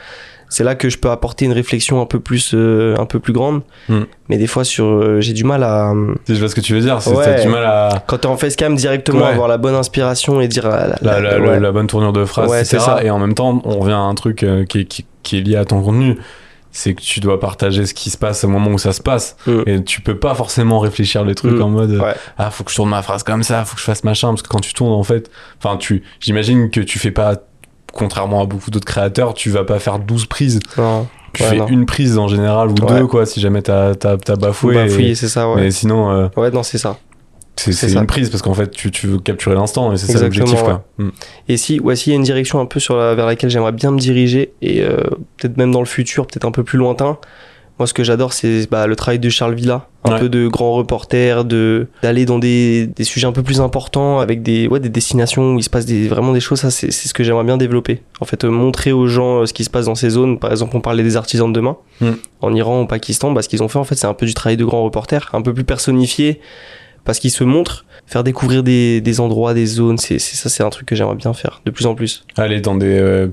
C'est 0.50 0.62
là 0.64 0.74
que 0.74 0.90
je 0.90 0.98
peux 0.98 1.08
apporter 1.10 1.46
une 1.46 1.52
réflexion 1.54 2.02
un 2.02 2.06
peu 2.06 2.20
plus, 2.20 2.50
euh, 2.54 2.94
un 2.98 3.06
peu 3.06 3.18
plus 3.20 3.32
grande. 3.32 3.62
Hmm. 3.88 4.02
Mais 4.28 4.36
des 4.36 4.46
fois, 4.46 4.64
sur, 4.64 4.84
euh, 4.84 5.20
j'ai 5.22 5.32
du 5.32 5.44
mal 5.44 5.62
à. 5.64 5.92
Je 6.28 6.34
vois 6.34 6.48
ce 6.50 6.54
que 6.54 6.60
tu 6.60 6.74
veux 6.74 6.80
dire, 6.80 7.00
c'est 7.00 7.14
Ouais. 7.16 7.40
du 7.42 7.48
mal 7.48 7.64
à. 7.64 8.02
Quand 8.06 8.18
t'es 8.18 8.26
en 8.26 8.36
facecam, 8.36 8.74
directement 8.76 9.20
Ouais. 9.22 9.28
avoir 9.28 9.48
la 9.48 9.56
bonne 9.56 9.74
inspiration 9.74 10.40
et 10.42 10.48
dire. 10.48 10.66
ah, 10.66 10.88
La, 11.00 11.20
la, 11.20 11.40
ouais. 11.40 11.58
la 11.60 11.72
bonne 11.72 11.86
tournure 11.86 12.12
de 12.12 12.24
phrase, 12.26 12.50
etc. 12.50 12.64
c'est 12.64 12.78
ça. 12.80 13.02
Et 13.02 13.08
en 13.10 13.18
même 13.18 13.34
temps, 13.34 13.62
on 13.64 13.78
revient 13.78 13.92
à 13.94 13.98
un 13.98 14.14
truc 14.14 14.42
euh, 14.42 14.64
qui, 14.66 14.80
est- 14.80 14.84
qui, 14.84 15.06
qui 15.22 15.38
est 15.38 15.40
lié 15.40 15.56
à 15.56 15.64
ton 15.64 15.80
contenu. 15.82 16.18
C'est 16.72 16.94
que 16.94 17.00
tu 17.02 17.18
dois 17.18 17.40
partager 17.40 17.84
ce 17.84 17.94
qui 17.94 18.10
se 18.10 18.16
passe 18.16 18.44
au 18.44 18.48
moment 18.48 18.70
où 18.70 18.78
ça 18.78 18.92
se 18.92 19.02
passe. 19.02 19.36
Mm. 19.48 19.60
Et 19.66 19.82
tu 19.84 20.00
peux 20.02 20.16
pas 20.16 20.34
forcément 20.36 20.78
réfléchir 20.78 21.24
les 21.24 21.34
trucs 21.34 21.58
Mm. 21.58 21.62
en 21.62 21.68
mode. 21.68 22.00
Ah, 22.38 22.50
faut 22.52 22.62
que 22.62 22.70
je 22.70 22.76
tourne 22.76 22.90
ma 22.90 23.02
phrase 23.02 23.24
comme 23.24 23.42
ça, 23.42 23.64
faut 23.64 23.74
que 23.74 23.80
je 23.80 23.84
fasse 23.86 24.04
machin. 24.04 24.28
Parce 24.28 24.42
que 24.42 24.48
quand 24.48 24.60
tu 24.60 24.72
tournes, 24.72 24.92
en 24.92 25.02
fait, 25.02 25.30
enfin, 25.62 25.76
tu, 25.78 26.04
j'imagine 26.20 26.70
que 26.70 26.80
tu 26.80 27.00
fais 27.00 27.10
pas, 27.10 27.34
contrairement 27.92 28.42
à 28.42 28.46
beaucoup 28.46 28.70
d'autres 28.70 28.86
créateurs, 28.86 29.34
tu 29.34 29.50
vas 29.50 29.64
pas 29.64 29.78
faire 29.78 29.98
12 29.98 30.26
prises. 30.26 30.60
Non, 30.76 31.06
Tu 31.32 31.42
Ouais, 31.44 31.48
fais 31.50 31.56
non. 31.58 31.68
une 31.68 31.86
prise 31.86 32.18
en 32.18 32.26
général 32.26 32.68
ou 32.70 32.74
Ouais. 32.74 32.98
deux, 33.00 33.06
quoi, 33.06 33.24
si 33.24 33.40
jamais 33.40 33.62
t'as, 33.62 33.94
t'as, 33.94 34.16
t'as 34.16 34.34
bafoué. 34.36 34.88
fouiller, 34.88 35.14
c'est 35.14 35.28
ça, 35.28 35.48
ouais. 35.48 35.60
Mais 35.60 35.70
sinon, 35.70 36.10
euh, 36.10 36.28
Ouais, 36.36 36.50
non, 36.50 36.62
c'est 36.64 36.78
ça. 36.78 36.96
c'est, 37.56 37.92
une 37.92 38.06
prise 38.06 38.30
parce 38.30 38.42
qu'en 38.42 38.54
fait, 38.54 38.70
tu, 38.70 38.90
tu 38.90 39.06
veux 39.06 39.18
capturer 39.18 39.54
l'instant 39.54 39.92
et 39.92 39.96
c'est 39.96 40.10
ça 40.12 40.20
l'objectif, 40.20 40.60
quoi. 40.62 40.84
Mm. 40.98 41.08
Et 41.48 41.56
si, 41.56 41.78
ouais, 41.78 41.94
s'il 41.94 42.12
y 42.12 42.14
a 42.14 42.16
une 42.16 42.24
direction 42.24 42.58
un 42.60 42.66
peu 42.66 42.80
sur 42.80 42.96
la, 42.96 43.14
vers 43.14 43.26
laquelle 43.26 43.50
j'aimerais 43.50 43.70
bien 43.72 43.90
me 43.92 43.98
diriger, 43.98 44.54
et 44.60 44.82
euh, 44.82 44.96
peut-être 45.36 45.56
même 45.56 45.70
dans 45.70 45.80
le 45.80 45.86
futur, 45.86 46.26
peut-être 46.26 46.46
un 46.46 46.50
peu 46.52 46.64
plus 46.64 46.78
lointain, 46.78 47.18
moi 47.80 47.86
ce 47.86 47.94
que 47.94 48.04
j'adore 48.04 48.32
c'est 48.34 48.70
bah, 48.70 48.86
le 48.86 48.94
travail 48.94 49.18
de 49.18 49.28
Charles 49.28 49.54
Villa, 49.54 49.88
un 50.04 50.12
Ouais. 50.12 50.20
peu 50.20 50.28
de 50.28 50.46
grand 50.48 50.72
reporter, 50.74 51.44
de 51.44 51.88
d'aller 52.02 52.26
dans 52.26 52.38
des, 52.38 52.86
des 52.86 53.04
sujets 53.04 53.26
un 53.26 53.32
peu 53.32 53.42
plus 53.42 53.60
importants, 53.60 54.18
avec 54.20 54.42
des, 54.42 54.68
ouais, 54.68 54.80
des 54.80 54.88
destinations 54.90 55.54
où 55.54 55.58
il 55.58 55.62
se 55.62 55.70
passe 55.70 55.86
des, 55.86 56.06
vraiment 56.06 56.32
des 56.32 56.40
choses, 56.40 56.60
ça 56.60 56.70
c'est 56.70 56.90
ce 56.92 57.12
que 57.14 57.24
j'aimerais 57.24 57.44
bien 57.44 57.56
développer. 57.56 58.02
En 58.20 58.24
fait, 58.26 58.44
euh, 58.44 58.50
montrer 58.50 58.92
aux 58.92 59.06
gens 59.08 59.40
euh, 59.40 59.46
ce 59.46 59.52
qui 59.54 59.64
se 59.64 59.70
passe 59.70 59.86
dans 59.86 59.94
ces 59.94 60.10
zones, 60.10 60.38
par 60.38 60.50
exemple 60.52 60.76
on 60.76 60.80
parlait 60.80 61.02
des 61.02 61.16
artisans 61.16 61.50
de 61.52 61.56
demain, 61.58 61.76
Mm. 62.02 62.10
en 62.42 62.54
Iran, 62.54 62.80
au 62.82 62.86
Pakistan, 62.86 63.32
bah, 63.32 63.42
ce 63.42 63.48
qu'ils 63.48 63.62
ont 63.62 63.68
fait 63.68 63.78
en 63.78 63.84
fait 63.84 63.94
c'est 63.96 64.06
un 64.06 64.14
peu 64.14 64.26
du 64.26 64.34
travail 64.34 64.56
de 64.58 64.64
grand 64.64 64.84
reporter, 64.84 65.30
un 65.32 65.42
peu 65.42 65.52
plus 65.54 65.64
personnifié, 65.64 66.40
parce 67.04 67.18
qu'ils 67.18 67.30
se 67.30 67.44
montrent, 67.44 67.86
faire 68.06 68.24
découvrir 68.24 68.62
des, 68.62 69.00
des 69.00 69.20
endroits, 69.20 69.54
des 69.54 69.64
zones, 69.66 69.96
c'est 69.98 70.18
c'est- 70.18 70.36
ça 70.36 70.48
c'est 70.50 70.62
un 70.62 70.68
truc 70.70 70.86
que 70.86 70.94
j'aimerais 70.94 71.14
bien 71.16 71.32
faire 71.32 71.62
de 71.64 71.70
plus 71.70 71.86
en 71.86 71.94
plus. 71.94 72.24
Aller 72.36 72.60
dans 72.60 72.74
des. 72.74 72.98
euh, 72.98 73.28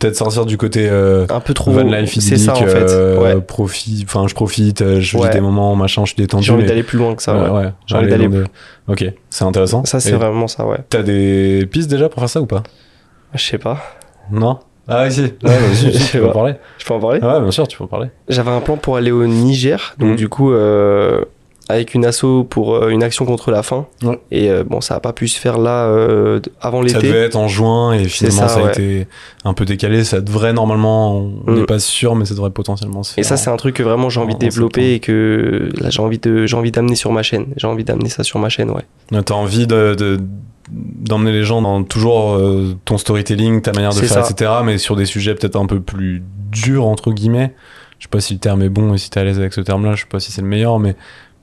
peut-être 0.00 0.16
sortir 0.16 0.46
du 0.46 0.56
côté. 0.56 0.88
euh, 0.90 1.26
Un 1.30 1.40
peu 1.40 1.54
trop. 1.54 1.70
Van 1.72 1.82
life 1.82 2.16
C'est 2.20 2.36
ça 2.38 2.52
en 2.52 2.56
fait. 2.56 2.90
euh, 2.90 3.18
ouais. 3.20 3.40
profit, 3.40 4.04
enfin 4.06 4.26
je 4.28 4.34
profite, 4.34 4.82
euh, 4.82 5.00
je 5.00 5.16
vis 5.16 5.22
Ouais. 5.24 5.30
des 5.30 5.40
moments, 5.40 5.74
machin, 5.76 6.02
je 6.04 6.12
suis 6.14 6.16
détendu. 6.22 6.44
J'ai 6.44 6.52
envie 6.52 6.62
mais- 6.62 6.68
d'aller 6.68 6.82
plus 6.82 6.98
loin 6.98 7.14
que 7.14 7.22
ça. 7.22 7.34
Ouais, 7.34 7.50
ouais. 7.50 7.72
J'ai 7.86 7.96
envie 7.96 8.12
aller 8.12 8.28
d'aller 8.28 8.44
des- 8.44 8.92
Ok, 8.92 9.04
c'est 9.30 9.44
intéressant. 9.44 9.84
Ça 9.84 10.00
c'est 10.00 10.12
vraiment 10.12 10.48
ça, 10.48 10.66
ouais. 10.66 10.78
T'as 10.88 11.02
des 11.02 11.66
pistes 11.70 11.90
déjà 11.90 12.08
pour 12.08 12.20
faire 12.20 12.30
ça 12.30 12.40
ou 12.40 12.46
pas? 12.46 12.62
Je 13.34 13.42
sais 13.42 13.58
pas. 13.58 13.78
Non? 14.30 14.58
Ah 14.90 15.04
oui, 15.04 15.12
si. 15.12 15.20
Ouais, 15.44 15.52
si, 15.74 15.90
tu 15.90 15.98
sais 15.98 16.18
peux 16.18 16.28
en 16.28 16.32
parler. 16.32 16.54
Je 16.78 16.86
peux 16.86 16.94
en 16.94 17.00
parler? 17.00 17.20
Ouais, 17.20 17.40
bien 17.40 17.50
sûr, 17.50 17.68
tu 17.68 17.76
peux 17.76 17.84
en 17.84 17.88
parler. 17.88 18.08
J'avais 18.28 18.50
un 18.50 18.60
plan 18.60 18.76
pour 18.78 18.96
aller 18.96 19.10
au 19.10 19.26
Niger, 19.26 19.94
donc 19.98 20.10
Mhm. 20.10 20.16
du 20.16 20.28
coup 20.30 20.52
euh, 20.52 21.22
avec 21.70 21.94
une 21.94 22.04
asso 22.06 22.24
pour 22.48 22.74
euh, 22.76 22.88
une 22.88 23.02
action 23.02 23.24
contre 23.26 23.50
la 23.50 23.62
faim. 23.62 23.86
Ouais. 24.02 24.18
Et 24.30 24.50
euh, 24.50 24.64
bon, 24.64 24.80
ça 24.80 24.94
a 24.94 25.00
pas 25.00 25.12
pu 25.12 25.28
se 25.28 25.38
faire 25.38 25.58
là 25.58 25.84
euh, 25.86 26.40
avant 26.60 26.80
Ça 26.88 26.96
l'été. 26.98 27.08
devait 27.08 27.24
être 27.24 27.36
en 27.36 27.46
juin 27.48 27.92
et 27.92 28.04
finalement 28.04 28.40
ça, 28.40 28.48
ça, 28.48 28.60
a 28.60 28.62
ouais. 28.64 28.70
été 28.70 29.06
un 29.44 29.52
peu 29.54 29.64
décalé. 29.64 30.04
Ça 30.04 30.20
devrait 30.20 30.52
normalement, 30.52 31.16
on 31.46 31.52
n'est 31.52 31.62
Mm. 31.62 31.66
pas 31.66 31.78
sûr, 31.78 32.14
mais 32.14 32.24
ça 32.24 32.34
devrait 32.34 32.50
potentiellement 32.50 33.02
se 33.02 33.12
faire. 33.14 33.22
Et 33.22 33.24
ça, 33.26 33.36
c'est 33.36 33.50
un 33.50 33.56
truc 33.56 33.76
que 33.76 33.82
vraiment 33.82 34.08
j'ai 34.08 34.20
envie 34.20 34.34
en 34.34 34.38
de 34.38 34.40
développer 34.40 34.94
et 34.94 35.00
que 35.00 35.68
là 35.80 35.90
j'ai 35.90 36.00
envie 36.00 36.18
de 36.18 36.46
j'ai 36.46 36.56
envie 36.56 36.70
d'amener 36.72 36.94
sur 36.96 37.12
ma 37.12 37.22
chaîne. 37.22 37.46
J'ai 37.56 37.66
envie 37.66 37.84
d'amener 37.84 38.08
ça 38.08 38.24
sur 38.24 38.38
ma 38.38 38.48
chaîne, 38.48 38.70
ouais. 38.70 39.22
T'as 39.24 39.34
envie 39.34 39.66
de, 39.66 39.94
de- 39.94 40.18
d'emmener 40.70 41.32
les 41.32 41.44
gens 41.44 41.62
dans 41.62 41.82
toujours 41.82 42.34
euh, 42.34 42.74
ton 42.84 42.98
storytelling, 42.98 43.62
ta 43.62 43.72
manière 43.72 43.90
de 43.90 43.94
C'est 43.96 44.06
faire, 44.06 44.24
ça. 44.24 44.30
etc. 44.32 44.50
Mais 44.64 44.78
sur 44.78 44.96
des 44.96 45.06
sujets 45.06 45.34
peut-être 45.34 45.56
un 45.56 45.66
peu 45.66 45.80
plus 45.80 46.22
durs, 46.50 46.86
entre 46.86 47.12
guillemets. 47.12 47.54
Je 47.98 48.04
sais 48.04 48.08
pas 48.10 48.20
si 48.20 48.34
le 48.34 48.38
terme 48.38 48.62
est 48.62 48.68
bon 48.68 48.94
et 48.94 48.98
si 48.98 49.10
t'es 49.10 49.18
à 49.18 49.24
l'aise 49.24 49.38
avec 49.40 49.52
ce 49.52 49.60
terme-là, 49.60 49.94
je 49.96 50.02
sais 50.02 50.08
pas 50.08 50.20
si 50.20 50.30
c'est 50.30 50.40
le 50.42 50.46
meilleur, 50.46 50.78
mais, 50.78 50.94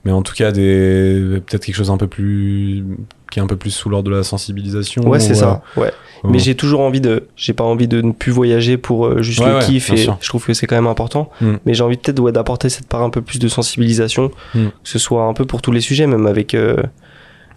mais 0.06 0.12
en 0.12 0.22
tout 0.22 0.32
cas, 0.34 0.52
des, 0.52 1.42
peut-être 1.46 1.64
quelque 1.66 1.74
chose 1.76 1.90
un 1.90 1.96
peu 1.98 2.06
plus. 2.06 2.82
qui 3.30 3.40
est 3.40 3.42
un 3.42 3.46
peu 3.46 3.56
plus 3.56 3.72
sous 3.72 3.88
l'ordre 3.90 4.08
de 4.10 4.14
la 4.16 4.22
sensibilisation. 4.22 5.02
Ouais, 5.06 5.18
c'est 5.20 5.34
ça. 5.34 5.60
Ouais. 5.76 5.88
euh, 6.24 6.28
Mais 6.30 6.38
j'ai 6.38 6.54
toujours 6.54 6.80
envie 6.80 7.00
de 7.00 7.24
j'ai 7.36 7.52
pas 7.52 7.64
envie 7.64 7.88
de 7.88 8.00
ne 8.00 8.12
plus 8.12 8.30
voyager 8.32 8.76
pour 8.78 9.06
euh, 9.06 9.20
juste 9.22 9.40
Ouais, 9.40 9.48
le 9.48 9.54
ouais, 9.56 9.60
kiff 9.64 9.90
et 9.92 9.96
sûr. 9.96 10.16
je 10.20 10.28
trouve 10.28 10.46
que 10.46 10.54
c'est 10.54 10.66
quand 10.68 10.76
même 10.76 10.86
important. 10.86 11.28
Mm. 11.40 11.54
Mais 11.66 11.74
j'ai 11.74 11.82
envie 11.82 11.96
peut-être 11.96 12.20
ouais, 12.20 12.30
d'apporter 12.32 12.68
cette 12.68 12.86
part 12.88 13.02
un 13.02 13.10
peu 13.10 13.20
plus 13.20 13.38
de 13.40 13.48
sensibilisation, 13.48 14.30
Mm. 14.54 14.66
que 14.68 14.70
ce 14.88 14.98
soit 15.00 15.24
un 15.24 15.34
peu 15.34 15.44
pour 15.44 15.60
tous 15.60 15.72
les 15.72 15.80
sujets, 15.82 16.06
même 16.06 16.26
avec. 16.26 16.54
euh, 16.54 16.76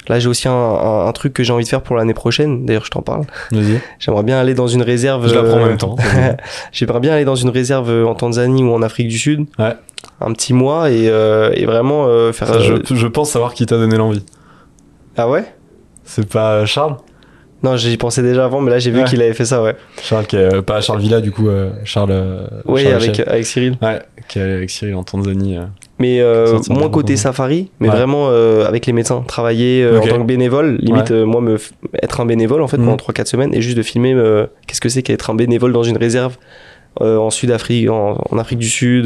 Là, 0.07 0.17
j'ai 0.17 0.27
aussi 0.29 0.47
un, 0.47 0.53
un- 0.53 1.05
un 1.07 1.11
truc 1.11 1.33
que 1.33 1.43
j'ai 1.43 1.53
envie 1.53 1.65
de 1.65 1.69
faire 1.69 1.83
pour 1.83 1.95
l'année 1.95 2.15
prochaine. 2.15 2.65
D'ailleurs, 2.65 2.85
je 2.85 2.89
t'en 2.89 3.03
parle. 3.03 3.25
Vas-y. 3.51 3.79
J'aimerais 3.99 4.23
bien 4.23 4.39
aller 4.39 4.55
dans 4.55 4.65
une 4.65 4.81
réserve. 4.81 5.27
Je 5.29 5.35
la 5.35 5.43
prends 5.43 5.61
en 5.61 5.65
même 5.67 5.77
temps. 5.77 5.97
J'aimerais 6.71 6.99
bien 6.99 7.13
aller 7.13 7.25
dans 7.25 7.35
une 7.35 7.49
réserve 7.49 7.91
en 8.07 8.15
Tanzanie 8.15 8.63
ou 8.63 8.71
en 8.73 8.81
Afrique 8.81 9.07
du 9.09 9.19
Sud. 9.19 9.45
Ouais. 9.59 9.73
Un 10.21 10.33
petit 10.33 10.53
mois 10.53 10.89
et, 10.91 11.07
euh, 11.09 11.51
et 11.53 11.65
vraiment 11.65 12.07
euh, 12.07 12.31
faire. 12.33 12.47
Ça, 12.49 12.59
je, 12.59 12.73
euh, 12.73 12.79
je 12.91 13.07
pense 13.07 13.31
savoir 13.31 13.53
qui 13.53 13.65
t'a 13.65 13.77
donné 13.77 13.95
l'envie. 13.97 14.25
Ah 15.17 15.29
ouais? 15.29 15.45
C'est 16.03 16.27
pas 16.27 16.65
Charles? 16.65 16.97
Non, 17.61 17.75
j'y 17.75 17.97
pensais 17.97 18.21
déjà 18.21 18.45
avant, 18.45 18.61
mais 18.61 18.71
là, 18.71 18.79
j'ai 18.79 18.89
vu 18.89 18.99
Ouais. 18.99 19.03
qu'il 19.05 19.21
avait 19.21 19.33
fait 19.33 19.43
ça, 19.45 19.61
ouais. 19.61 19.75
Charles 20.01 20.25
qui 20.27 20.37
est, 20.37 20.53
euh, 20.55 20.61
pas 20.61 20.79
Charles 20.79 20.99
Villa 21.01 21.19
du 21.19 21.31
coup, 21.31 21.49
euh, 21.49 21.71
Charles. 21.83 22.11
euh, 22.11 22.47
Oui, 22.65 22.83
Charles 22.83 22.95
avec, 22.95 23.19
avec 23.19 23.45
Cyril. 23.45 23.77
Ouais, 23.81 23.99
qui 24.29 24.39
est 24.39 24.41
avec 24.41 24.69
Cyril 24.69 24.95
en 24.95 25.03
Tanzanie. 25.03 25.57
Mais 25.99 26.21
moins 26.69 26.89
côté 26.89 27.17
safari, 27.17 27.69
mais 27.81 27.89
Ouais. 27.89 27.95
vraiment 27.95 28.29
avec 28.29 28.85
les 28.85 28.93
médecins. 28.93 29.23
Travailler 29.27 29.85
en 29.89 30.05
tant 30.05 30.17
que 30.19 30.23
bénévole. 30.23 30.77
Limite, 30.81 31.09
Ouais. 31.11 31.25
moi, 31.25 31.41
me 31.41 31.57
être 32.01 32.21
un 32.21 32.25
bénévole, 32.25 32.61
en 32.61 32.67
fait, 32.67 32.77
Mhm. 32.77 32.85
pendant 32.85 32.97
3-4 32.97 33.27
semaines, 33.27 33.53
et 33.53 33.61
juste 33.61 33.77
de 33.77 33.83
filmer 33.83 34.15
qu'est-ce 34.67 34.81
que 34.81 34.89
c'est 34.89 35.01
qu'être 35.01 35.29
un 35.29 35.35
bénévole 35.35 35.71
dans 35.73 35.83
une 35.83 35.97
réserve 35.97 36.37
en 37.01 37.29
Sud-Afrique, 37.29 37.89
en, 37.89 38.17
en 38.31 38.37
Afrique 38.37 38.59
du 38.59 38.69
Sud, 38.69 39.05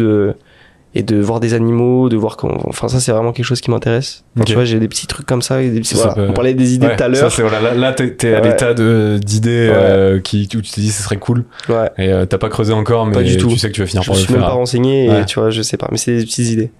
et 0.95 1.01
de 1.03 1.19
voir 1.19 1.39
des 1.39 1.53
animaux, 1.53 2.07
de 2.09 2.15
voir 2.17 2.37
comment. 2.37 2.61
Enfin, 2.65 2.87
ça, 2.87 2.99
c'est 2.99 3.11
vraiment 3.11 3.31
quelque 3.31 3.45
chose 3.45 3.61
qui 3.61 3.71
m'intéresse. 3.71 4.23
Enfin. 4.35 4.45
Tu 4.45 4.53
vois, 4.53 4.63
j'ai 4.65 4.79
des 4.79 4.87
petits 4.87 5.07
trucs 5.07 5.25
comme 5.25 5.41
ça. 5.41 5.61
et 5.61 5.69
Des 5.69 5.79
petits, 5.79 5.95
Ça, 5.95 6.03
ça 6.03 6.07
voilà. 6.09 6.23
peut- 6.25 6.29
On 6.29 6.33
parlait 6.33 6.53
des 6.53 6.73
idées 6.75 6.87
Ouais, 6.87 6.95
tout 6.95 7.03
à 7.03 7.07
l'heure. 7.07 7.29
voilà, 7.39 7.59
là, 7.61 7.73
là, 7.73 7.93
t'es, 7.93 8.33
à 8.35 8.41
Ouais. 8.41 8.49
l'état 8.49 8.73
d'idées 8.73 9.69
euh, 9.73 10.19
qui, 10.19 10.47
où 10.55 10.61
tu 10.61 10.71
t'es 10.71 10.81
dit 10.81 10.91
ce 10.91 11.01
serait 11.03 11.17
cool. 11.17 11.45
Ouais. 11.69 11.89
Et 11.97 12.11
euh, 12.11 12.25
t'as 12.25 12.37
pas 12.37 12.49
creusé 12.49 12.73
encore, 12.73 13.05
mais 13.05 13.13
Pas 13.13 13.23
du 13.23 13.37
tout. 13.37 13.47
tu 13.49 13.57
sais 13.57 13.69
que 13.69 13.73
tu 13.73 13.81
vas 13.81 13.87
finir 13.87 14.03
Je 14.03 14.07
par 14.09 14.15
le 14.17 14.21
suis 14.23 14.31
même 14.33 14.41
faire. 14.41 14.49
pas 14.49 14.55
renseigné, 14.55 15.05
et 15.19 15.25
tu 15.25 15.39
vois, 15.39 15.49
je 15.49 15.61
sais 15.61 15.77
pas. 15.77 15.87
Mais 15.91 15.97
c'est 15.97 16.17
des 16.17 16.23
petites 16.25 16.49
idées. 16.49 16.71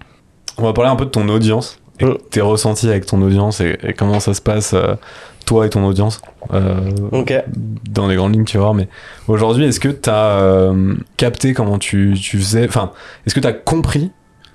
On 0.58 0.62
va 0.64 0.72
parler 0.72 0.90
un 0.90 0.96
peu 0.96 1.04
de 1.06 1.10
ton 1.10 1.28
audience 1.28 1.78
et 1.98 2.04
Mm. 2.04 2.14
tes 2.30 2.40
ressentis 2.40 2.88
avec 2.88 3.06
ton 3.06 3.20
audience 3.22 3.60
et, 3.60 3.76
et 3.82 3.92
comment 3.94 4.20
ça 4.20 4.32
se 4.34 4.40
passe, 4.40 4.72
euh, 4.74 4.94
toi 5.44 5.66
et 5.66 5.70
ton 5.70 5.84
audience. 5.84 6.20
euh, 6.52 6.90
Ok. 7.12 7.34
dans 7.90 8.06
les 8.08 8.16
grandes 8.16 8.34
lignes, 8.34 8.44
tu 8.44 8.58
voir. 8.58 8.74
Mais 8.74 8.88
aujourd'hui, 9.28 9.64
est-ce 9.66 9.80
que 9.80 9.88
tu 9.88 10.10
as 10.10 10.72
capté 11.16 11.52
comment 11.54 11.78
tu, 11.78 12.14
tu 12.20 12.38
faisais 12.38 12.66
Enfin, 12.68 12.90
est-ce 13.26 13.34
que 13.34 13.40
tu 13.40 13.46
as 13.46 13.52
compris 13.52 14.10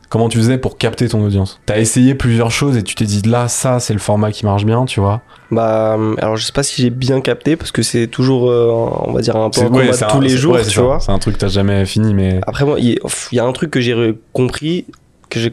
comment 0.10 0.28
tu 0.30 0.38
faisais 0.40 0.58
pour 0.58 0.78
capter 0.78 1.08
ton 1.08 1.24
audience? 1.24 1.60
Tu 1.68 1.74
as 1.74 1.80
essayé 1.80 2.16
plusieurs 2.16 2.52
choses 2.52 2.78
et 2.78 2.84
tu 2.84 2.96
t'es 2.96 3.06
dit 3.06 3.22
là, 3.24 3.48
ça, 3.48 3.80
c'est 3.80 3.94
le 3.94 4.00
format 4.00 4.32
qui 4.32 4.46
marche 4.46 4.66
bien, 4.66 4.86
tu 4.86 5.00
vois? 5.00 5.22
Bah, 5.52 5.96
euh, 5.98 6.16
alors 6.20 6.36
je 6.38 6.46
sais 6.46 6.52
pas 6.52 6.62
si 6.64 6.82
j'ai 6.82 6.90
bien 6.92 7.22
capté 7.22 7.56
parce 7.56 7.72
que 7.72 7.82
c'est 7.82 8.06
toujours, 8.08 8.50
euh, 8.52 8.70
on 9.06 9.12
va 9.14 9.22
dire, 9.22 9.36
un 9.36 9.50
peu 9.50 9.62
un 9.62 9.64
ouais, 9.66 9.70
combat 9.70 9.94
c'est 9.94 10.06
de 10.06 10.10
un- 10.12 10.14
tous 10.14 10.22
les 10.22 10.30
jours, 10.38 10.54
ouais, 10.56 10.64
tu 10.64 10.72
ça. 10.72 10.82
vois. 10.84 11.00
C'est 11.00 11.12
un 11.12 11.18
truc 11.20 11.36
que 11.36 11.40
t'as 11.40 11.48
jamais 11.48 11.86
fini, 11.86 12.14
mais. 12.14 12.40
Après, 12.46 12.66
moi, 12.66 12.80
il 12.80 13.00
y, 13.32 13.40
a 13.40 13.46
un 13.46 13.52
truc 13.52 13.72
que 13.72 13.80
j'ai 13.82 14.14
compris, 14.34 14.86
que 15.30 15.40
j'ai 15.40 15.50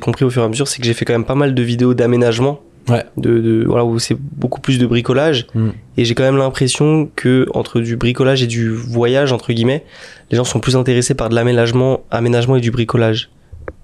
compris 0.00 0.24
au 0.24 0.30
fur 0.30 0.42
et 0.42 0.44
à 0.44 0.48
mesure, 0.48 0.68
c'est 0.68 0.80
que 0.80 0.86
j'ai 0.86 0.94
fait 0.94 1.04
quand 1.04 1.12
même 1.12 1.24
pas 1.26 1.34
mal 1.34 1.54
de 1.54 1.62
vidéos 1.62 1.92
d'aménagement. 1.94 2.60
Ouais. 2.90 3.04
De, 3.16 3.38
de- 3.38 3.64
voilà, 3.66 3.84
où 3.84 3.98
c'est 3.98 4.16
beaucoup 4.18 4.60
plus 4.60 4.78
de 4.78 4.86
bricolage. 4.86 5.46
Mm. 5.54 5.68
Et 5.96 6.04
j'ai 6.04 6.14
quand 6.14 6.22
même 6.22 6.36
l'impression 6.36 7.08
que 7.16 7.46
entre 7.54 7.80
du 7.80 7.96
bricolage 7.96 8.42
et 8.42 8.46
du 8.46 8.70
voyage, 8.70 9.32
entre 9.32 9.52
guillemets, 9.52 9.84
les 10.30 10.36
gens 10.36 10.44
sont 10.44 10.60
plus 10.60 10.76
intéressés 10.76 11.14
par 11.14 11.28
de 11.28 11.34
l'aménagement 11.34 12.00
aménagement 12.10 12.56
et 12.56 12.60
du 12.60 12.70
bricolage. 12.70 13.30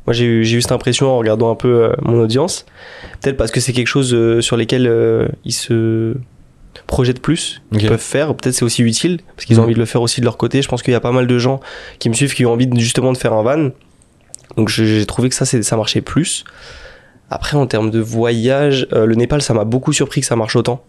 Moi, 0.07 0.13
j'ai 0.15 0.25
eu, 0.25 0.41
eu 0.43 0.63
cette 0.63 0.73
impression 0.73 1.09
en 1.11 1.19
regardant 1.19 1.51
un 1.51 1.57
peu 1.57 1.85
euh, 1.85 1.93
mon 2.03 2.21
audience. 2.21 2.65
Peut-être 3.21 3.37
parce 3.37 3.51
que 3.51 3.59
c'est 3.61 3.73
quelque 3.73 3.89
chose 3.89 4.15
euh, 4.15 4.41
sur 4.41 4.57
lesquels 4.57 4.87
euh, 4.87 5.27
ils 5.45 5.53
se 5.53 6.15
projettent 6.87 7.21
plus, 7.21 7.63
Ok. 7.73 7.79
qu'ils 7.81 7.89
peuvent 7.89 7.99
faire. 8.01 8.35
Peut-être 8.37 8.55
c'est 8.55 8.65
aussi 8.65 8.83
utile, 8.83 9.19
parce 9.35 9.45
qu'ils 9.47 9.57
ont 9.59 9.63
Mhm. 9.63 9.65
envie 9.67 9.75
de 9.75 9.79
le 9.81 9.87
faire 9.87 10.03
aussi 10.03 10.21
de 10.21 10.27
leur 10.27 10.37
côté. 10.37 10.63
Je 10.63 10.69
pense 10.69 10.83
qu'il 10.83 10.93
y 10.93 10.97
a 10.97 11.01
pas 11.01 11.11
mal 11.11 11.27
de 11.27 11.39
gens 11.39 11.59
qui 11.99 12.09
me 12.09 12.15
suivent 12.15 12.35
qui 12.35 12.47
ont 12.47 12.53
envie 12.53 12.67
de- 12.69 12.79
justement 12.79 13.13
de 13.13 13.19
faire 13.19 13.33
un 13.33 13.43
van. 13.43 13.71
Donc 14.57 14.69
j'ai 14.69 15.05
trouvé 15.07 15.29
que 15.29 15.35
ça, 15.35 15.45
ça 15.45 15.77
marchait 15.77 16.01
plus. 16.03 16.45
Après, 17.31 17.57
en 17.57 17.67
termes 17.67 17.91
de 17.91 18.01
voyage, 18.01 18.87
euh, 18.93 19.07
le 19.07 19.15
Népal, 19.15 19.43
ça 19.43 19.53
m'a 19.55 19.65
beaucoup 19.65 19.93
surpris 19.93 20.21
que 20.21 20.27
ça 20.27 20.37
marche 20.37 20.57
autant. 20.57 20.83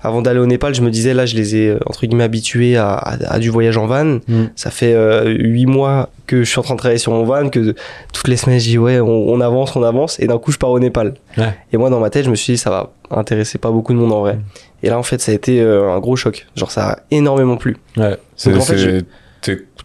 Avant 0.00 0.22
d'aller 0.22 0.38
au 0.38 0.46
Népal, 0.46 0.74
je 0.76 0.80
me 0.80 0.90
disais, 0.90 1.12
là, 1.12 1.26
je 1.26 1.34
les 1.34 1.56
ai, 1.56 1.68
euh, 1.70 1.78
entre 1.86 2.06
guillemets, 2.06 2.22
habitués 2.22 2.76
à, 2.76 2.92
à- 2.94 3.34
à 3.34 3.38
du 3.40 3.50
voyage 3.50 3.76
en 3.76 3.86
van. 3.86 4.20
Mm. 4.28 4.44
Ça 4.54 4.70
fait 4.70 4.94
euh, 4.94 5.24
huit 5.28 5.66
mois 5.66 6.08
que 6.28 6.44
je 6.44 6.48
suis 6.48 6.60
en 6.60 6.62
train 6.62 6.74
de 6.74 6.78
travailler 6.78 7.00
sur 7.00 7.10
mon 7.12 7.24
van, 7.24 7.48
que 7.48 7.74
toutes 8.12 8.28
les 8.28 8.36
semaines, 8.36 8.60
je 8.60 8.64
dis, 8.68 8.78
ouais, 8.78 9.00
on, 9.00 9.28
on 9.28 9.40
avance, 9.40 9.74
on 9.74 9.82
avance, 9.82 10.20
et 10.20 10.28
d'un 10.28 10.38
coup, 10.38 10.52
je 10.52 10.58
pars 10.58 10.70
au 10.70 10.78
Népal. 10.78 11.14
Ouais. 11.36 11.52
Et 11.72 11.76
moi, 11.76 11.90
dans 11.90 11.98
ma 11.98 12.10
tête, 12.10 12.24
je 12.24 12.30
me 12.30 12.36
suis 12.36 12.52
dit, 12.52 12.58
ça 12.58 12.70
va 12.70 12.92
intéresser 13.10 13.58
pas 13.58 13.72
beaucoup 13.72 13.92
de 13.92 13.98
monde 13.98 14.12
en 14.12 14.20
vrai. 14.20 14.34
Mm. 14.34 14.42
Et 14.84 14.88
là, 14.90 14.98
en 14.98 15.02
fait, 15.02 15.20
ça 15.20 15.32
a 15.32 15.34
été 15.34 15.60
euh, 15.60 15.90
un 15.90 15.98
gros 15.98 16.14
choc. 16.14 16.46
Genre, 16.54 16.70
ça 16.70 16.90
a 16.90 16.98
énormément 17.10 17.56
plu. 17.56 17.76
Ouais. 17.96 18.16
C'est, 18.36 18.54
en 18.54 18.60
fait, 18.60 19.04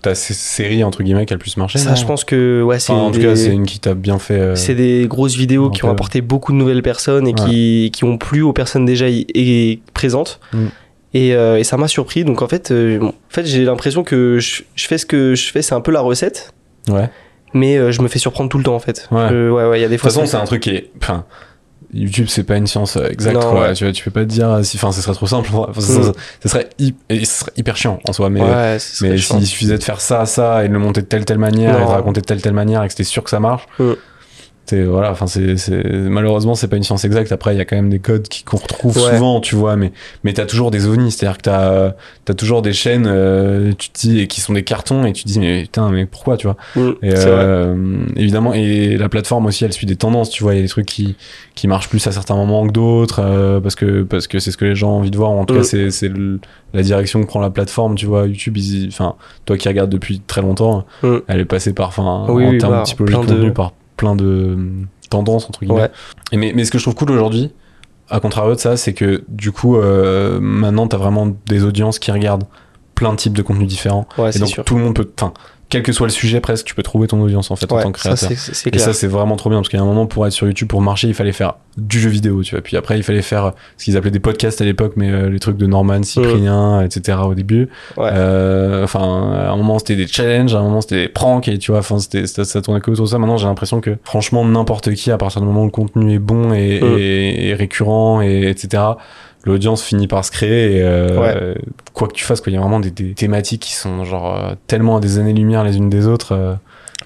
ta 0.03 0.13
sé- 0.13 0.35
série, 0.35 0.83
entre 0.83 1.01
guillemets, 1.01 1.25
qui 1.25 1.33
a 1.33 1.35
le 1.35 1.39
plus 1.39 1.57
marché 1.57 1.79
ça, 1.79 1.95
je 1.95 2.05
pense 2.05 2.23
que, 2.23 2.61
ouais, 2.61 2.77
c'est 2.79 2.93
Enfin, 2.93 3.01
en 3.01 3.11
tout 3.11 3.19
cas, 3.19 3.35
c'est 3.35 3.51
une 3.51 3.65
qui 3.65 3.79
t'a 3.79 3.95
bien 3.95 4.19
fait. 4.19 4.39
euh, 4.39 4.55
C'est 4.55 4.75
des 4.75 5.07
grosses 5.07 5.35
vidéos 5.35 5.71
qui 5.71 5.83
ont 5.85 5.89
apporté 5.89 6.21
beaucoup 6.21 6.51
de 6.51 6.57
nouvelles 6.57 6.83
personnes 6.83 7.27
et 7.27 7.33
qui, 7.33 7.89
qui 7.91 8.03
ont 8.03 8.17
plu 8.19 8.41
aux 8.43 8.53
personnes 8.53 8.85
déjà 8.85 9.09
y- 9.09 9.25
et 9.33 9.79
présentes. 9.95 10.39
Mm. 10.53 10.65
Et, 11.15 11.35
euh, 11.35 11.57
et 11.57 11.63
ça 11.63 11.77
m'a 11.77 11.87
surpris. 11.87 12.23
Donc 12.23 12.41
en 12.41 12.47
fait, 12.47 12.69
euh, 12.71 12.99
bon, 12.99 13.07
en 13.09 13.13
fait 13.29 13.45
j'ai 13.45 13.63
l'impression 13.65 14.03
que 14.03 14.39
je, 14.39 14.61
je 14.75 14.87
fais 14.87 14.97
ce 14.97 15.05
que 15.05 15.33
je 15.35 15.51
fais, 15.51 15.61
c'est 15.61 15.75
un 15.75 15.81
peu 15.81 15.91
la 15.91 16.01
recette, 16.01 16.53
Ouais. 16.89 17.09
mais 17.53 17.91
je 17.91 18.01
me 18.01 18.07
fais 18.07 18.19
surprendre 18.19 18.49
tout 18.49 18.57
le 18.57 18.63
temps 18.63 18.75
en 18.75 18.79
fait. 18.79 19.07
Ouais. 19.11 19.29
Ouais, 19.29 19.49
ouais, 19.67 19.79
il 19.79 19.81
y 19.81 19.85
a 19.85 19.89
des 19.89 19.95
De 19.95 20.01
fois. 20.01 20.09
toute 20.09 20.19
façon, 20.19 20.29
c'est 20.31 20.37
un 20.41 20.45
truc 20.45 20.61
qui 20.63 20.71
est. 20.71 20.89
Enfin, 21.01 21.25
YouTube, 21.93 22.25
c'est 22.29 22.43
pas 22.43 22.57
une 22.57 22.67
science 22.67 22.97
euh, 22.97 23.07
exacte. 23.09 23.35
Non, 23.35 23.51
quoi. 23.51 23.61
ouais. 23.61 23.73
Tu, 23.73 23.83
vois, 23.83 23.93
tu 23.93 24.03
peux 24.03 24.11
pas 24.11 24.21
te 24.21 24.25
dire. 24.25 24.49
euh, 24.49 24.63
Si, 24.63 24.77
enfin, 24.77 24.91
ce 24.91 25.01
serait 25.01 25.13
trop 25.13 25.27
simple. 25.27 25.49
Enfin, 25.53 25.79
ça, 25.81 25.93
Mm. 25.99 26.03
ça- 26.03 26.11
ça 26.43 26.49
serait, 26.49 26.69
serait 27.25 27.51
hyper 27.57 27.77
chiant 27.77 27.99
en 28.07 28.13
soi. 28.13 28.29
Mais, 28.29 28.41
ouais, 28.41 28.77
serait 28.79 29.09
mais 29.11 29.17
s'il 29.17 29.45
suffisait 29.47 29.77
de 29.77 29.83
faire 29.83 30.01
ça, 30.01 30.25
ça, 30.25 30.63
et 30.65 30.67
de 30.67 30.73
le 30.73 30.79
monter 30.79 31.01
de 31.01 31.07
telle, 31.07 31.25
telle 31.25 31.37
manière, 31.39 31.77
et 31.77 31.81
de 31.81 31.85
raconter 31.87 32.21
de 32.21 32.25
telle, 32.25 32.41
telle 32.41 32.53
manière, 32.53 32.83
et 32.83 32.87
que 32.87 32.93
c'était 32.93 33.03
sûr 33.03 33.23
que 33.23 33.29
ça 33.29 33.39
marche. 33.39 33.65
Mm. 33.79 33.91
C'est, 34.65 34.83
voilà, 34.85 35.11
enfin, 35.11 35.27
c'est, 35.27 35.57
c'est, 35.57 35.83
malheureusement, 35.83 36.55
c'est 36.55 36.69
pas 36.69 36.77
une 36.77 36.83
science 36.83 37.03
exacte. 37.03 37.33
Après, 37.33 37.53
il 37.53 37.57
y 37.57 37.61
a 37.61 37.65
quand 37.65 37.75
même 37.75 37.89
des 37.89 37.99
codes 37.99 38.29
qui, 38.29 38.43
qu'on 38.45 38.55
retrouve 38.55 38.95
Ouais. 38.97 39.11
souvent, 39.15 39.41
tu 39.41 39.55
vois, 39.55 39.75
mais, 39.75 39.91
mais 40.23 40.31
t'as 40.31 40.45
toujours 40.45 40.71
des 40.71 40.87
ovnis. 40.87 41.11
C'est-à-dire 41.11 41.35
que 41.37 41.41
t'as, 41.41 41.91
t'as 42.23 42.33
toujours 42.33 42.61
des 42.61 42.71
chaînes, 42.71 43.05
euh, 43.05 43.73
tu 43.77 43.89
te 43.89 43.99
dis, 43.99 44.19
et 44.21 44.27
qui 44.27 44.39
sont 44.39 44.53
des 44.53 44.63
cartons, 44.63 45.05
et 45.05 45.11
tu 45.11 45.23
te 45.23 45.27
dis, 45.27 45.39
mais 45.39 45.63
putain, 45.63 45.89
mais 45.89 46.05
pourquoi, 46.05 46.37
tu 46.37 46.47
vois? 46.47 46.55
Mm, 46.77 46.91
Et 47.01 47.13
c'est 47.13 47.25
euh, 47.27 47.75
évidemment, 48.15 48.53
et 48.53 48.95
la 48.95 49.09
plateforme 49.09 49.47
aussi, 49.47 49.65
elle 49.65 49.73
suit 49.73 49.85
des 49.85 49.97
tendances. 49.97 50.29
Tu 50.29 50.43
vois, 50.43 50.53
il 50.53 50.57
y 50.57 50.59
a 50.59 50.63
des 50.63 50.69
trucs 50.69 50.85
qui 50.85 51.17
qui 51.55 51.67
marchent 51.67 51.89
plus 51.89 52.07
à 52.07 52.11
certains 52.13 52.35
moments 52.35 52.65
que 52.65 52.71
d'autres 52.71 53.19
euh, 53.21 53.59
parce 53.59 53.75
que 53.75 54.03
parce 54.03 54.27
que 54.27 54.39
c'est 54.39 54.49
ce 54.51 54.57
que 54.57 54.65
les 54.65 54.75
gens 54.75 54.91
ont 54.93 54.97
envie 54.99 55.11
de 55.11 55.17
voir. 55.17 55.29
En 55.31 55.43
tout 55.45 55.53
Mm. 55.53 55.57
cas, 55.57 55.63
c'est 55.63 55.91
c'est 55.91 56.07
le- 56.09 56.39
la 56.73 56.81
direction 56.83 57.21
que 57.21 57.27
prend 57.27 57.41
la 57.41 57.49
plateforme. 57.49 57.95
Tu 57.95 58.05
vois, 58.05 58.27
YouTube, 58.27 58.57
enfin, 58.87 59.15
toi 59.45 59.57
qui 59.57 59.67
regardes 59.67 59.89
depuis 59.91 60.21
très 60.25 60.41
longtemps, 60.41 60.85
Mm. 61.03 61.17
elle 61.27 61.39
est 61.41 61.45
passée 61.45 61.73
par, 61.73 61.89
enfin, 61.89 62.25
Oui, 62.29 62.45
en 62.45 62.49
oui, 62.51 62.57
termes 62.59 62.71
bah, 62.71 62.79
de 62.79 62.85
typologie 62.85 63.13
de 63.17 63.21
plein 63.23 63.27
de- 63.27 63.35
contenu, 63.39 63.53
par 63.53 63.73
plein 63.97 64.15
de 64.15 64.57
tendances 65.09 65.45
entre 65.49 65.61
guillemets. 65.61 65.81
Ouais. 65.81 65.91
Et 66.31 66.37
mais 66.37 66.53
mais 66.55 66.65
ce 66.65 66.71
que 66.71 66.77
je 66.77 66.83
trouve 66.83 66.95
cool 66.95 67.11
aujourd'hui. 67.11 67.51
À 68.09 68.19
contrario 68.19 68.53
de 68.53 68.59
ça, 68.59 68.75
c'est 68.77 68.93
que 68.93 69.23
du 69.29 69.51
coup, 69.51 69.77
euh, 69.77 70.39
maintenant, 70.41 70.87
t'as 70.87 70.97
vraiment 70.97 71.27
des 71.47 71.63
audiences 71.63 71.99
qui 71.99 72.11
regardent 72.11 72.43
plein 72.95 73.11
de 73.11 73.17
types 73.17 73.33
de 73.33 73.41
contenus 73.41 73.67
différents. 73.67 74.07
Ouais, 74.17 74.35
Et 74.35 74.39
donc 74.39 74.49
sûr. 74.49 74.63
tout 74.65 74.75
le 74.75 74.81
monde 74.83 74.93
peut, 74.95 75.09
enfin, 75.17 75.33
quel 75.69 75.81
que 75.81 75.91
soit 75.91 76.05
le 76.07 76.11
sujet 76.13 76.39
presque, 76.39 76.65
tu 76.65 76.75
peux 76.75 76.83
trouver 76.83 77.07
ton 77.07 77.19
audience 77.21 77.49
en 77.49 77.55
fait 77.55 77.65
en 77.71 77.81
tant 77.83 77.91
que 77.91 77.99
ça 77.99 78.09
créateur. 78.15 78.37
Et 78.75 78.77
ça 78.79 78.93
c'est 78.93 79.07
vraiment 79.07 79.35
trop 79.35 79.49
bien 79.49 79.59
parce 79.59 79.69
qu'il 79.69 79.77
y 79.79 79.81
a 79.81 79.83
un 79.83 79.87
moment 79.87 80.05
pour 80.05 80.25
être 80.27 80.33
sur 80.33 80.45
YouTube 80.45 80.67
pour 80.67 80.81
marcher, 80.81 81.07
il 81.07 81.13
fallait 81.15 81.31
faire 81.31 81.55
du 81.77 81.99
jeu 81.99 82.09
vidéo, 82.09 82.43
tu 82.43 82.51
vois. 82.53 82.61
Puis 82.61 82.77
après 82.77 82.97
il 82.97 83.03
fallait 83.03 83.23
faire 83.23 83.53
ce 83.77 83.85
qu'ils 83.85 83.97
appelaient 83.97 84.11
des 84.11 84.19
podcasts 84.19 84.61
à 84.61 84.65
l'époque, 84.65 84.93
mais 84.97 85.09
euh, 85.09 85.29
les 85.29 85.39
trucs 85.39 85.57
de 85.57 85.65
Norman, 85.65 86.03
Cyprien, 86.03 86.81
etc. 86.81 87.17
au 87.25 87.33
début. 87.33 87.69
Ouais. 87.97 88.09
Euh, 88.13 88.83
Enfin, 88.83 89.31
à 89.33 89.49
un 89.51 89.55
moment 89.57 89.79
c'était 89.79 89.95
des 89.95 90.05
challenges, 90.07 90.53
à 90.53 90.59
un 90.59 90.63
moment 90.63 90.81
c'était 90.81 91.01
des 91.03 91.09
pranks 91.09 91.47
et 91.47 91.57
tu 91.57 91.71
vois, 91.71 91.79
enfin 91.79 91.97
c'était 91.99 92.27
ça, 92.27 92.43
ça 92.45 92.61
tournait 92.61 92.79
que 92.81 92.91
autour 92.91 93.05
de 93.05 93.09
ça. 93.09 93.17
Maintenant 93.17 93.37
j'ai 93.37 93.47
l'impression 93.47 93.81
que 93.81 93.97
franchement 94.03 94.45
n'importe 94.45 94.93
qui 94.93 95.09
à 95.09 95.17
partir 95.17 95.41
du 95.41 95.47
moment 95.47 95.61
où 95.63 95.65
le 95.65 95.71
contenu 95.71 96.13
est 96.13 96.19
bon 96.19 96.53
et, 96.53 96.59
et- 96.75 97.47
et 97.47 97.53
récurrent 97.55 98.21
et 98.21 98.49
etc. 98.49 98.83
L'audience 99.45 99.83
finit 99.83 100.07
par 100.07 100.23
se 100.23 100.31
créer 100.31 100.77
et 100.77 100.81
euh, 100.83 101.53
quoi 101.93 102.07
que 102.07 102.13
tu 102.13 102.23
fasses, 102.23 102.41
il 102.47 102.53
y 102.53 102.57
a 102.57 102.61
vraiment 102.61 102.79
des, 102.79 102.91
des 102.91 103.13
thématiques 103.13 103.61
qui 103.63 103.73
sont 103.73 104.05
genre 104.05 104.33
euh, 104.35 104.53
tellement 104.67 104.97
à 104.97 104.99
des 105.01 105.19
années-lumière 105.19 105.63
les 105.65 105.75
unes 105.77 105.89
des 105.89 106.07
autres 106.07 106.31
euh, 106.33 106.53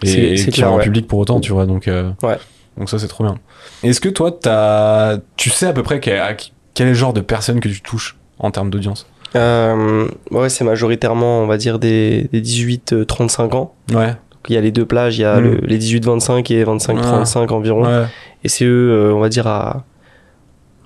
et, 0.03 0.07
C'est- 0.07 0.47
et 0.47 0.51
qui 0.51 0.63
ouais. 0.63 0.83
public 0.83 1.07
pour 1.07 1.17
autant, 1.19 1.39
tu 1.39 1.51
vois. 1.51 1.65
Donc, 1.65 1.87
euh, 1.87 2.11
Ouais. 2.21 2.37
donc 2.77 2.89
ça 2.89 2.99
c'est 2.99 3.07
trop 3.07 3.23
bien. 3.23 3.39
Est-ce 3.83 3.99
que 3.99 4.09
toi, 4.09 4.37
as, 4.45 5.17
tu 5.35 5.49
sais 5.49 5.65
à 5.65 5.73
peu 5.73 5.81
près 5.81 5.99
quel, 5.99 6.21
quel 6.75 6.87
est 6.87 6.91
le 6.91 6.95
genre 6.95 7.13
de 7.13 7.21
personne 7.21 7.59
que 7.59 7.69
tu 7.69 7.81
touches 7.81 8.15
en 8.37 8.51
termes 8.51 8.69
d'audience? 8.69 9.07
Ouais, 9.33 10.49
c'est 10.49 10.63
majoritairement, 10.63 11.41
on 11.41 11.47
va 11.47 11.57
dire, 11.57 11.79
des, 11.79 12.29
des 12.31 12.41
18-35 12.41 13.55
ans. 13.55 13.73
Ouais. 13.93 14.13
Il 14.49 14.55
y 14.55 14.57
a 14.57 14.61
les 14.61 14.71
deux 14.71 14.85
plages, 14.85 15.17
il 15.17 15.21
y 15.21 15.25
a 15.25 15.39
Mm. 15.39 15.43
le- 15.43 15.59
les 15.65 15.77
18-25 15.77 16.51
et 16.51 16.63
25-35 16.63 17.51
environ. 17.51 17.83
Ouais. 17.85 18.05
Et 18.43 18.47
c'est 18.49 18.65
eux, 18.65 18.91
euh, 18.91 19.13
on 19.13 19.19
va 19.19 19.29
dire, 19.29 19.47
à. 19.47 19.83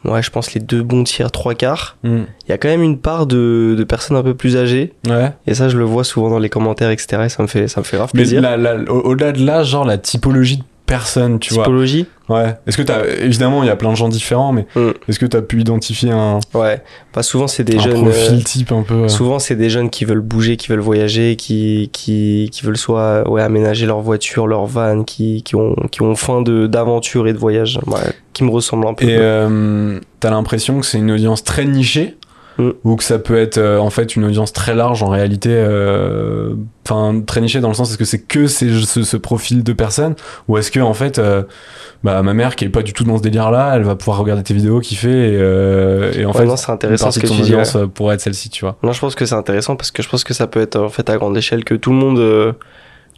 Ouais, 0.03 0.23
je 0.23 0.31
pense 0.31 0.53
les 0.53 0.61
deux 0.61 0.81
bons 0.81 1.03
tiers, 1.03 1.31
trois 1.31 1.53
quarts. 1.53 1.97
Mm. 2.03 2.21
Il 2.47 2.49
y 2.49 2.51
a 2.53 2.57
quand 2.57 2.67
même 2.69 2.81
une 2.81 2.97
part 2.97 3.27
de, 3.27 3.75
de 3.77 3.83
personnes 3.83 4.17
un 4.17 4.23
peu 4.23 4.33
plus 4.33 4.57
âgées. 4.57 4.93
Ouais. 5.07 5.31
Et 5.47 5.53
ça, 5.53 5.69
je 5.69 5.77
le 5.77 5.83
vois 5.83 6.03
souvent 6.03 6.29
dans 6.29 6.39
les 6.39 6.49
commentaires, 6.49 6.89
etc. 6.89 7.23
Et 7.25 7.29
ça 7.29 7.43
me 7.43 7.47
fait, 7.47 7.67
ça 7.67 7.81
me 7.81 7.85
fait 7.85 7.97
grave 7.97 8.09
Mais 8.13 8.21
plaisir. 8.21 8.41
la- 8.41 8.57
la- 8.57 8.75
au- 8.91 9.01
au-delà 9.01 9.31
de 9.31 9.45
là, 9.45 9.63
genre 9.63 9.85
la 9.85 9.97
typologie 9.99 10.57
de 10.57 10.63
personne, 10.87 11.39
tu 11.39 11.53
vois. 11.53 11.63
Typologie 11.65 12.07
Ouais. 12.31 12.55
Est-ce 12.67 12.77
que 12.77 12.81
t'as 12.83 13.05
évidemment 13.19 13.63
il 13.63 13.67
y 13.67 13.69
a 13.69 13.75
plein 13.75 13.91
de 13.91 13.95
gens 13.97 14.09
différents, 14.09 14.51
mais 14.53 14.65
Mm. 14.75 14.91
est-ce 15.07 15.19
que 15.19 15.25
t'as 15.25 15.41
pu 15.41 15.59
identifier 15.61 16.11
un, 16.11 16.39
Ouais. 16.53 16.81
Pas 17.13 17.23
souvent, 17.23 17.47
c'est 17.47 17.63
des 17.63 17.77
un 17.77 17.81
jeunes. 17.81 18.01
profil 18.03 18.39
euh, 18.39 18.43
type 18.43 18.71
un 18.71 18.83
peu 18.83 19.07
Souvent, 19.09 19.39
c'est 19.39 19.55
des 19.55 19.69
jeunes 19.69 19.89
qui 19.89 20.05
veulent 20.05 20.21
bouger, 20.21 20.57
qui 20.57 20.67
veulent 20.69 20.79
voyager, 20.79 21.35
qui, 21.35 21.89
qui, 21.93 22.49
qui 22.51 22.63
veulent 22.65 22.77
soit 22.77 23.29
ouais, 23.29 23.41
aménager 23.41 23.85
leur 23.85 23.99
voiture, 23.99 24.47
leur 24.47 24.65
van, 24.65 25.03
qui, 25.03 25.43
qui, 25.43 25.55
ont, 25.55 25.75
qui 25.91 26.01
ont 26.01 26.15
faim 26.15 26.41
de- 26.41 26.67
d'aventure 26.67 27.27
et 27.27 27.33
de 27.33 27.37
voyage, 27.37 27.79
ouais, 27.87 27.99
qui 28.33 28.43
me 28.43 28.49
ressemblent 28.49 28.87
un 28.87 28.93
peu. 28.93 29.05
Et 29.05 29.17
euh, 29.19 29.99
t'as 30.19 30.29
l'impression 30.29 30.79
que 30.79 30.85
c'est 30.85 30.99
une 30.99 31.11
audience 31.11 31.43
très 31.43 31.65
nichée? 31.65 32.15
Mm. 32.61 32.71
ou 32.83 32.95
que 32.95 33.03
ça 33.03 33.17
peut 33.19 33.37
être 33.37 33.57
euh, 33.57 33.77
en 33.79 33.89
fait 33.89 34.15
une 34.15 34.23
audience 34.25 34.53
très 34.53 34.75
large 34.75 35.01
en 35.03 35.07
réalité 35.09 35.49
euh, 35.53 36.53
enfin 36.85 37.21
très 37.25 37.41
nichée 37.41 37.59
dans 37.59 37.67
le 37.69 37.73
sens 37.73 37.89
est-ce 37.89 37.97
que 37.97 38.05
c'est 38.05 38.21
que 38.21 38.47
ces- 38.47 38.81
ce, 38.81 39.03
ce 39.03 39.17
profil 39.17 39.63
de 39.63 39.73
personnes? 39.73 40.15
Ou 40.47 40.57
est-ce 40.57 40.71
que 40.71 40.79
en 40.79 40.93
fait 40.93 41.17
euh, 41.19 41.43
bah, 42.03 42.21
ma 42.23 42.33
mère 42.33 42.55
qui 42.55 42.65
est 42.65 42.69
pas 42.69 42.81
du 42.83 42.93
tout 42.93 43.03
dans 43.03 43.17
ce 43.17 43.21
délire 43.23 43.51
là 43.51 43.73
elle 43.75 43.83
va 43.83 43.95
pouvoir 43.95 44.17
regarder 44.19 44.43
tes 44.43 44.53
vidéos 44.53 44.79
kiffer 44.79 45.09
et, 45.09 45.37
euh, 45.39 46.11
et 46.13 46.25
en 46.25 46.31
Ouais, 46.31 46.39
fait 46.39 46.45
non, 46.45 46.55
c'est 46.57 46.71
intéressant 46.71 47.05
partie 47.05 47.19
ce 47.19 47.23
que 47.23 47.27
ton 47.29 47.35
tu 47.35 47.41
dis. 47.41 47.53
ouais. 47.55 47.59
audience 47.61 47.77
pourrait 47.93 48.15
être 48.15 48.21
celle-ci 48.21 48.49
tu 48.49 48.65
vois 48.65 48.77
Non, 48.83 48.91
je 48.91 48.99
pense 48.99 49.15
que 49.15 49.25
c'est 49.25 49.35
intéressant 49.35 49.75
parce 49.75 49.91
que 49.91 50.03
je 50.03 50.09
pense 50.09 50.23
que 50.23 50.33
ça 50.33 50.47
peut 50.47 50.61
être 50.61 50.77
en 50.77 50.89
fait 50.89 51.09
à 51.09 51.17
grande 51.17 51.37
échelle 51.37 51.63
que 51.63 51.73
tout 51.75 51.91
le 51.91 51.97
monde, 51.97 52.19
euh, 52.19 52.51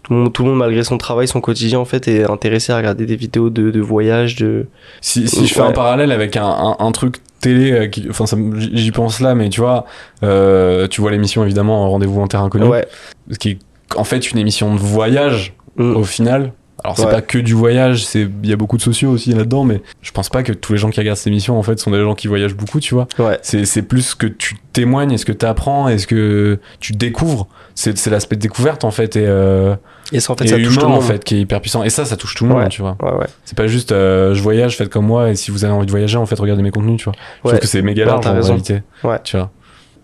tout 0.03 0.13
le 0.13 0.19
monde, 0.19 0.33
tout 0.33 0.43
le 0.43 0.49
monde 0.49 0.59
malgré 0.59 0.83
son 0.83 0.97
travail, 0.97 1.27
son 1.27 1.39
quotidien 1.41 1.79
en 1.79 1.85
fait, 1.85 2.07
est 2.07 2.29
intéressé 2.29 2.71
à 2.73 2.77
regarder 2.77 3.05
des 3.05 3.15
vidéos 3.15 3.49
de, 3.49 3.71
de 3.71 3.79
voyage, 3.81 4.35
de. 4.35 4.67
si, 5.01 5.27
si 5.27 5.47
je 5.47 5.53
fais 5.53 5.61
Ouais. 5.61 5.67
un 5.67 5.71
parallèle 5.71 6.11
avec 6.11 6.35
un, 6.37 6.43
un, 6.45 6.75
un 6.79 6.91
truc 6.91 7.17
télé 7.43 7.71
euh, 7.71 7.87
qui- 7.87 8.07
enfin 8.09 8.25
j'y 8.57 8.91
pense 8.91 9.19
là 9.19 9.35
mais 9.35 9.49
tu 9.49 9.59
vois 9.61 9.85
euh, 10.23 10.87
tu 10.87 11.01
vois 11.01 11.11
l'émission 11.11 11.43
évidemment 11.43 11.89
rendez-vous 11.89 12.19
en 12.21 12.27
terre 12.27 12.41
inconnue 12.41 12.65
Ouais. 12.67 12.87
ce 13.31 13.37
qui 13.37 13.49
est 13.51 13.59
en 13.95 14.03
fait 14.03 14.31
une 14.31 14.39
émission 14.39 14.73
de 14.73 14.79
voyage 14.79 15.53
Mm. 15.75 15.95
au 15.95 16.03
final. 16.03 16.53
Alors 16.83 16.97
c'est 16.97 17.05
Ouais. 17.05 17.11
pas 17.11 17.21
que 17.21 17.37
du 17.37 17.53
voyage, 17.53 18.05
c'est 18.05 18.27
il 18.43 18.49
y 18.49 18.51
a 18.51 18.57
beaucoup 18.57 18.75
de 18.75 18.81
sociaux 18.81 19.09
aussi 19.11 19.31
là-dedans, 19.33 19.63
mais 19.63 19.81
je 20.01 20.11
pense 20.11 20.27
pas 20.29 20.43
que 20.43 20.51
tous 20.51 20.73
les 20.73 20.79
gens 20.79 20.89
qui 20.89 20.99
regardent 20.99 21.17
cette 21.17 21.27
émission 21.27 21.57
en 21.57 21.63
fait 21.63 21.79
sont 21.79 21.91
des 21.91 22.01
gens 22.01 22.13
qui 22.13 22.27
voyagent 22.27 22.55
beaucoup, 22.55 22.79
tu 22.81 22.93
vois. 22.93 23.07
Ouais. 23.19 23.39
C'est 23.41 23.63
c'est 23.65 23.83
plus 23.83 24.01
ce 24.01 24.15
que 24.15 24.27
tu 24.27 24.57
témoignes, 24.73 25.11
est-ce 25.13 25.25
que 25.25 25.31
tu 25.31 25.45
apprends, 25.45 25.87
est-ce 25.87 26.07
que 26.07 26.59
tu 26.81 26.91
découvres. 26.93 27.47
C'est 27.75 27.97
c'est 27.97 28.09
l'aspect 28.09 28.35
de 28.35 28.41
découverte 28.41 28.83
en 28.83 28.91
fait 28.91 29.15
et, 29.15 29.23
euh, 29.25 29.75
Et 30.11 30.19
ça 30.19 30.33
en 30.33 30.35
fait, 30.35 30.43
et 30.45 30.47
ça 30.49 30.55
touche 30.57 30.65
humain 30.65 30.73
tout 30.75 30.79
le 30.81 30.85
en 30.87 30.95
monde. 30.95 31.03
fait 31.03 31.23
qui 31.23 31.35
est 31.35 31.39
hyper 31.39 31.61
puissant. 31.61 31.83
Et 31.83 31.89
ça, 31.89 32.03
ça 32.03 32.17
touche 32.17 32.35
tout 32.35 32.43
le 32.45 32.49
monde, 32.53 32.67
tu 32.69 32.81
vois. 32.81 32.97
Ouais, 33.01 33.11
ouais. 33.13 33.27
C'est 33.45 33.57
pas 33.57 33.67
juste 33.67 33.93
euh, 33.93 34.33
je 34.33 34.41
voyage, 34.41 34.75
faites 34.77 34.89
comme 34.89 35.05
moi, 35.05 35.29
et 35.29 35.35
si 35.35 35.51
vous 35.51 35.63
avez 35.63 35.73
envie 35.73 35.85
de 35.85 35.91
voyager, 35.91 36.17
en 36.17 36.25
fait 36.25 36.37
regardez 36.39 36.63
mes 36.63 36.71
contenus, 36.71 36.97
tu 36.97 37.05
vois. 37.05 37.13
Je 37.15 37.47
Ouais. 37.47 37.51
trouve 37.53 37.59
que 37.61 37.67
c'est 37.67 37.81
méga 37.81 38.03
large 38.05 38.27
en 38.27 38.33
raison. 38.33 38.47
réalité. 38.49 38.81
Ouais. 39.05 39.19
Tu 39.23 39.37
vois. 39.37 39.51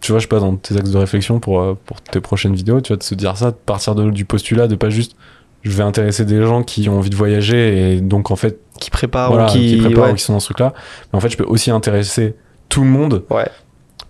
Tu 0.02 0.14
vois, 0.14 0.20
je 0.20 0.24
sais 0.24 0.30
pas, 0.30 0.40
dans 0.40 0.56
tes 0.56 0.78
axes 0.78 0.92
de 0.92 0.98
réflexion 0.98 1.42
pour, 1.42 1.60
euh, 1.60 1.78
pour 1.86 2.00
tes 2.00 2.22
prochaines 2.22 2.56
vidéos, 2.56 2.80
tu 2.80 2.94
vas 2.94 2.98
de 2.98 3.04
se 3.04 3.16
dire 3.16 3.36
ça, 3.36 3.52
de 3.52 3.58
partir 3.58 3.96
de- 3.96 4.12
du 4.12 4.24
postulat 4.24 4.68
de 4.68 4.76
pas 4.76 4.90
juste 4.90 5.18
je 5.62 5.72
vais 5.72 5.84
intéresser 5.84 6.26
des 6.26 6.42
gens 6.44 6.64
qui 6.64 6.88
ont 6.90 6.98
envie 6.98 7.10
de 7.10 7.16
voyager 7.16 7.94
et 7.96 8.02
donc 8.02 8.32
en 8.32 8.36
fait 8.36 8.60
Qui 8.80 8.90
prépare 8.90 9.30
voilà, 9.32 9.48
ou 9.48 9.50
qui. 9.50 9.78
préparent 9.78 10.06
ouais. 10.06 10.12
ou 10.12 10.16
qui 10.16 10.24
sont 10.24 10.34
dans 10.34 10.40
ce 10.40 10.46
truc 10.48 10.60
là 10.60 10.74
mais 11.12 11.18
en 11.18 11.20
fait 11.20 11.30
je 11.30 11.38
peux 11.38 11.44
aussi 11.46 11.70
intéresser 11.72 12.36
tout 12.70 12.82
le 12.82 12.88
monde 12.90 13.24
Ouais. 13.30 13.48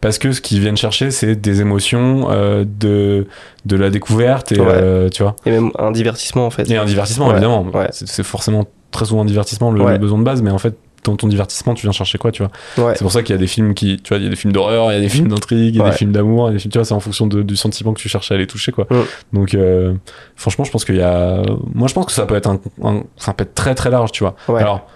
parce 0.02 0.18
que 0.20 0.32
ce 0.32 0.42
qu'ils 0.42 0.60
viennent 0.60 0.78
chercher 0.78 1.12
c'est 1.12 1.36
des 1.36 1.62
émotions 1.62 2.28
euh, 2.30 2.66
de 2.68 3.26
de 3.66 3.76
la 3.76 3.90
découverte 3.90 4.52
et 4.52 4.60
Ouais. 4.60 4.68
euh, 4.70 5.10
tu 5.10 5.24
vois 5.24 5.36
Et 5.46 5.52
même 5.52 5.72
un 5.80 5.92
divertissement 5.92 6.46
en 6.46 6.50
fait. 6.52 6.70
et 6.70 6.78
un 6.78 6.86
divertissement 6.86 7.32
évidemment 7.32 7.64
ouais. 7.74 7.88
c'est 7.92 8.24
forcément 8.24 8.66
très 8.92 9.06
souvent 9.06 9.22
un 9.22 9.26
divertissement 9.26 9.72
le 9.72 9.98
besoin 9.98 10.20
de 10.20 10.24
base 10.24 10.42
mais 10.42 10.52
en 10.52 10.58
fait 10.60 10.76
dans 11.04 11.16
ton 11.16 11.28
divertissement 11.28 11.74
tu 11.74 11.84
viens 11.86 11.92
chercher 11.92 12.18
quoi 12.18 12.32
tu 12.32 12.44
vois 12.44 12.52
Ouais. 12.86 12.94
c'est 12.96 13.04
pour 13.04 13.12
ça 13.12 13.24
qu'il 13.24 13.34
y 13.34 13.38
a 13.38 13.40
des 13.40 13.48
films 13.48 13.74
qui 13.74 13.98
tu 14.02 14.10
vois 14.10 14.18
il 14.18 14.24
y 14.24 14.28
a 14.28 14.30
des 14.30 14.36
films 14.36 14.54
d'horreur 14.54 14.92
il 14.92 14.96
y 14.96 14.98
a 14.98 15.02
des 15.02 15.10
films 15.10 15.28
d'intrigue 15.30 15.76
il 15.76 15.78
y 15.78 15.82
a 15.82 15.84
Ouais. 15.86 15.92
des 15.92 15.96
films 15.96 16.12
d'amour 16.12 16.52
tu 16.60 16.70
vois 16.74 16.86
c'est 16.86 16.94
en 16.94 17.00
fonction 17.00 17.28
de- 17.28 17.42
du 17.44 17.56
sentiment 17.56 17.94
que 17.94 18.00
tu 18.00 18.10
cherches 18.10 18.32
à 18.32 18.36
aller 18.36 18.48
toucher 18.48 18.72
quoi 18.72 18.86
Mm. 18.90 18.96
donc 19.34 19.54
euh, 19.54 19.94
franchement 20.36 20.66
je 20.66 20.72
pense 20.72 20.86
qu'il 20.86 20.96
y 20.98 21.02
a 21.02 21.42
moi 21.74 21.88
je 21.88 21.94
pense 21.94 22.06
que 22.06 22.12
ça 22.12 22.26
peut 22.26 22.36
être 22.36 22.48
un, 22.48 22.60
un- 22.84 23.04
ça 23.18 23.34
peut 23.34 23.44
être 23.44 23.56
très 23.56 23.76
très 23.76 23.90
large 23.90 24.12
tu 24.12 24.24
vois 24.24 24.36
alors 24.58 24.88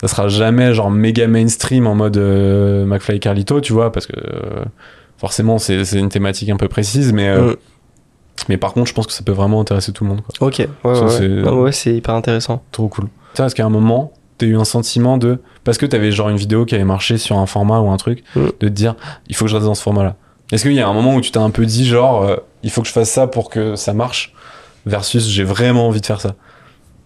ça 0.00 0.08
sera 0.08 0.28
jamais 0.28 0.74
genre 0.74 0.90
méga 0.90 1.26
mainstream 1.26 1.86
en 1.86 1.94
mode 1.94 2.16
euh, 2.18 2.84
McFly 2.84 3.16
et 3.16 3.18
Carlito 3.20 3.60
tu 3.60 3.72
vois 3.72 3.90
parce 3.90 4.06
que 4.06 4.14
euh, 4.16 4.64
forcément 5.16 5.58
c'est 5.58 5.84
c'est 5.84 5.98
une 5.98 6.08
thématique 6.08 6.50
un 6.50 6.56
peu 6.56 6.68
précise 6.68 7.12
mais 7.12 7.28
euh, 7.28 7.52
Mm. 7.52 7.56
mais 8.50 8.56
par 8.56 8.72
contre 8.74 8.86
je 8.88 8.94
pense 8.94 9.06
que 9.08 9.12
ça 9.12 9.24
peut 9.24 9.32
vraiment 9.32 9.60
intéresser 9.60 9.92
tout 9.92 10.04
le 10.04 10.10
monde 10.10 10.20
quoi. 10.22 10.46
Ok. 10.46 10.58
Ouais, 10.58 11.00
ouais, 11.00 11.50
ouais, 11.50 11.72
c'est 11.72 11.94
hyper 11.94 12.14
intéressant. 12.14 12.62
Trop 12.70 12.86
cool. 12.88 13.06
Tu 13.06 13.10
sais, 13.34 13.42
est-ce 13.44 13.54
qu'à 13.56 13.66
un 13.66 13.70
moment, 13.70 14.12
t'as 14.38 14.46
eu 14.46 14.56
un 14.56 14.64
sentiment 14.64 15.18
de. 15.18 15.38
Parce 15.64 15.76
que 15.78 15.86
t'avais 15.86 16.10
genre 16.12 16.28
une 16.30 16.36
vidéo 16.36 16.64
qui 16.64 16.74
avait 16.74 16.84
marché 16.84 17.18
sur 17.18 17.36
un 17.38 17.46
format 17.46 17.80
ou 17.80 17.90
un 17.90 17.96
truc, 17.96 18.22
Mm. 18.34 18.44
de 18.46 18.50
te 18.50 18.66
dire, 18.66 18.94
il 19.28 19.34
faut 19.36 19.44
que 19.44 19.50
je 19.50 19.56
reste 19.56 19.66
dans 19.66 19.74
ce 19.74 19.82
format-là. 19.82 20.16
Est-ce 20.52 20.62
qu'il 20.62 20.72
y 20.72 20.80
a 20.80 20.88
un 20.88 20.94
moment 20.94 21.14
où 21.14 21.20
tu 21.20 21.30
t'es 21.30 21.38
un 21.38 21.50
peu 21.50 21.66
dit, 21.66 21.86
genre, 21.86 22.22
euh, 22.22 22.36
il 22.62 22.70
faut 22.70 22.80
que 22.80 22.88
je 22.88 22.92
fasse 22.92 23.10
ça 23.10 23.26
pour 23.26 23.50
que 23.50 23.76
ça 23.76 23.92
marche, 23.92 24.32
versus 24.86 25.28
j'ai 25.28 25.44
vraiment 25.44 25.88
envie 25.88 26.00
de 26.00 26.06
faire 26.06 26.20
ça? 26.20 26.34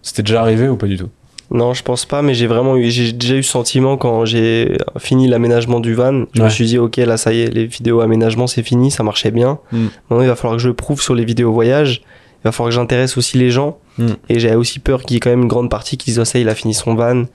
C'était 0.01 0.23
déjà 0.23 0.41
arrivé 0.41 0.69
ou 0.69 0.77
pas 0.77 0.87
du 0.87 0.97
tout? 0.97 1.09
Non, 1.51 1.73
je 1.73 1.83
pense 1.83 2.05
pas, 2.05 2.21
mais 2.21 2.33
j'ai 2.33 2.47
vraiment 2.47 2.77
eu, 2.77 2.89
j'ai 2.89 3.11
déjà 3.11 3.35
eu 3.35 3.43
ce 3.43 3.51
sentiment 3.51 3.95
quand 3.97 4.25
j'ai 4.25 4.77
fini 4.97 5.27
l'aménagement 5.27 5.79
du 5.81 5.93
van. 5.93 6.23
Je 6.33 6.39
Ouais. 6.39 6.45
me 6.45 6.49
suis 6.49 6.65
dit, 6.65 6.77
ok, 6.79 6.97
là, 6.97 7.17
ça 7.17 7.31
y 7.33 7.41
est, 7.41 7.47
les 7.53 7.65
vidéos 7.65 7.99
aménagement, 8.01 8.47
c'est 8.47 8.63
fini, 8.63 8.89
ça 8.91 9.03
marchait 9.03 9.29
bien. 9.31 9.59
Mm. 9.71 9.77
Maintenant, 10.09 10.23
il 10.23 10.27
va 10.29 10.35
falloir 10.35 10.55
que 10.55 10.63
je 10.63 10.69
le 10.69 10.73
prouve 10.73 11.01
sur 11.01 11.13
les 11.13 11.25
vidéos 11.25 11.51
voyage. 11.51 12.01
Il 12.41 12.45
va 12.45 12.51
falloir 12.51 12.69
que 12.69 12.75
j'intéresse 12.75 13.17
aussi 13.17 13.37
les 13.37 13.49
gens. 13.51 13.77
Mm. 13.97 14.07
Et 14.29 14.39
j'avais 14.39 14.55
aussi 14.55 14.79
peur 14.79 15.03
qu'il 15.03 15.13
y 15.13 15.17
ait 15.17 15.19
quand 15.19 15.29
même 15.29 15.43
une 15.43 15.47
grande 15.47 15.69
partie 15.69 15.97
qui 15.97 16.05
disent, 16.05 16.19
oh, 16.19 16.25
ça, 16.25 16.39
il 16.39 16.49
a 16.49 16.55
fini 16.55 16.73
son 16.73 16.95
van. 16.95 17.25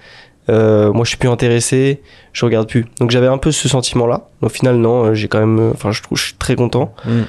Euh, 0.49 0.93
moi, 0.93 1.05
je 1.05 1.11
suis 1.11 1.19
plus 1.19 1.29
intéressé, 1.29 2.01
je 2.33 2.45
regarde 2.45 2.69
plus. 2.69 2.87
Donc 3.01 3.11
j'avais 3.11 3.27
un 3.27 3.39
peu 3.39 3.53
ce 3.53 3.69
sentiment-là. 3.69 4.29
Au 4.41 4.49
final, 4.49 4.77
non, 4.77 5.05
euh, 5.05 5.15
j'ai 5.15 5.29
quand 5.29 5.41
même, 5.41 5.59
euh, 5.59 5.71
enfin, 5.73 5.93
je 5.93 6.03
trouve, 6.03 6.17
je 6.17 6.25
suis 6.25 6.35
très 6.35 6.57
content. 6.57 6.95
Mm. 7.05 7.21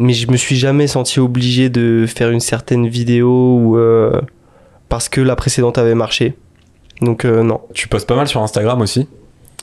Mais 0.00 0.12
je 0.12 0.30
me 0.30 0.36
suis 0.36 0.56
jamais 0.56 0.86
senti 0.86 1.20
obligé 1.20 1.68
de 1.68 2.06
faire 2.08 2.30
une 2.30 2.40
certaine 2.40 2.88
vidéo 2.88 3.58
ou 3.60 3.78
euh, 3.78 4.20
parce 4.88 5.08
que 5.08 5.20
la 5.20 5.36
précédente 5.36 5.78
avait 5.78 5.94
marché. 5.94 6.34
Donc 7.00 7.24
euh, 7.24 7.42
non. 7.42 7.60
Tu 7.74 7.88
postes 7.88 8.08
pas 8.08 8.16
mal 8.16 8.26
sur 8.26 8.42
Instagram 8.42 8.80
aussi? 8.80 9.06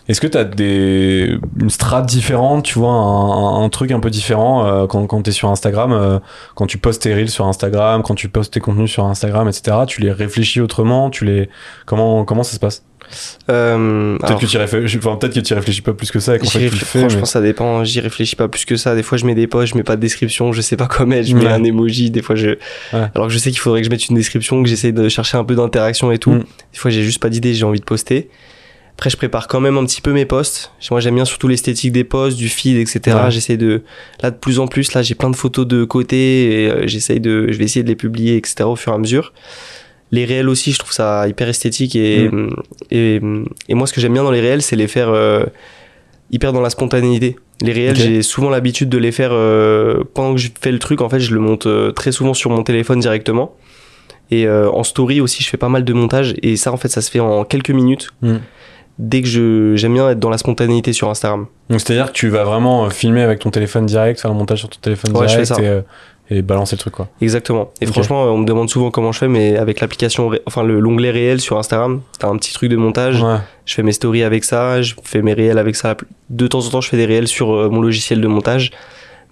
Est-ce 0.08 0.20
que 0.20 0.28
t'as 0.28 0.44
des 0.44 1.38
une 1.60 1.70
strat 1.70 2.02
différente, 2.02 2.64
tu 2.66 2.80
vois, 2.80 2.90
un, 2.92 3.62
un- 3.62 3.64
un 3.64 3.70
truc 3.70 3.92
un 3.92 4.00
peu 4.00 4.10
différent 4.10 4.66
euh, 4.66 4.88
quand, 4.88 5.06
quand 5.08 5.22
t'es 5.22 5.32
sur 5.32 5.50
Instagram, 5.50 5.92
euh, 5.94 6.20
quand 6.56 6.66
tu 6.68 6.78
postes 6.78 7.04
tes 7.04 7.14
reels 7.14 7.30
sur 7.30 7.46
Instagram, 7.48 8.02
quand 8.04 8.16
tu 8.16 8.28
postes 8.30 8.54
tes 8.54 8.60
contenus 8.60 8.92
sur 8.92 9.06
Instagram, 9.06 9.48
etc. 9.48 9.78
Tu 9.88 10.02
les 10.02 10.12
réfléchis 10.12 10.60
autrement, 10.62 11.10
tu 11.10 11.26
les 11.26 11.50
comment 11.86 12.26
comment 12.26 12.44
ça 12.44 12.54
se 12.56 12.60
passe? 12.60 12.84
Euh, 13.50 14.18
Peut-être 14.18 14.26
alors, 14.30 14.40
que 14.40 14.46
tu 14.46 14.58
réfléchis, 14.58 14.98
enfin, 14.98 15.16
peut-être 15.18 15.34
que 15.34 15.40
tu 15.42 15.54
réfléchis 15.54 15.82
pas 15.82 15.94
plus 15.94 16.12
que 16.12 16.20
ça 16.20 16.36
et 16.36 16.40
qu'en 16.40 16.48
fait 16.48 16.60
tu 16.70 16.76
le 16.76 16.86
fais. 16.86 17.00
franchement, 17.00 17.20
mais- 17.22 17.26
ça 17.26 17.42
dépend. 17.42 17.84
J'y 17.84 18.00
réfléchis 18.00 18.36
pas 18.36 18.48
plus 18.48 18.64
que 18.66 18.78
ça. 18.78 18.96
Des 18.96 19.04
fois, 19.04 19.18
je 19.18 19.26
mets 19.26 19.36
des 19.36 19.48
posts, 19.48 19.74
je 19.74 19.78
mets 19.78 19.84
pas 19.84 19.96
de 19.98 20.02
description, 20.02 20.52
je 20.54 20.62
sais 20.62 20.78
pas 20.78 20.88
quoi 20.88 21.06
mettre, 21.06 21.28
je 21.28 21.36
mets 21.36 21.46
Ouais. 21.46 21.52
un 21.52 21.64
emoji. 21.64 22.10
Des 22.10 22.22
fois, 22.22 22.36
je. 22.36 22.50
Ouais. 22.50 22.58
Alors 23.14 23.28
que 23.28 23.34
je 23.34 23.38
sais 23.38 23.52
qu'il 23.52 23.60
faudrait 23.60 23.82
que 23.82 23.86
je 23.86 23.92
mette 23.92 24.08
une 24.08 24.16
description, 24.16 24.62
que 24.64 24.70
j'essaye 24.70 24.94
de 24.94 25.10
chercher 25.10 25.38
un 25.38 25.44
peu 25.44 25.56
d'interaction 25.56 26.12
et 26.12 26.20
tout. 26.20 26.32
Mm. 26.32 26.40
Des 26.74 26.78
fois, 26.80 26.90
j'ai 26.92 27.04
juste 27.04 27.22
pas 27.22 27.30
d'idée, 27.30 27.54
j'ai 27.54 27.66
envie 27.66 27.80
de 27.80 27.86
poster. 27.86 28.30
Après, 28.94 29.10
je 29.10 29.18
prépare 29.18 29.48
quand 29.48 29.60
même 29.60 29.78
un 29.78 29.86
petit 29.86 30.02
peu 30.02 30.14
mes 30.14 30.26
posts. 30.26 30.72
Moi, 30.92 31.00
j'aime 31.00 31.16
bien 31.16 31.26
surtout 31.26 31.48
l'esthétique 31.48 31.92
des 31.92 32.04
posts, 32.04 32.38
du 32.38 32.50
feed, 32.50 32.78
etc. 32.78 33.18
Ouais. 33.24 33.32
J'essaie 33.32 33.58
de. 33.58 33.82
Là, 34.22 34.32
de 34.32 34.36
plus 34.36 34.60
en 34.60 34.68
plus, 34.68 34.94
là, 34.94 35.02
j'ai 35.02 35.16
plein 35.16 35.30
de 35.30 35.36
photos 35.36 35.66
de 35.66 35.84
côté 35.84 36.64
et 36.64 36.70
euh, 36.70 36.88
j'essaye 36.88 37.20
de. 37.20 37.48
Je 37.52 37.58
vais 37.58 37.66
essayer 37.66 37.84
de 37.84 37.90
les 37.90 37.96
publier, 37.96 38.38
etc. 38.38 38.64
au 38.64 38.76
fur 38.76 38.92
et 38.92 38.96
à 38.96 39.00
mesure. 39.00 39.34
Les 40.12 40.26
réels 40.26 40.50
aussi, 40.50 40.74
je 40.74 40.80
trouve 40.80 40.92
ça 40.92 41.26
hyper 41.28 41.48
esthétique 41.48 41.96
et, 41.96 42.30
et, 42.92 43.22
et 43.70 43.74
moi, 43.74 43.88
ce 43.88 43.94
que 43.94 44.02
j'aime 44.02 44.12
bien 44.12 44.24
dans 44.24 44.32
les 44.32 44.42
réels, 44.42 44.62
c'est 44.62 44.76
les 44.76 44.90
faire 44.90 45.08
euh, 45.08 45.46
hyper 46.32 46.54
dans 46.54 46.62
la 46.62 46.70
spontanéité. 46.70 47.38
Les 47.62 47.74
réels, 47.74 47.96
j'ai 47.96 48.22
souvent 48.24 48.50
l'habitude 48.50 48.90
de 48.90 48.98
les 48.98 49.12
faire 49.12 49.32
euh, 49.34 50.04
pendant 50.14 50.34
que 50.34 50.40
je 50.40 50.50
fais 50.60 50.72
le 50.72 50.80
truc. 50.80 51.02
En 51.02 51.10
fait, 51.10 51.20
je 51.20 51.34
le 51.34 51.40
monte 51.40 51.68
euh, 51.68 51.92
très 51.92 52.12
souvent 52.12 52.34
sur 52.34 52.50
mon 52.50 52.64
téléphone 52.64 53.00
directement. 53.00 53.56
Et 54.32 54.48
euh, 54.48 54.72
en 54.72 54.84
story 54.84 55.22
aussi, 55.22 55.44
je 55.44 55.50
fais 55.50 55.58
pas 55.58 55.70
mal 55.70 55.84
de 55.84 55.94
montage. 55.94 56.34
Et 56.42 56.56
ça, 56.56 56.72
en 56.72 56.78
fait, 56.78 56.88
ça 56.88 57.02
se 57.02 57.12
fait 57.12 57.20
en 57.20 57.44
quelques 57.44 57.70
minutes. 57.70 58.10
Mm. 58.22 58.38
Dès 59.04 59.22
que 59.24 59.28
je 59.28 59.76
j'aime 59.76 59.94
bien 59.96 60.10
être 60.12 60.20
dans 60.20 60.30
la 60.30 60.38
spontanéité 60.38 60.94
sur 60.94 61.10
Instagram. 61.10 61.48
Donc 61.72 61.82
c'est-à-dire 61.82 62.08
que 62.08 62.12
tu 62.12 62.30
vas 62.30 62.44
vraiment 62.44 62.86
euh, 62.86 62.90
filmer 62.92 63.24
avec 63.24 63.40
ton 63.40 63.50
téléphone 63.50 63.88
direct, 63.88 64.22
faire 64.22 64.30
le 64.32 64.38
montage 64.38 64.60
sur 64.60 64.70
ton 64.70 64.78
téléphone 64.80 65.12
Ouais, 65.18 65.28
je 65.28 65.34
direct 65.34 65.48
fais 65.50 65.56
ça. 65.56 65.62
et, 65.62 65.68
euh, 65.68 65.82
et 66.30 66.42
balancer 66.44 66.76
le 66.76 66.80
truc 66.80 66.94
quoi. 66.94 67.08
Exactement. 67.20 67.72
Et 67.82 67.88
franchement, 67.88 68.24
on 68.26 68.38
me 68.38 68.46
demande 68.46 68.70
souvent 68.70 68.92
comment 68.92 69.12
je 69.12 69.18
fais, 69.18 69.28
mais 69.28 69.58
avec 69.58 69.80
l'application, 69.82 70.28
ré- 70.30 70.42
enfin 70.46 70.62
le 70.64 70.80
l'onglet 70.80 71.10
réel 71.10 71.42
sur 71.42 71.58
Instagram, 71.58 72.02
t'as 72.20 72.28
un 72.28 72.38
petit 72.38 72.54
truc 72.54 72.70
de 72.70 72.78
montage. 72.78 73.24
Ouais. 73.24 73.38
Je 73.66 73.74
fais 73.74 73.82
mes 73.84 73.92
stories 73.92 74.22
avec 74.24 74.44
ça, 74.44 74.82
je 74.84 74.94
fais 75.04 75.24
mes 75.24 75.34
réels 75.34 75.58
avec 75.58 75.76
ça. 75.76 75.98
De 76.30 76.46
temps 76.48 76.60
en 76.64 76.70
temps, 76.70 76.82
je 76.82 76.88
fais 76.90 76.98
des 76.98 77.06
réels 77.08 77.28
sur 77.28 77.52
euh, 77.54 77.70
mon 77.70 77.82
logiciel 77.82 78.22
de 78.22 78.28
montage. 78.28 78.70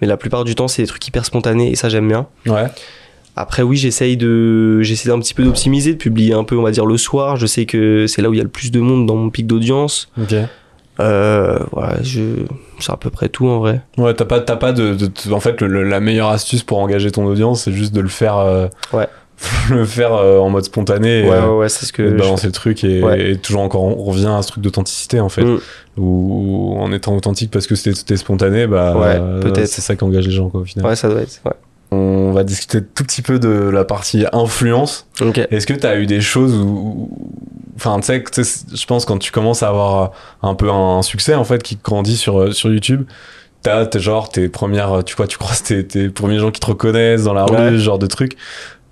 Mais 0.02 0.08
la 0.08 0.18
plupart 0.18 0.46
du 0.46 0.56
temps, 0.56 0.68
c'est 0.68 0.82
des 0.82 0.88
trucs 0.88 1.06
hyper 1.08 1.26
spontanés 1.26 1.70
et 1.72 1.76
ça, 1.76 1.90
j'aime 1.90 2.08
bien. 2.08 2.26
Ouais. 2.48 2.66
Après, 3.42 3.62
oui, 3.64 3.78
j'essaye 3.78 4.18
de, 4.18 4.82
j'essaie 4.82 5.10
un 5.12 5.20
petit 5.20 5.34
peu 5.34 5.44
d'optimiser, 5.44 5.94
de 5.94 5.98
publier 5.98 6.34
un 6.34 6.44
peu, 6.44 6.58
on 6.58 6.62
va 6.62 6.72
dire, 6.72 6.86
le 6.86 6.98
soir. 6.98 7.38
Je 7.38 7.46
sais 7.46 7.66
que 7.66 8.06
c'est 8.06 8.22
là 8.22 8.30
où 8.30 8.34
il 8.34 8.38
y 8.38 8.42
a 8.42 8.44
le 8.44 8.50
plus 8.50 8.70
de 8.70 8.82
monde 8.82 9.06
dans 9.06 9.16
mon 9.16 9.30
pic 9.30 9.48
d'audience. 9.48 10.10
Ok. 10.22 10.36
Euh, 11.00 11.58
voilà, 11.72 11.96
je, 12.04 12.20
c'est 12.80 12.92
à 12.92 12.98
peu 12.98 13.10
près 13.10 13.30
tout 13.30 13.48
en 13.48 13.60
vrai. 13.60 13.80
Ouais, 13.98 14.14
t'as 14.14 14.26
pas, 14.26 14.42
t'as 14.42 14.58
pas 14.58 14.74
de, 14.74 14.94
de- 14.96 15.06
de- 15.08 15.32
En 15.34 15.40
fait, 15.40 15.62
le- 15.62 15.68
le- 15.68 15.84
la 15.84 16.02
meilleure 16.02 16.28
astuce 16.28 16.64
pour 16.64 16.80
engager 16.80 17.10
ton 17.12 17.26
audience, 17.26 17.64
c'est 17.64 17.72
juste 17.72 17.94
de 17.94 18.02
le 18.02 18.10
faire. 18.10 18.36
euh, 18.38 18.68
Ouais. 18.92 19.08
le 19.70 19.86
faire 19.86 20.14
euh, 20.16 20.40
en 20.40 20.50
mode 20.50 20.66
spontané. 20.66 21.24
ouais, 21.24 21.30
euh, 21.32 21.48
ouais, 21.52 21.58
ouais, 21.60 21.70
c'est 21.70 21.86
ce 21.86 21.94
que. 21.94 22.02
de 22.04 22.18
balancer 22.18 22.48
le 22.48 22.52
truc 22.52 22.84
et, 22.84 23.02
Ouais. 23.02 23.32
et 23.32 23.38
toujours 23.38 23.62
encore 23.62 23.84
on 23.86 24.04
revient 24.04 24.34
à 24.38 24.42
ce 24.42 24.50
truc 24.50 24.62
d'authenticité 24.62 25.22
en 25.22 25.30
fait 25.30 25.46
Mm. 25.46 25.60
où, 25.96 26.76
en 26.78 26.92
étant 26.92 27.16
authentique 27.16 27.50
parce 27.50 27.66
que 27.66 27.76
c'était 27.76 28.18
spontané 28.18 28.68
bah 28.68 28.98
Ouais, 28.98 29.18
euh, 29.18 29.40
peut-être. 29.40 29.68
c'est 29.70 29.80
ça 29.80 29.96
qui 29.96 30.04
engage 30.04 30.26
les 30.28 30.34
gens 30.34 30.50
quoi 30.50 30.60
au 30.60 30.66
final 30.66 30.86
Ouais, 30.86 30.98
ça 30.98 31.08
doit 31.08 31.22
être. 31.22 31.40
Ouais. 31.46 31.54
On 31.92 32.32
va 32.32 32.44
discuter 32.44 32.84
tout 32.84 33.04
petit 33.04 33.22
peu 33.22 33.40
de 33.40 33.50
la 33.50 33.84
partie 33.84 34.26
influence 34.34 35.08
est-ce 35.50 35.66
que 35.66 35.74
tu 35.74 35.86
as 35.88 35.98
eu 35.98 36.06
des 36.06 36.22
choses 36.22 36.56
où 36.56 37.10
enfin 37.76 38.00
tu 38.00 38.06
sais 38.06 38.24
je 38.74 38.86
pense 38.86 39.06
quand 39.06 39.18
tu 39.18 39.32
commences 39.32 39.64
à 39.64 39.70
avoir 39.70 40.12
un 40.44 40.54
peu 40.56 40.70
un 40.70 41.02
succès 41.02 41.34
en 41.36 41.44
fait 41.44 41.64
qui 41.64 41.78
grandit 41.84 42.18
sur 42.18 42.54
sur 42.54 42.72
YouTube 42.72 43.06
T'as 43.62 43.86
t'es 43.86 44.00
genre 44.00 44.30
tes 44.30 44.48
premières, 44.48 45.04
tu 45.04 45.16
vois, 45.18 45.28
tu 45.28 45.38
croises 45.38 45.62
tes, 45.64 45.86
tes 45.86 46.08
premiers 46.08 46.40
gens 46.40 46.50
qui 46.50 46.62
te 46.62 46.66
reconnaissent 46.68 47.26
dans 47.26 47.34
la 47.34 47.44
rue, 47.44 47.58
Ouais. 47.58 47.72
ce 47.72 47.78
genre 47.80 48.00
de 48.00 48.08
trucs. 48.08 48.38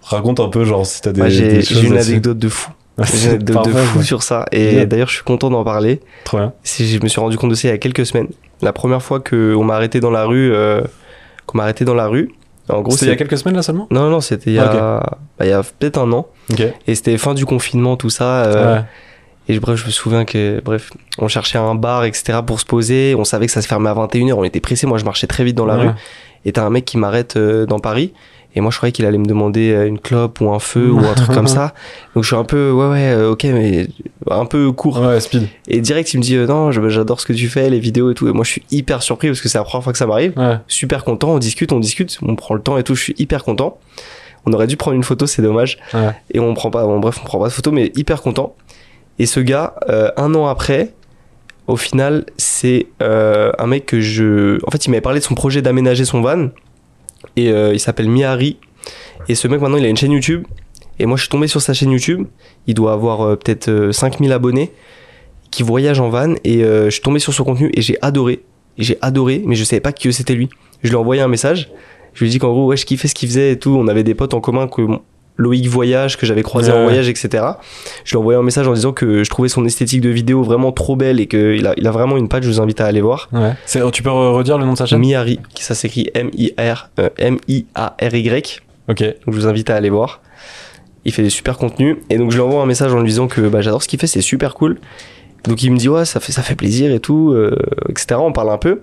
Raconte 0.01 0.41
un 0.41 0.49
peu, 0.49 0.65
genre, 0.65 0.86
si 0.86 1.01
t'as 1.01 1.13
des, 1.13 1.29
j'ai 1.29 1.47
des 1.47 1.62
choses 1.62 1.77
j'ai 1.81 1.88
une 1.88 1.97
anecdote 1.97 2.38
de 2.38 2.49
fou. 2.49 2.71
J'ai 3.01 3.27
une 3.27 3.29
anecdote 3.29 3.65
de 3.65 3.71
fou 3.71 3.99
ouais. 3.99 4.03
sur 4.03 4.23
ça. 4.23 4.45
Et 4.51 4.86
d'ailleurs, 4.86 5.07
je 5.07 5.13
suis 5.15 5.23
content 5.23 5.49
d'en 5.49 5.63
parler. 5.63 6.01
Trop 6.25 6.39
bien. 6.39 6.53
Si 6.63 6.86
je 6.86 7.01
me 7.01 7.07
suis 7.07 7.21
rendu 7.21 7.38
compte 7.38 7.49
de 7.51 7.55
ça 7.55 7.69
il 7.69 7.71
y 7.71 7.73
a 7.73 7.77
quelques 7.77 8.05
semaines. 8.05 8.27
La 8.62 8.73
première 8.73 9.01
fois 9.01 9.21
qu'on 9.21 9.63
m'a 9.63 9.75
arrêté 9.75 10.01
dans 10.01 10.12
la 10.12 10.25
rue, 10.25 10.51
euh, 10.53 10.81
qu'on 11.45 11.60
m'a 11.60 11.63
arrêté 11.63 11.86
dans 11.86 11.95
la 11.95 12.07
rue. 12.07 12.33
En 12.69 12.82
gros, 12.82 12.91
C'était 12.91 13.06
il 13.06 13.10
y 13.10 13.12
a 13.12 13.15
quelques 13.15 13.38
semaines 13.38 13.56
là 13.56 13.62
seulement? 13.62 13.88
Non, 13.91 14.10
non, 14.10 14.19
c'était 14.21 14.51
il 14.51 14.56
y 14.56 14.60
a, 14.60 14.99
bah, 15.39 15.45
il 15.45 15.49
y 15.49 15.53
a 15.53 15.62
peut-être 15.63 15.97
un 15.99 16.12
an. 16.12 16.27
Ok. 16.51 16.63
Et 16.88 16.95
c'était 16.95 17.17
fin 17.17 17.34
du 17.34 17.45
confinement, 17.45 17.95
tout 17.97 18.10
ça. 18.10 18.43
euh, 18.45 18.75
Ouais. 18.77 18.84
Et 19.49 19.58
bref, 19.60 19.80
je 19.80 19.86
me 19.86 19.91
souviens 19.91 20.25
que, 20.25 20.60
bref, 20.65 20.91
on 21.19 21.30
cherchait 21.30 21.58
un 21.58 21.73
bar, 21.73 22.03
etc. 22.03 22.39
pour 22.45 22.60
se 22.60 22.65
poser. 22.65 23.15
On 23.17 23.23
savait 23.23 23.45
que 23.45 23.51
ça 23.53 23.62
se 23.62 23.67
fermait 23.67 23.89
à 23.89 23.93
21h. 23.93 24.34
On 24.34 24.43
était 24.43 24.60
pressés. 24.60 24.86
Moi, 24.88 24.97
je 24.97 25.06
marchais 25.06 25.25
très 25.27 25.45
vite 25.45 25.56
dans 25.56 25.65
la 25.65 25.77
Ouais. 25.77 25.82
rue. 25.88 25.91
Et 26.47 26.53
t'as 26.53 26.63
un 26.63 26.69
mec 26.69 26.86
qui 26.86 26.97
m'arrête 26.97 27.36
euh, 27.36 27.65
dans 27.65 27.79
Paris. 27.79 28.13
Et 28.55 28.62
moi, 28.62 28.71
je 28.71 28.77
croyais 28.77 28.91
qu'il 28.91 29.05
allait 29.05 29.17
me 29.17 29.25
demander 29.25 29.71
euh, 29.71 29.86
une 29.86 29.99
clope 29.99 30.39
ou 30.41 30.49
un 30.49 30.60
feu 30.60 30.89
ou 30.89 30.99
un 30.99 31.13
truc 31.13 31.31
comme 31.31 31.45
ça. 31.60 31.73
Donc, 32.15 32.23
je 32.23 32.27
suis 32.29 32.36
un 32.36 32.45
peu, 32.45 32.71
ouais, 32.71 32.88
ouais, 32.88 33.12
euh, 33.12 33.31
ok, 33.31 33.43
mais 33.43 33.88
un 34.31 34.45
peu 34.45 34.71
court. 34.71 34.99
Ouais, 34.99 35.19
speed. 35.19 35.47
Et 35.67 35.79
direct, 35.81 36.12
il 36.13 36.17
me 36.17 36.23
dit, 36.23 36.36
euh, 36.38 36.47
non, 36.47 36.71
j'adore 36.71 37.19
ce 37.19 37.25
que 37.25 37.33
tu 37.33 37.49
fais, 37.49 37.69
les 37.69 37.79
vidéos 37.79 38.10
et 38.10 38.13
tout. 38.15 38.27
Et 38.27 38.31
moi, 38.31 38.43
je 38.45 38.51
suis 38.51 38.63
hyper 38.71 39.03
surpris 39.03 39.27
parce 39.27 39.41
que 39.41 39.49
c'est 39.49 39.57
la 39.57 39.63
première 39.65 39.83
fois 39.83 39.91
que 39.91 39.99
ça 39.99 40.07
m'arrive. 40.07 40.33
Ouais. 40.38 40.55
Super 40.67 41.03
content. 41.03 41.33
On 41.33 41.38
discute, 41.38 41.71
on 41.71 41.79
discute. 41.79 42.17
On 42.23 42.36
prend 42.36 42.55
le 42.55 42.62
temps 42.62 42.77
et 42.77 42.83
tout. 42.83 42.95
Je 42.95 43.03
suis 43.03 43.15
hyper 43.19 43.43
content. 43.43 43.77
On 44.47 44.53
aurait 44.53 44.67
dû 44.67 44.77
prendre 44.77 44.95
une 44.95 45.03
photo, 45.03 45.27
c'est 45.27 45.41
dommage. 45.41 45.77
Ouais. 45.93 46.15
Et 46.33 46.39
on 46.39 46.53
prend 46.53 46.71
pas, 46.71 46.83
bon, 46.83 46.99
bref, 46.99 47.19
on 47.21 47.25
prend 47.25 47.39
pas 47.39 47.49
de 47.49 47.53
photo, 47.53 47.71
mais 47.71 47.91
hyper 47.95 48.21
content. 48.21 48.55
Et 49.19 49.25
ce 49.25 49.39
gars, 49.39 49.75
euh, 49.89 50.10
un 50.15 50.33
an 50.36 50.47
après, 50.47 50.93
au 51.67 51.75
final, 51.75 52.25
c'est 52.38 52.88
euh, 53.01 53.51
un 53.60 53.67
mec 53.67 53.86
que 53.86 53.99
je. 53.99 54.58
En 54.65 54.71
fait, 54.71 54.86
il 54.86 54.89
m'avait 54.89 55.01
parlé 55.01 55.19
de 55.19 55.23
son 55.25 55.36
projet 55.36 55.62
d'aménager 55.62 56.06
son 56.06 56.21
van. 56.21 56.49
Et 57.36 57.51
euh, 57.51 57.73
il 57.73 57.80
s'appelle 57.80 58.10
Mihari. 58.10 58.58
Et 59.27 59.36
ce 59.36 59.47
mec, 59.47 59.62
maintenant, 59.62 59.77
il 59.77 59.86
a 59.86 59.89
une 59.89 59.97
chaîne 59.97 60.12
YouTube. 60.12 60.45
Et 60.99 61.06
moi, 61.06 61.17
je 61.17 61.23
suis 61.23 61.30
tombé 61.30 61.47
sur 61.47 61.62
sa 61.62 61.73
chaîne 61.73 61.91
YouTube. 61.91 62.25
Il 62.67 62.73
doit 62.73 62.93
avoir 62.93 63.21
euh, 63.21 63.36
peut-être 63.36 63.67
euh, 63.69 63.91
5000 63.91 64.32
abonnés 64.32 64.71
qui 65.51 65.63
voyage 65.63 65.99
en 65.99 66.10
van. 66.10 66.36
Et 66.43 66.60
je 66.60 66.89
suis 66.89 67.01
tombé 67.01 67.19
sur 67.19 67.34
son 67.34 67.43
contenu 67.43 67.71
et 67.73 67.82
j'ai 67.82 67.97
adoré. 68.01 68.43
J'ai 68.77 68.97
adoré, 69.01 69.41
mais 69.45 69.56
je 69.56 69.63
savais 69.63 69.80
pas 69.80 69.93
que 69.93 70.12
c'était 70.12 70.36
lui. 70.36 70.49
Je 70.84 70.89
lui 70.89 70.95
ai 70.95 70.99
envoyé 70.99 71.21
un 71.21 71.30
message. 71.30 71.71
Je 72.13 72.23
lui 72.23 72.30
ai 72.30 72.32
dit 72.32 72.38
qu'en 72.38 72.51
gros, 72.51 72.67
ouais, 72.67 72.77
je 72.77 72.86
kiffais 72.86 73.08
ce 73.08 73.15
qu'il 73.15 73.30
faisait 73.30 73.53
et 73.53 73.60
tout. 73.60 73.75
On 73.80 73.88
avait 73.88 74.03
des 74.03 74.13
potes 74.13 74.34
en 74.34 74.41
commun 74.41 74.67
que 74.67 74.82
Loïc 75.38 75.67
Voyage, 75.67 76.17
que 76.17 76.26
j'avais 76.26 76.41
croisé 76.43 76.71
Ouais, 76.71 76.78
en 76.80 76.84
voyage, 76.84 77.08
etc. 77.10 77.43
Je 78.04 78.12
lui 78.12 78.15
ai 78.15 78.19
envoyé 78.19 78.39
un 78.39 78.43
message 78.43 78.67
en 78.67 78.73
disant 78.73 78.91
que 78.91 79.23
je 79.23 79.30
trouvais 79.30 79.50
son 79.50 79.63
esthétique 79.65 80.02
de 80.02 80.10
vidéo 80.10 80.43
vraiment 80.43 80.71
trop 80.71 80.95
belle 80.95 81.19
et 81.19 81.28
qu'il 81.28 81.65
a, 81.67 81.73
il 81.78 81.88
a 81.88 81.91
vraiment 81.91 82.17
une 82.17 82.28
patte. 82.28 82.43
Je 82.43 82.50
vous 82.50 82.60
invite 82.60 82.82
à 82.82 82.86
aller 82.88 83.02
voir. 83.02 83.30
Ouais. 83.32 83.54
C'est- 83.65 83.80
Tu 83.91 84.04
peux 84.04 84.10
re- 84.10 84.34
redire 84.34 84.58
le 84.58 84.65
nom 84.65 84.73
de 84.73 84.78
sa 84.78 84.86
chaîne? 84.88 85.00
Mihari, 85.00 85.39
qui 85.54 85.63
ça 85.63 85.76
s'écrit 85.76 86.10
M-I-R, 86.13 86.89
euh. 87.00 87.10
Ok. 88.89 89.02
Donc 89.02 89.15
je 89.28 89.32
vous 89.32 89.47
invite 89.47 89.69
à 89.69 89.76
aller 89.76 89.89
voir. 89.89 90.21
Il 91.06 91.13
fait 91.13 91.23
des 91.23 91.30
super 91.30 91.58
contenus. 91.58 91.97
Et 92.10 92.17
donc 92.17 92.32
je 92.32 92.36
lui 92.38 92.41
envoie 92.43 92.62
un 92.62 92.65
message 92.65 92.93
en 92.93 93.00
lui 93.00 93.08
disant 93.10 93.28
que 93.28 93.41
bah, 93.41 93.62
j'adore 93.62 93.82
ce 93.84 93.88
qu'il 93.88 94.00
fait, 94.00 94.08
c'est 94.08 94.21
super 94.21 94.54
cool. 94.56 94.78
Donc 95.45 95.62
il 95.63 95.71
me 95.71 95.78
dit 95.78 95.88
ouais, 95.88 96.04
ça 96.04 96.19
fait, 96.19 96.32
ça 96.34 96.41
fait 96.41 96.56
plaisir 96.56 96.91
et 96.91 97.00
tout, 97.00 97.32
euh, 97.32 97.56
etc. 97.89 98.15
On 98.19 98.34
parle 98.34 98.50
un 98.50 98.58
peu. 98.58 98.82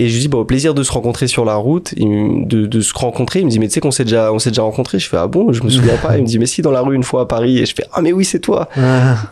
Et 0.00 0.08
je 0.08 0.14
lui 0.14 0.20
dis 0.22 0.28
bah, 0.28 0.38
au 0.38 0.46
plaisir 0.46 0.72
de 0.72 0.82
se 0.82 0.90
rencontrer 0.90 1.26
sur 1.26 1.44
la 1.44 1.56
route, 1.56 1.94
de, 1.94 2.66
de 2.66 2.80
se 2.80 2.94
rencontrer. 2.94 3.40
Il 3.40 3.44
me 3.44 3.50
dit 3.50 3.58
mais 3.58 3.68
tu 3.68 3.74
sais 3.74 3.80
qu'on 3.80 3.90
s'est 3.90 4.04
déjà, 4.04 4.32
on 4.32 4.38
s'est 4.38 4.48
déjà 4.48 4.62
rencontré. 4.62 4.98
Je 4.98 5.06
fais 5.06 5.18
ah 5.18 5.26
bon, 5.26 5.52
je 5.52 5.62
me 5.62 5.68
souviens 5.68 5.96
pas. 5.98 6.16
Il 6.16 6.22
me 6.22 6.26
dit 6.26 6.38
mais 6.38 6.46
si 6.46 6.62
dans 6.62 6.70
la 6.70 6.80
rue 6.80 6.96
une 6.96 7.02
fois 7.02 7.20
à 7.20 7.26
Paris. 7.26 7.58
Et 7.58 7.66
je 7.66 7.74
fais 7.74 7.84
ah 7.92 8.00
mais 8.00 8.10
oui 8.12 8.24
c'est 8.24 8.38
toi. 8.38 8.70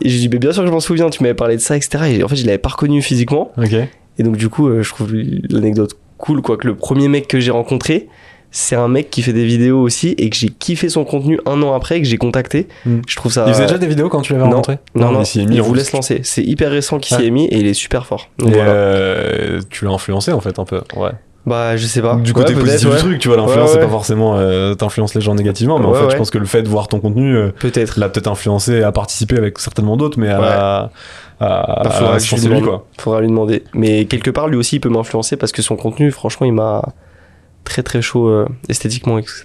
Et 0.01 0.09
je 0.09 0.13
lui 0.13 0.19
dis 0.21 0.29
mais 0.29 0.37
bien 0.37 0.51
sûr 0.51 0.61
que 0.61 0.67
je 0.67 0.71
m'en 0.71 0.79
souviens. 0.79 1.09
Tu 1.09 1.23
m'avais 1.23 1.33
parlé 1.33 1.55
de 1.55 1.61
ça, 1.61 1.75
etc. 1.75 2.03
Et 2.11 2.23
en 2.23 2.27
fait 2.27 2.35
je 2.35 2.45
l'avais 2.45 2.59
pas 2.59 2.69
reconnu 2.69 3.01
physiquement. 3.01 3.51
Et 4.19 4.23
donc 4.23 4.37
du 4.37 4.49
coup, 4.49 4.67
euh, 4.67 4.83
je 4.83 4.89
trouve 4.89 5.11
l'anecdote 5.49 5.97
cool, 6.17 6.43
quoi, 6.43 6.57
que 6.57 6.67
le 6.67 6.75
premier 6.75 7.07
mec 7.07 7.27
que 7.27 7.39
j'ai 7.39 7.51
rencontré, 7.51 8.07
c'est 8.51 8.75
un 8.75 8.87
mec 8.87 9.09
qui 9.09 9.21
fait 9.21 9.33
des 9.33 9.45
vidéos 9.45 9.79
aussi 9.81 10.09
et 10.17 10.29
que 10.29 10.35
j'ai 10.35 10.49
kiffé 10.49 10.89
son 10.89 11.03
contenu 11.05 11.39
un 11.45 11.61
an 11.61 11.73
après, 11.73 11.99
que 12.01 12.07
j'ai 12.07 12.17
contacté. 12.17 12.67
Mm. 12.85 12.97
Je 13.07 13.15
trouve 13.15 13.31
ça. 13.31 13.45
Il 13.47 13.53
faisait 13.53 13.65
déjà 13.65 13.77
des 13.77 13.87
vidéos 13.87 14.09
quand 14.09 14.21
tu 14.21 14.33
l'avais 14.33 14.45
non. 14.45 14.51
rencontré 14.51 14.79
Non, 14.95 15.11
non, 15.11 15.21
il 15.21 15.25
s'y 15.25 15.39
est 15.39 15.43
il, 15.43 15.49
mis 15.49 15.59
en 15.61 15.63
voulait 15.63 15.83
se 15.83 15.95
lancer. 15.95 16.21
C'est 16.23 16.43
hyper 16.43 16.71
récent 16.71 16.97
qu'il 16.99 17.15
s'y 17.15 17.21
Ouais. 17.21 17.27
est 17.27 17.31
mis 17.31 17.45
et 17.45 17.57
il 17.59 17.67
est 17.67 17.73
super 17.73 18.05
fort. 18.05 18.29
Donc 18.39 18.49
Et 18.49 18.53
voilà. 18.55 18.71
euh, 18.71 19.59
tu 19.69 19.85
l'as 19.85 19.91
influencé 19.91 20.31
en 20.31 20.41
fait 20.41 20.57
un 20.59 20.65
peu. 20.65 20.81
Ouais. 20.95 21.11
Bah, 21.45 21.77
je 21.77 21.85
sais 21.87 22.01
pas. 22.01 22.15
Du 22.15 22.33
côté 22.33 22.53
positif 22.53 22.87
ouais. 22.89 22.95
du 22.95 23.01
truc, 23.01 23.19
tu 23.19 23.27
vois, 23.29 23.37
l'influence 23.37 23.69
Ouais, 23.69 23.75
c'est 23.75 23.79
pas 23.79 23.87
forcément 23.89 24.35
euh, 24.37 24.73
t'influences 24.75 25.15
les 25.15 25.21
gens 25.21 25.33
négativement, 25.35 25.79
mais 25.79 25.85
en 25.85 25.91
Ouais, 25.93 25.99
fait 26.01 26.09
je 26.11 26.17
pense 26.17 26.29
que 26.29 26.37
le 26.37 26.45
fait 26.45 26.61
de 26.63 26.67
voir 26.69 26.87
ton 26.89 26.99
contenu 26.99 27.35
euh, 27.35 27.51
Peut-être. 27.59 27.99
l'a 27.99 28.09
peut-être 28.09 28.27
influencé 28.27 28.83
à 28.83 28.91
participer 28.91 29.37
avec 29.37 29.57
certainement 29.57 29.95
d'autres, 29.97 30.19
mais 30.19 30.29
à, 30.29 30.39
à, 30.39 30.89
Bah, 31.39 31.89
faudra 31.91 32.15
à 32.15 32.17
lui 32.17 32.47
lui, 32.55 32.61
quoi. 32.61 32.85
Faudra 32.99 33.21
lui 33.21 33.27
demander. 33.29 33.63
Mais 33.73 34.05
quelque 34.05 34.29
part, 34.31 34.47
lui 34.47 34.57
aussi, 34.57 34.75
il 34.75 34.79
peut 34.79 34.89
m'influencer 34.89 35.37
parce 35.37 35.51
que 35.51 35.61
son 35.61 35.75
contenu, 35.75 36.11
franchement, 36.11 36.45
il 36.45 36.53
m'a. 36.53 36.83
Très 37.63 37.83
très 37.83 38.01
chaud 38.01 38.27
euh, 38.27 38.47
esthétiquement, 38.67 39.17
etc. 39.19 39.43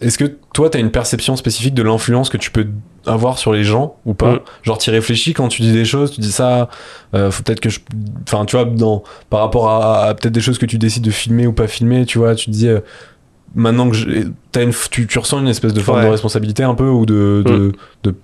Est-ce 0.00 0.18
que 0.18 0.24
toi, 0.52 0.68
t'as 0.70 0.78
une 0.80 0.90
perception 0.90 1.36
spécifique 1.36 1.74
de 1.74 1.82
l'influence 1.82 2.28
que 2.28 2.36
tu 2.36 2.50
peux 2.50 2.66
avoir 3.06 3.38
sur 3.38 3.52
les 3.52 3.64
gens 3.64 3.96
ou 4.04 4.14
pas? 4.14 4.34
Mm. 4.34 4.40
Genre, 4.62 4.78
t'y 4.78 4.90
réfléchis 4.90 5.32
quand 5.34 5.48
tu 5.48 5.62
dis 5.62 5.72
des 5.72 5.84
choses, 5.84 6.12
tu 6.12 6.20
dis 6.20 6.32
ça, 6.32 6.68
euh, 7.14 7.30
faut 7.30 7.42
peut-être 7.42 7.60
que 7.60 7.70
je. 7.70 7.80
Enfin, 8.26 8.44
tu 8.44 8.56
vois, 8.56 8.64
dans, 8.66 9.02
par 9.30 9.40
rapport 9.40 9.68
à, 9.70 10.04
à 10.06 10.14
peut-être 10.14 10.34
des 10.34 10.40
choses 10.40 10.58
que 10.58 10.66
tu 10.66 10.78
décides 10.78 11.04
de 11.04 11.10
filmer 11.10 11.46
ou 11.46 11.52
pas 11.52 11.66
filmer, 11.66 12.04
tu 12.06 12.18
vois, 12.18 12.34
tu 12.34 12.46
te 12.46 12.50
dis. 12.50 12.68
euh, 12.68 12.80
maintenant 13.54 13.88
que 13.88 13.96
une, 13.96 14.72
tu, 14.90 15.06
tu 15.06 15.18
ressens 15.18 15.40
une 15.40 15.48
espèce 15.48 15.72
de 15.72 15.80
forme 15.80 15.98
Ouais. 16.00 16.06
de 16.06 16.10
responsabilité 16.10 16.64
un 16.64 16.74
peu 16.74 16.88
ou 16.88 17.06
de, 17.06 17.42
de, 17.46 17.72
de 18.02 18.14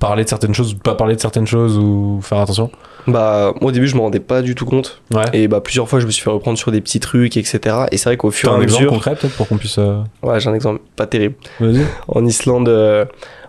parler 0.00 0.24
de 0.24 0.28
certaines 0.28 0.54
choses 0.54 0.72
ou 0.72 0.76
de 0.76 0.80
pas 0.82 0.96
parler 0.96 1.14
de 1.14 1.20
certaines 1.20 1.46
choses 1.46 1.78
ou 1.78 2.18
faire 2.20 2.38
attention? 2.38 2.70
Bah, 3.06 3.52
moi 3.60 3.70
au 3.70 3.72
début, 3.72 3.86
je 3.88 3.96
me 3.96 4.00
rendais 4.00 4.20
pas 4.20 4.42
du 4.42 4.54
tout 4.54 4.64
compte. 4.64 5.02
Ouais. 5.14 5.24
Et 5.32 5.48
bah, 5.48 5.60
plusieurs 5.60 5.88
fois, 5.88 5.98
je 6.00 6.06
me 6.06 6.10
suis 6.10 6.22
fait 6.22 6.30
reprendre 6.30 6.56
sur 6.58 6.70
des 6.72 6.80
petits 6.80 7.00
trucs, 7.00 7.36
etc. 7.36 7.60
Et 7.90 7.96
c'est 7.96 8.08
vrai 8.08 8.16
qu'au 8.16 8.30
fur 8.30 8.50
et 8.50 8.52
un 8.52 8.60
à 8.60 8.62
exemple 8.62 8.82
mesure. 8.82 8.92
concret 8.92 9.14
peut-être 9.16 9.34
pour 9.36 9.48
qu'on 9.48 9.56
puisse. 9.58 9.78
euh, 9.78 10.02
Ouais, 10.22 10.38
j'ai 10.40 10.48
un 10.48 10.54
exemple 10.54 10.80
pas 10.96 11.06
terrible. 11.06 11.34
Vas-y. 11.60 11.82
En 12.08 12.24
Islande, 12.24 12.68
euh, 12.68 13.04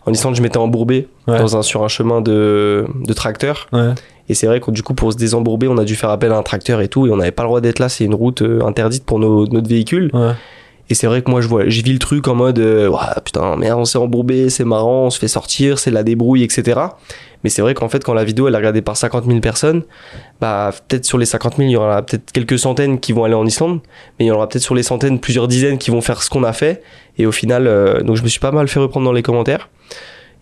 en 0.06 0.12
Islande, 0.12 0.36
je 0.36 0.42
m'étais 0.42 0.58
embourbé 0.58 1.08
Ouais. 1.28 1.38
dans 1.38 1.56
un, 1.56 1.62
sur 1.62 1.84
un 1.84 1.88
chemin 1.88 2.20
de, 2.22 2.86
de 3.06 3.14
tracteur. 3.14 3.68
Ouais. 3.72 3.92
Et 4.30 4.34
c'est 4.34 4.48
vrai 4.48 4.60
que 4.60 4.72
du 4.72 4.84
coup, 4.84 4.94
pour 4.94 5.12
se 5.14 5.18
désembourber, 5.18 5.68
on 5.68 5.78
a 5.78 5.84
dû 5.86 5.96
faire 5.96 6.10
appel 6.10 6.32
à 6.32 6.38
un 6.38 6.44
tracteur 6.44 6.82
et 6.82 6.88
tout. 6.88 7.08
Et 7.08 7.12
on 7.12 7.18
n'avait 7.18 7.32
pas 7.32 7.44
le 7.44 7.48
droit 7.50 7.62
d'être 7.62 7.80
là. 7.80 7.90
C'est 7.90 8.04
une 8.06 8.16
route 8.16 8.42
euh, 8.42 8.62
interdite 8.66 9.06
pour 9.06 9.20
nos, 9.20 9.46
notre 9.48 9.70
véhicule. 9.70 10.12
Et 10.90 10.96
c'est 10.96 11.08
vrai 11.08 11.22
que 11.22 11.32
moi, 11.32 11.40
je 11.42 11.48
vois, 11.48 11.64
j'ai 11.68 11.82
vu 11.82 11.94
le 11.94 12.00
truc 12.00 12.28
en 12.28 12.36
mode, 12.36 12.60
euh, 12.60 12.90
Ouah, 12.90 13.16
putain, 13.24 13.56
merde, 13.56 13.80
on 13.80 13.86
s'est 13.86 13.98
embourbé, 13.98 14.50
c'est 14.50 14.66
marrant, 14.66 15.06
on 15.06 15.10
se 15.10 15.18
fait 15.18 15.28
sortir, 15.30 15.80
c'est 15.80 15.92
la 15.92 16.04
débrouille, 16.04 16.44
etc. 16.44 16.80
Mais 17.44 17.50
c'est 17.50 17.62
vrai 17.62 17.74
qu'en 17.74 17.88
fait, 17.90 18.04
quand 18.04 18.14
la 18.14 18.24
vidéo 18.24 18.48
elle 18.48 18.54
est 18.54 18.58
regardée 18.58 18.82
par 18.82 18.96
50 18.98 19.26
000 19.26 19.40
personnes, 19.40 19.84
bah, 20.42 20.72
peut-être 20.88 21.06
sur 21.06 21.18
les 21.18 21.26
50 21.26 21.56
000, 21.58 21.70
il 21.70 21.72
y 21.72 21.76
aura 21.78 22.02
peut-être 22.02 22.32
quelques 22.32 22.60
centaines 22.60 23.00
qui 23.00 23.12
vont 23.14 23.24
aller 23.24 23.34
en 23.34 23.46
Islande, 23.46 23.80
mais 24.20 24.26
il 24.26 24.28
y 24.28 24.32
en 24.32 24.36
aura 24.36 24.48
peut-être 24.50 24.64
sur 24.64 24.76
les 24.76 24.84
centaines, 24.84 25.20
plusieurs 25.20 25.48
dizaines 25.48 25.78
qui 25.78 25.90
vont 25.92 26.02
faire 26.02 26.22
ce 26.22 26.30
qu'on 26.30 26.44
a 26.44 26.54
fait. 26.54 26.82
Et 27.18 27.26
au 27.26 27.32
final, 27.32 27.66
euh, 27.68 28.02
donc 28.02 28.18
je 28.18 28.24
me 28.24 28.28
suis 28.28 28.40
pas 28.40 28.52
mal 28.52 28.68
fait 28.68 28.80
reprendre 28.80 29.06
dans 29.06 29.12
les 29.14 29.24
commentaires. 29.24 29.70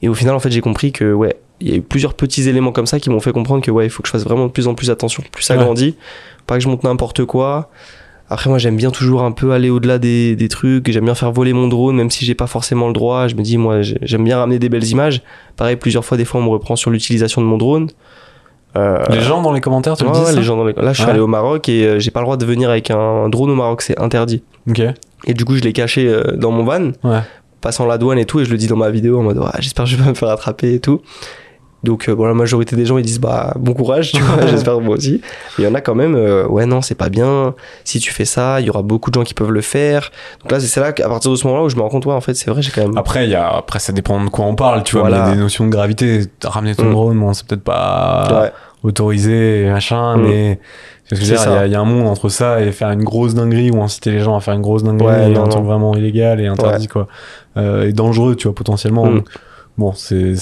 Et 0.02 0.10
au 0.10 0.14
final, 0.16 0.34
en 0.36 0.40
fait, 0.40 0.50
j'ai 0.52 0.62
compris 0.62 0.92
que, 0.92 1.14
ouais, 1.14 1.36
il 1.60 1.70
y 1.70 1.74
a 1.74 1.76
eu 1.76 1.82
plusieurs 1.82 2.16
petits 2.16 2.50
éléments 2.50 2.72
comme 2.72 2.88
ça 2.88 3.00
qui 3.00 3.10
m'ont 3.12 3.20
fait 3.20 3.32
comprendre 3.32 3.64
que, 3.64 3.70
ouais, 3.70 3.86
il 3.86 3.90
faut 3.92 4.02
que 4.02 4.08
je 4.08 4.12
fasse 4.12 4.24
vraiment 4.24 4.48
de 4.48 4.52
plus 4.52 4.68
en 4.68 4.74
plus 4.74 4.90
attention, 4.90 5.24
plus 5.32 5.44
ça 5.44 5.56
Ouais. 5.56 5.64
grandit, 5.64 5.96
pas 6.48 6.56
que 6.58 6.64
je 6.64 6.68
monte 6.68 6.84
n'importe 6.84 7.26
quoi. 7.26 7.70
Après, 8.32 8.50
moi, 8.50 8.60
j'aime 8.60 8.78
bien 8.78 8.92
toujours 8.92 9.24
un 9.24 9.32
peu 9.34 9.52
aller 9.52 9.70
au-delà 9.70 9.98
des, 10.00 10.36
des 10.38 10.48
trucs. 10.48 10.90
J'aime 10.90 11.04
bien 11.06 11.16
faire 11.16 11.32
voler 11.34 11.52
mon 11.52 11.68
drone, 11.68 11.98
même 11.98 12.10
si 12.10 12.24
j'ai 12.24 12.34
pas 12.34 12.48
forcément 12.48 12.88
le 12.88 12.94
droit. 12.94 13.28
Je 13.28 13.36
me 13.36 13.42
dis, 13.42 13.58
moi, 13.58 13.82
j'ai- 13.82 13.98
j'aime 14.02 14.24
bien 14.24 14.38
ramener 14.38 14.58
des 14.58 14.70
belles 14.70 14.88
images. 14.88 15.22
Pareil, 15.58 15.76
plusieurs 15.76 16.06
fois, 16.06 16.16
des 16.18 16.24
fois, 16.24 16.40
on 16.40 16.44
me 16.46 16.50
reprend 16.50 16.76
sur 16.78 16.92
l'utilisation 16.92 17.42
de 17.42 17.46
mon 17.48 17.58
drone. 17.58 17.90
Euh, 18.78 19.04
Les 19.10 19.20
gens 19.20 19.42
dans 19.42 19.52
les 19.52 19.60
commentaires 19.60 19.98
te 19.98 20.04
ouais, 20.04 20.10
le 20.10 20.14
disent 20.16 20.24
ouais, 20.28 20.32
ça 20.32 20.38
les 20.40 20.44
gens 20.44 20.56
dans 20.56 20.64
les- 20.64 20.72
Là, 20.74 20.94
je 20.94 21.00
suis 21.00 21.04
Ouais. 21.04 21.12
allé 21.12 21.20
au 21.20 21.28
Maroc 21.28 21.68
et 21.68 21.86
euh, 21.86 22.00
j'ai 22.00 22.10
pas 22.10 22.22
le 22.22 22.26
droit 22.26 22.38
de 22.38 22.46
venir 22.46 22.70
avec 22.70 22.90
un 22.90 23.28
drone 23.28 23.50
au 23.52 23.56
Maroc, 23.56 23.82
c'est 23.82 24.00
interdit. 24.00 24.44
Ok. 24.70 24.82
Et 25.26 25.34
du 25.34 25.44
coup, 25.44 25.56
je 25.58 25.62
l'ai 25.62 25.74
caché 25.74 26.08
euh, 26.08 26.24
dans 26.38 26.52
mon 26.52 26.64
van, 26.64 26.92
passant 27.60 27.86
la 27.86 27.98
douane 27.98 28.18
et 28.18 28.24
tout, 28.26 28.40
et 28.40 28.46
je 28.46 28.50
le 28.52 28.58
dis 28.58 28.68
dans 28.68 28.78
ma 28.78 28.90
vidéo 28.90 29.20
en 29.20 29.24
mode, 29.24 29.42
j'espère 29.60 29.84
que 29.86 29.92
je 29.92 29.98
vais 29.98 30.04
pas 30.04 30.10
me 30.10 30.16
faire 30.16 30.30
attraper 30.30 30.74
et 30.76 30.80
tout. 30.80 31.02
Donc, 31.84 32.08
euh, 32.10 32.16
bon, 32.16 32.26
la 32.26 32.34
majorité 32.36 32.76
des 32.76 32.86
gens, 32.86 32.98
ils 33.00 33.06
disent, 33.06 33.20
bah, 33.20 33.54
bon 33.58 33.74
courage, 33.74 34.12
tu 34.12 34.22
vois, 34.22 34.46
j'espère 34.48 34.80
moi 34.82 34.98
aussi. 34.98 35.16
Et 35.16 35.22
Il 35.62 35.64
y 35.64 35.68
en 35.68 35.74
a 35.74 35.82
quand 35.82 35.96
même, 35.96 36.14
euh, 36.16 36.46
ouais, 36.48 36.66
non, 36.68 36.82
c'est 36.82 36.94
pas 36.96 37.10
bien. 37.10 37.56
Si 37.86 38.00
tu 38.00 38.12
fais 38.14 38.26
ça, 38.26 38.60
il 38.62 38.68
y 38.68 38.70
aura 38.70 38.84
beaucoup 38.84 39.10
de 39.10 39.16
gens 39.16 39.24
qui 39.24 39.34
peuvent 39.34 39.50
le 39.52 39.62
faire. 39.62 40.12
Donc 40.44 40.52
là, 40.52 40.60
c'est 40.60 40.80
là 40.80 40.92
qu'à 40.94 41.10
partir 41.10 41.32
de 41.32 41.36
ce 41.36 41.48
moment-là 41.48 41.66
où 41.66 41.70
je 41.70 41.76
me 41.76 41.82
rends 41.82 41.90
compte, 41.90 42.06
ouais, 42.06 42.14
en 42.14 42.22
fait, 42.22 42.36
c'est 42.36 42.52
vrai, 42.52 42.62
j'ai 42.62 42.72
quand 42.72 42.82
même. 42.82 42.98
Après, 42.98 43.26
il 43.26 43.32
y 43.32 43.36
a, 43.36 43.50
après, 43.50 43.80
ça 43.80 43.94
dépend 43.94 44.24
de 44.24 44.30
quoi 44.30 44.46
on 44.46 44.54
parle, 44.56 44.84
tu 44.84 44.94
vois. 44.98 45.10
Voilà. 45.10 45.18
Mais 45.18 45.24
il 45.24 45.30
y 45.30 45.32
a 45.32 45.36
des 45.38 45.42
notions 45.42 45.66
de 45.66 45.72
gravité. 45.72 46.22
Ramener 46.44 46.76
ton 46.76 46.86
Mm. 46.86 46.92
drone, 46.92 47.20
bon, 47.20 47.34
c'est 47.34 47.48
peut-être 47.48 47.64
pas 47.64 48.28
Ouais. 48.44 48.52
autorisé, 48.84 49.68
machin, 49.72 50.18
Mm. 50.18 50.22
mais. 50.22 50.60
il 51.14 51.18
y 51.28 51.32
y, 51.72 51.76
a 51.76 51.80
un 51.82 51.84
monde 51.84 52.08
entre 52.08 52.30
ça 52.30 52.62
et 52.62 52.72
faire 52.72 52.90
une 52.92 53.04
grosse 53.04 53.34
dinguerie 53.34 53.70
ou 53.70 53.82
inciter 53.84 54.12
les 54.12 54.22
gens 54.22 54.38
à 54.38 54.40
faire 54.40 54.54
une 54.54 54.62
grosse 54.62 54.84
dinguerie 54.84 55.08
Ouais, 55.08 55.30
et 55.30 55.34
non, 55.34 55.44
un 55.44 55.48
truc 55.50 55.66
vraiment 55.66 55.94
illégal 55.94 56.40
et 56.40 56.48
interdit, 56.48 56.88
quoi. 56.88 57.08
Euh, 57.58 57.90
et 57.90 57.92
dangereux, 57.92 58.36
tu 58.38 58.48
vois, 58.48 58.56
potentiellement. 58.56 59.06
Mm. 59.08 59.24
Bon, 59.78 59.94
c'est, 59.94 60.36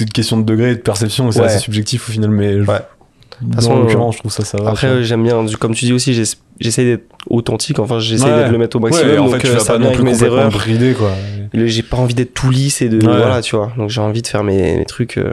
une 0.00 0.10
question 0.12 0.36
de 0.38 0.42
degré 0.44 0.70
et 0.72 0.74
de 0.74 0.80
perception, 0.80 1.30
c'est 1.30 1.40
Ouais. 1.40 1.46
assez 1.46 1.58
subjectif 1.58 2.08
au 2.08 2.12
final, 2.12 2.30
mais. 2.30 2.62
je- 2.62 2.68
Ouais. 2.70 2.80
Dans 3.40 3.56
façon, 3.56 3.80
l'occurrence, 3.80 4.14
je 4.14 4.20
trouve 4.20 4.30
ça, 4.32 4.44
ça 4.44 4.58
va. 4.62 4.70
Après, 4.70 4.86
euh, 4.86 5.02
j'aime 5.02 5.24
bien, 5.24 5.44
comme 5.58 5.74
tu 5.74 5.84
dis 5.86 5.92
aussi, 5.92 6.14
j'ess- 6.14 6.36
j'essaie 6.60 6.84
d'être 6.84 7.06
authentique, 7.28 7.80
enfin, 7.80 7.98
j'essaie 7.98 8.24
Ouais. 8.26 8.30
d'être 8.44 8.52
le 8.52 8.58
mettre 8.58 8.76
au 8.76 8.80
Ouais, 8.80 8.90
maximum. 8.90 9.18
en 9.18 9.24
donc, 9.24 9.34
fait, 9.34 9.38
tu 9.40 9.46
euh, 9.48 9.54
vas 9.54 9.58
ça 9.58 9.72
pas 9.72 9.78
non 9.80 9.90
plus 9.92 10.04
mes 10.04 10.22
erreurs. 10.22 10.52
quoi. 10.96 11.10
J'ai 11.52 11.82
pas 11.82 11.96
envie 11.96 12.14
d'être 12.14 12.32
tout 12.32 12.50
lisse 12.50 12.80
et 12.80 12.88
de. 12.88 12.96
Ouais. 13.04 13.16
Voilà, 13.16 13.42
tu 13.42 13.56
vois. 13.56 13.72
Donc 13.76 13.90
j'ai 13.90 14.00
envie 14.00 14.22
de 14.22 14.26
faire 14.28 14.44
mes, 14.44 14.76
mes 14.76 14.84
trucs, 14.84 15.18
euh, 15.18 15.32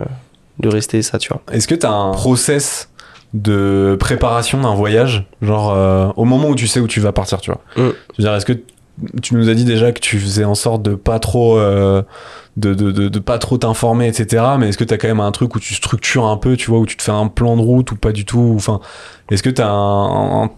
de 0.59 0.67
rester 0.67 1.01
ça, 1.03 1.19
tu 1.19 1.29
vois. 1.29 1.41
Est-ce 1.51 1.67
que 1.67 1.75
tu 1.75 1.85
as 1.85 1.91
un 1.91 2.11
process 2.11 2.89
de 3.35 3.95
préparation 3.99 4.59
d'un 4.61 4.73
voyage? 4.73 5.25
Genre, 5.43 5.71
euh, 5.71 6.07
au 6.15 6.25
moment 6.25 6.49
où 6.49 6.55
tu 6.55 6.67
sais 6.67 6.79
où 6.79 6.87
tu 6.87 6.99
vas 7.01 7.11
partir, 7.11 7.39
tu 7.39 7.51
vois 7.51 7.61
Mm. 7.77 7.91
Je 8.17 8.17
veux 8.17 8.23
dire, 8.23 8.33
est-ce 8.33 8.45
que 8.47 8.53
tu 9.21 9.35
nous 9.35 9.49
as 9.49 9.53
dit 9.53 9.65
déjà 9.65 9.91
que 9.91 9.99
tu 9.99 10.19
faisais 10.19 10.43
en 10.45 10.55
sorte 10.55 10.81
de 10.83 10.95
pas 10.95 11.19
trop. 11.19 11.57
euh, 11.57 12.01
de, 12.57 12.73
de, 12.73 12.91
de, 12.91 13.07
de 13.07 13.19
pas 13.19 13.37
trop 13.37 13.57
t'informer, 13.57 14.09
etc. 14.09 14.43
Mais 14.59 14.67
est-ce 14.67 14.77
que 14.77 14.83
tu 14.83 14.93
as 14.93 14.97
quand 14.97 15.07
même 15.07 15.21
un 15.21 15.31
truc 15.31 15.55
où 15.55 15.59
tu 15.59 15.73
structures 15.73 16.25
un 16.25 16.35
peu, 16.35 16.57
tu 16.57 16.69
vois, 16.69 16.79
où 16.79 16.85
tu 16.85 16.97
te 16.97 17.01
fais 17.01 17.11
un 17.13 17.27
plan 17.27 17.55
de 17.55 17.61
route 17.61 17.89
ou 17.93 17.95
pas 17.95 18.11
du 18.11 18.25
tout 18.25 18.53
Enfin, 18.57 18.81
est-ce 19.31 19.41
que 19.41 19.49
tu 19.49 19.61
as 19.61 19.69
un- 19.69 20.43
un- 20.43 20.49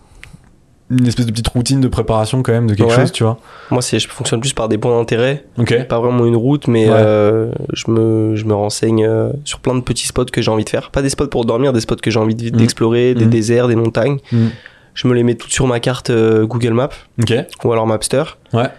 une 0.90 1.06
espèce 1.08 1.28
de 1.28 1.32
petite 1.32 1.48
routine 1.50 1.82
de 1.82 1.88
préparation 1.88 2.42
quand 2.42 2.52
même 2.52 2.66
de 2.68 2.74
quelque 2.74 2.90
Ouais. 2.90 2.96
chose, 2.96 3.12
tu 3.12 3.24
vois? 3.24 3.38
Moi, 3.70 3.82
c'est, 3.84 4.00
je 4.00 4.08
fonctionne 4.10 4.40
plus 4.42 4.54
par 4.54 4.70
des 4.70 4.80
points 4.80 4.98
d'intérêt. 4.98 5.46
Ok. 5.60 5.88
Pas 5.88 6.00
vraiment 6.00 6.26
une 6.26 6.36
route, 6.36 6.68
mais 6.68 6.88
Ouais. 6.90 6.96
euh, 6.98 7.52
je, 7.74 7.90
me, 7.92 8.36
je 8.36 8.46
me 8.46 8.54
renseigne 8.56 9.06
euh, 9.06 9.30
sur 9.46 9.60
plein 9.60 9.76
de 9.76 9.82
petits 9.82 10.08
spots 10.08 10.26
que 10.26 10.42
j'ai 10.42 10.50
envie 10.52 10.66
de 10.66 10.70
faire. 10.70 10.90
Pas 10.90 11.04
des 11.04 11.10
spots 11.10 11.28
pour 11.28 11.46
dormir, 11.46 11.74
des 11.74 11.80
spots 11.82 11.96
que 11.98 12.10
j'ai 12.12 12.20
envie 12.20 12.34
Mm. 12.36 12.58
d'explorer, 12.58 13.14
des 13.14 13.26
Mm. 13.26 13.30
déserts, 13.30 13.68
des 13.68 13.76
montagnes. 13.76 14.18
Mm. 14.32 14.48
Je 14.94 15.08
me 15.08 15.14
les 15.14 15.24
mets 15.24 15.36
toutes 15.36 15.52
sur 15.52 15.68
ma 15.68 15.80
carte 15.80 16.10
euh, 16.10 16.46
Google 16.46 16.74
Maps 16.74 16.90
ou 17.64 17.72
alors 17.72 17.88
Mapster. 17.88 18.24
Ouais. 18.54 18.70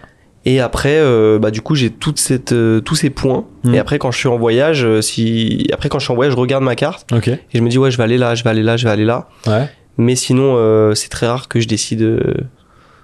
Et 0.45 0.59
après, 0.59 0.97
euh, 0.99 1.39
bah, 1.39 1.49
du 1.51 1.61
coup, 1.61 1.73
j'ai 1.75 1.89
toute 1.89 2.19
cette, 2.19 2.51
euh, 2.51 2.79
tous 2.79 2.95
ces 2.95 3.09
points. 3.09 3.45
Mm. 3.63 3.73
Et 3.73 3.79
après, 3.79 3.97
quand 3.99 4.11
je 4.11 4.19
suis 4.19 4.27
en 4.27 4.37
voyage, 4.37 4.87
si... 5.01 5.67
après, 5.73 5.89
quand 5.89 5.97
je 5.99 6.05
suis 6.05 6.11
en 6.11 6.15
voyage, 6.15 6.33
je 6.33 6.37
regarde 6.39 6.63
ma 6.63 6.75
carte 6.75 7.05
et 7.11 7.37
je 7.53 7.61
me 7.61 7.69
dis, 7.69 7.77
ouais, 7.77 7.89
je 7.91 7.97
vais 7.97 8.03
aller 8.03 8.17
là, 8.17 8.35
je 8.35 8.43
vais 8.43 8.49
aller 8.51 8.63
là, 8.63 8.77
je 8.77 8.85
vais 8.85 8.91
aller 8.91 9.05
là. 9.05 9.27
Ouais. 9.47 9.67
Mais 9.97 10.15
sinon, 10.15 10.93
c'est 10.93 11.09
très 11.09 11.27
rare 11.27 11.47
que 11.47 11.59
je 11.59 11.67
décide 11.67 12.19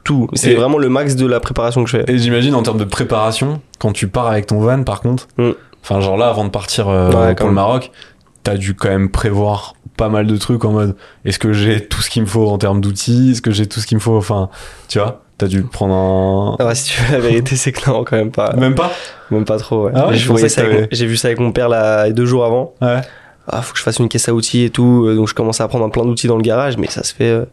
tout. 0.03 0.28
C'est 0.34 0.53
vraiment 0.53 0.78
le 0.78 0.89
max 0.89 1.16
de 1.16 1.26
la 1.26 1.39
préparation 1.39 1.84
que 1.84 1.89
je 1.89 1.97
fais. 1.97 2.12
Et 2.12 2.18
j'imagine 2.18 2.53
en 2.53 2.64
termes 2.64 2.78
de 2.80 2.86
préparation, 2.86 3.62
quand 3.80 3.91
tu 3.91 4.07
pars 4.07 4.28
avec 4.28 4.45
ton 4.45 4.59
van, 4.59 4.84
par 4.84 5.01
contre, 5.01 5.28
Mm. 5.38 5.51
enfin 5.84 5.99
genre 5.99 6.18
là, 6.18 6.28
avant 6.28 6.45
de 6.45 6.49
partir 6.49 6.88
Ouais, 6.88 7.34
pour 7.36 7.47
le. 7.47 7.53
Maroc, 7.53 7.91
t'as 8.43 8.55
dû 8.55 8.76
quand 8.76 8.89
même 8.89 9.09
prévoir 9.09 9.74
pas 10.02 10.10
mal 10.10 10.26
de 10.26 10.36
trucs 10.38 10.66
en 10.66 10.72
mode 10.72 10.95
est-ce 11.26 11.38
que 11.39 11.54
j'ai 11.54 11.80
tout 11.88 12.02
ce 12.02 12.10
qu'il 12.10 12.22
me 12.24 12.28
faut 12.28 12.47
en 12.49 12.58
termes 12.58 12.82
d'outils, 12.82 13.32
est-ce 13.32 13.41
que 13.41 13.52
j'ai 13.52 13.68
tout 13.68 13.80
ce 13.80 13.86
qu'il 13.88 13.97
me 13.97 14.02
faut, 14.02 14.18
enfin, 14.18 14.49
tu 14.88 14.97
vois, 14.99 15.22
t'as 15.38 15.47
dû 15.47 15.62
prendre 15.64 15.93
un. 15.93 16.56
Ah, 16.60 16.74
si 16.76 16.91
tu 16.91 17.02
veux, 17.02 17.12
la 17.14 17.20
vérité, 17.20 17.56
c'est 17.56 17.72
que 17.72 17.89
non, 17.89 18.04
quand 18.04 18.16
même 18.18 18.32
pas. 18.32 18.54
Même 18.56 18.74
pas? 18.76 18.91
Même 19.30 19.45
pas 19.45 19.58
trop, 19.58 19.86
ouais. 19.86 19.91
Ah 19.95 20.08
ouais, 20.10 20.16
J'ai 20.91 21.06
vu 21.06 21.18
ça 21.18 21.28
avec 21.28 21.39
mon 21.39 21.52
père 21.52 21.70
là, 21.70 22.10
deux 22.12 22.26
jours 22.26 22.45
avant. 22.45 22.74
Ouais. 22.82 23.02
Ah, 23.47 23.62
faut 23.62 23.74
que 23.74 23.80
je 23.80 23.84
fasse 23.84 23.97
une 23.99 24.08
caisse 24.10 24.28
à 24.30 24.34
outils 24.34 24.64
et 24.64 24.70
tout. 24.70 25.06
euh, 25.08 25.16
Donc 25.16 25.28
je 25.28 25.34
commençais 25.34 25.64
à 25.64 25.68
prendre 25.68 25.89
plein 25.91 26.04
d'outils 26.06 26.28
dans 26.28 26.38
le 26.38 26.43
garage, 26.43 26.78
mais 26.78 26.88
ça 26.88 27.04
se 27.04 27.14
fait. 27.14 27.26
euh, 27.32 27.45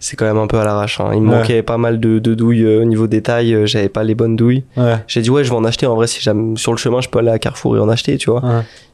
C'est 0.00 0.16
quand 0.16 0.24
même 0.26 0.36
un 0.38 0.46
peu 0.48 0.58
à 0.58 0.64
l'arrache. 0.64 1.00
hein. 1.00 1.10
Il 1.14 1.22
me 1.22 1.30
Ouais. 1.30 1.36
manquait 1.38 1.62
pas 1.62 1.78
mal 1.78 2.00
de, 2.00 2.18
de 2.18 2.34
douilles 2.34 2.64
euh, 2.64 2.82
au 2.82 2.84
niveau 2.84 3.06
détail. 3.06 3.54
euh, 3.54 3.64
J'avais 3.66 3.88
pas 3.88 4.02
les 4.04 4.14
bonnes 4.14 4.36
douilles. 4.36 4.64
Ouais. 4.76 4.96
J'ai 5.06 5.20
dit 5.22 5.30
ouais, 5.30 5.44
je 5.44 5.50
vais 5.50 5.56
en 5.56 5.64
acheter. 5.64 5.86
En 5.86 5.94
vrai, 5.96 6.06
si 6.06 6.20
jamais 6.20 6.56
sur 6.56 6.72
le 6.72 6.78
chemin, 6.78 7.00
je 7.00 7.08
peux 7.08 7.18
aller 7.20 7.30
à 7.30 7.38
Carrefour 7.38 7.76
et 7.76 7.80
en 7.80 7.88
acheter, 7.88 8.16
tu 8.18 8.30
vois. 8.30 8.42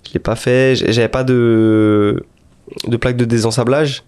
Je 0.06 0.12
l'ai 0.12 0.20
pas 0.20 0.36
fait. 0.36 0.74
J'avais 0.76 1.08
pas 1.08 1.24
de 1.24 2.22
de 2.86 2.96
plaque 2.96 3.16
de 3.16 3.24
désensablage. 3.24 4.02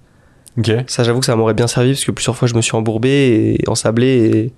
Ok. 0.58 0.70
Ça, 0.86 1.04
j'avoue 1.04 1.20
que 1.20 1.26
ça 1.26 1.36
m'aurait 1.36 1.54
bien 1.54 1.66
servi 1.66 1.90
parce 1.92 2.04
que 2.04 2.12
plusieurs 2.12 2.36
fois, 2.36 2.48
je 2.48 2.54
me 2.54 2.62
suis 2.62 2.74
embourbé 2.76 3.56
et 3.60 3.68
ensablé. 3.68 4.06
Et... 4.34 4.52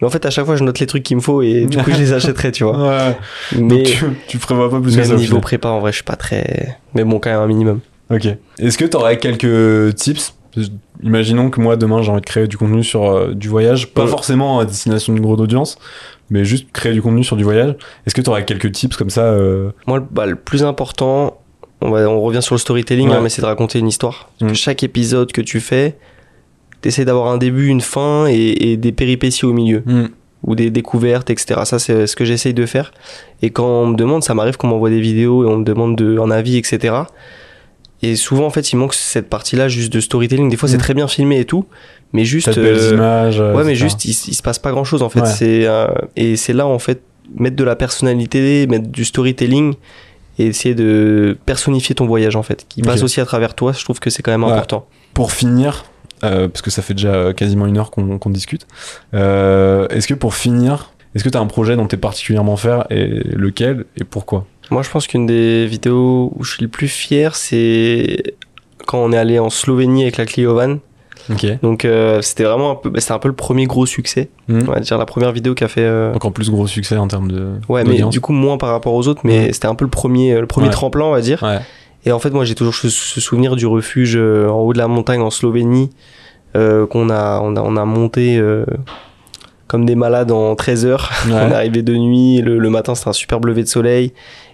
Mais 0.00 0.06
en 0.06 0.10
fait, 0.10 0.24
à 0.24 0.30
chaque 0.30 0.46
fois, 0.46 0.56
je 0.56 0.64
note 0.64 0.78
les 0.78 0.86
trucs 0.86 1.02
qu'il 1.02 1.16
me 1.16 1.20
faut 1.22 1.42
et 1.42 1.66
du 1.66 1.76
coup, 1.78 1.90
je 1.90 1.96
les 1.98 2.12
achèterais, 2.14 2.52
tu 2.52 2.64
vois. 2.64 2.78
Ouais. 2.88 3.16
Mais 3.58 3.78
Donc 3.78 3.84
tu, 3.86 4.04
tu 4.28 4.38
prévois 4.38 4.70
pas 4.70 4.80
plus 4.80 4.96
que 4.96 5.02
ça. 5.02 5.14
au 5.14 5.18
niveau 5.18 5.40
prépa, 5.40 5.68
en 5.68 5.80
vrai, 5.80 5.90
je 5.92 5.96
suis 5.96 6.04
pas 6.04 6.16
très. 6.16 6.78
Mais 6.94 7.04
bon, 7.04 7.18
quand 7.18 7.30
même 7.30 7.40
un 7.40 7.46
minimum. 7.46 7.80
Ok. 8.10 8.26
Est-ce 8.58 8.78
que 8.78 8.84
t'aurais 8.84 9.18
quelques 9.18 9.94
tips? 9.96 10.34
Imaginons 11.02 11.48
que 11.48 11.60
moi 11.60 11.76
demain 11.76 12.02
j'ai 12.02 12.10
envie 12.10 12.20
de 12.20 12.26
créer 12.26 12.46
du 12.48 12.56
contenu 12.58 12.82
sur 12.82 13.08
euh, 13.10 13.34
du 13.34 13.48
voyage, 13.48 13.86
pas 13.94 14.02
Ouais. 14.02 14.08
forcément 14.08 14.58
à 14.58 14.64
destination 14.64 15.12
d'une 15.14 15.22
grosse 15.22 15.38
audience, 15.40 15.78
mais 16.28 16.44
juste 16.44 16.72
créer 16.72 16.92
du 16.92 17.00
contenu 17.00 17.22
sur 17.24 17.36
du 17.36 17.44
voyage. 17.44 17.76
Est-ce 18.04 18.14
que 18.16 18.20
t'aurais 18.20 18.44
quelques 18.44 18.70
tips 18.72 18.96
comme 18.96 19.10
ça 19.10 19.22
euh, 19.26 19.70
Moi, 19.86 20.04
bah, 20.10 20.26
le 20.26 20.34
plus 20.34 20.64
important, 20.64 21.40
on, 21.80 21.90
va, 21.90 22.08
on 22.08 22.20
revient 22.20 22.42
sur 22.42 22.54
le 22.54 22.58
storytelling, 22.60 23.08
Ouais. 23.08 23.16
hein, 23.16 23.20
mais 23.22 23.28
c'est 23.28 23.42
de 23.42 23.46
raconter 23.46 23.78
une 23.78 23.88
histoire. 23.88 24.30
Parce 24.38 24.50
Mm. 24.50 24.52
que 24.54 24.58
chaque 24.58 24.82
épisode 24.82 25.32
que 25.32 25.40
tu 25.40 25.60
fais, 25.60 25.96
t'essaies 26.80 27.04
d'avoir 27.04 27.28
un 27.28 27.38
début, 27.38 27.66
une 27.68 27.80
fin 27.80 28.26
et, 28.28 28.72
et 28.72 28.76
des 28.76 28.92
péripéties 28.92 29.44
au 29.46 29.52
milieu. 29.52 29.82
Ou 30.42 30.54
des 30.54 30.70
découvertes, 30.70 31.28
etc. 31.28 31.60
Ça, 31.64 31.78
c'est 31.78 32.06
ce 32.06 32.16
que 32.16 32.24
j'essaye 32.24 32.54
de 32.54 32.64
faire. 32.64 32.92
Et 33.42 33.50
quand 33.50 33.66
on 33.66 33.86
me 33.88 33.94
demande, 33.94 34.24
ça 34.24 34.32
m'arrive 34.32 34.56
qu'on 34.56 34.68
m'envoie 34.68 34.88
des 34.88 35.00
vidéos 35.02 35.44
et 35.44 35.46
on 35.46 35.58
me 35.58 35.64
demande 35.64 35.96
de, 35.96 36.18
un 36.18 36.30
avis, 36.30 36.56
etc. 36.56 36.94
Et 38.02 38.16
souvent, 38.16 38.46
en 38.46 38.50
fait, 38.50 38.72
il 38.72 38.76
manque 38.76 38.94
cette 38.94 39.28
partie-là 39.28 39.68
juste 39.68 39.92
de 39.92 40.00
storytelling. 40.00 40.48
Des 40.48 40.56
fois, 40.56 40.66
c'est 40.70 40.76
Mm. 40.78 40.80
très 40.80 40.94
bien 40.94 41.08
filmé 41.08 41.40
et 41.40 41.44
tout, 41.44 41.66
mais 42.14 42.24
juste. 42.24 42.46
Peut-être 42.46 42.62
belles 42.62 42.78
euh, 42.78 42.94
images. 42.94 43.38
euh, 43.40 43.54
Ouais, 43.54 43.64
mais 43.64 43.74
juste, 43.74 44.06
il, 44.06 44.12
il 44.12 44.34
se 44.34 44.42
passe 44.42 44.58
pas 44.58 44.70
grand 44.70 44.84
chose 44.84 45.02
en 45.02 45.10
fait. 45.10 45.20
Ouais. 45.20 45.26
C'est, 45.26 45.66
euh, 45.66 45.88
et 46.16 46.36
c'est 46.36 46.54
là, 46.54 46.66
en 46.66 46.78
fait, 46.78 47.02
mettre 47.36 47.56
de 47.56 47.64
la 47.64 47.76
personnalité, 47.76 48.66
mettre 48.66 48.88
du 48.88 49.04
storytelling 49.04 49.74
et 50.40 50.46
essayer 50.46 50.74
de 50.74 51.36
personnifier 51.46 51.94
ton 51.94 52.06
voyage 52.06 52.36
en 52.36 52.42
fait, 52.42 52.66
qui 52.68 52.82
passe 52.82 53.02
aussi 53.02 53.20
à 53.20 53.24
travers 53.26 53.54
toi. 53.54 53.72
Je 53.72 53.82
trouve 53.84 54.00
que 54.00 54.10
c'est 54.10 54.22
quand 54.22 54.30
même 54.32 54.44
Ouais. 54.44 54.52
important. 54.52 54.86
Pour 55.14 55.32
finir, 55.32 55.84
euh, 56.24 56.48
parce 56.48 56.62
que 56.62 56.70
ça 56.70 56.82
fait 56.82 56.94
déjà 56.94 57.32
quasiment 57.32 57.66
une 57.66 57.78
heure 57.78 57.90
qu'on 57.90 58.30
discute. 58.30 58.66
Euh, 59.14 59.86
est-ce 59.88 60.06
que 60.06 60.14
pour 60.14 60.34
finir, 60.34 60.92
est-ce 61.14 61.24
que 61.24 61.28
tu 61.28 61.36
as 61.36 61.40
un 61.40 61.46
projet 61.46 61.76
dont 61.76 61.86
tu 61.86 61.96
es 61.96 61.98
particulièrement 61.98 62.56
fier 62.56 62.86
et 62.90 63.06
lequel 63.34 63.84
et 64.00 64.04
pourquoi? 64.04 64.46
Moi, 64.70 64.82
je 64.82 64.90
pense 64.90 65.06
qu'une 65.08 65.26
des 65.26 65.66
vidéos 65.66 66.32
où 66.36 66.44
je 66.44 66.52
suis 66.52 66.62
le 66.62 66.68
plus 66.68 66.86
fier, 66.88 67.34
c'est 67.34 68.34
quand 68.86 68.98
on 69.02 69.12
est 69.12 69.18
allé 69.18 69.38
en 69.40 69.50
Slovénie 69.50 70.02
avec 70.02 70.16
la 70.16 70.26
Clio 70.26 70.54
Donc, 71.62 71.84
euh, 71.84 72.20
c'était 72.22 72.44
vraiment 72.44 72.72
un 72.72 72.74
peu, 72.74 72.90
bah, 72.90 73.00
c'était 73.00 73.12
un 73.12 73.18
peu 73.18 73.28
le 73.28 73.34
premier 73.34 73.66
gros 73.66 73.86
succès. 73.86 74.28
Mhm. 74.48 74.64
On 74.68 74.72
va 74.72 74.80
dire 74.80 74.98
la 74.98 75.06
première 75.06 75.32
vidéo 75.32 75.54
qui 75.54 75.64
a 75.64 75.68
fait. 75.68 75.82
euh, 75.84 76.14
Encore 76.14 76.32
plus 76.32 76.50
gros 76.50 76.66
succès 76.66 76.96
en 76.96 77.08
termes 77.08 77.30
de. 77.30 77.52
Ouais, 77.68 77.84
mais 77.84 78.00
du 78.02 78.20
coup 78.20 78.32
moins 78.32 78.56
par 78.58 78.70
rapport 78.70 78.94
aux 78.94 79.06
autres, 79.08 79.20
mais 79.24 79.46
Mhm. 79.46 79.52
c'était 79.52 79.66
un 79.68 79.74
peu 79.74 79.84
le 79.84 79.90
premier, 79.90 80.40
le 80.40 80.46
premier 80.46 80.66
Ouais. 80.66 80.72
tremplin, 80.72 81.04
on 81.04 81.10
va 81.12 81.20
dire. 81.20 81.42
Ouais. 81.42 81.58
Et 82.06 82.12
en 82.12 82.18
fait, 82.18 82.30
moi, 82.30 82.44
j'ai 82.44 82.54
toujours 82.54 82.74
ce, 82.74 82.88
ce 82.88 83.20
souvenir 83.20 83.56
du 83.56 83.66
refuge 83.66 84.16
euh, 84.16 84.48
en 84.48 84.60
haut 84.60 84.72
de 84.72 84.78
la 84.78 84.88
montagne 84.88 85.20
en 85.20 85.30
Slovénie 85.30 85.90
euh, 86.56 86.86
qu'on 86.86 87.10
a, 87.10 87.40
on 87.42 87.54
a, 87.56 87.60
on 87.62 87.76
a 87.76 87.84
monté 87.84 88.38
euh, 88.38 88.64
comme 89.66 89.84
des 89.86 89.94
malades 89.94 90.32
en 90.32 90.54
13 90.56 90.86
heures. 90.86 91.10
Ouais. 91.26 91.32
on 91.34 91.50
est 91.50 91.54
arrivé 91.54 91.82
de 91.82 91.94
nuit, 91.94 92.40
le, 92.42 92.58
le 92.58 92.70
matin, 92.70 92.94
c'était 92.94 93.10
un 93.10 93.12
superbe 93.12 93.44
lever 93.46 93.62
de 93.62 93.68
soleil. 93.68 94.12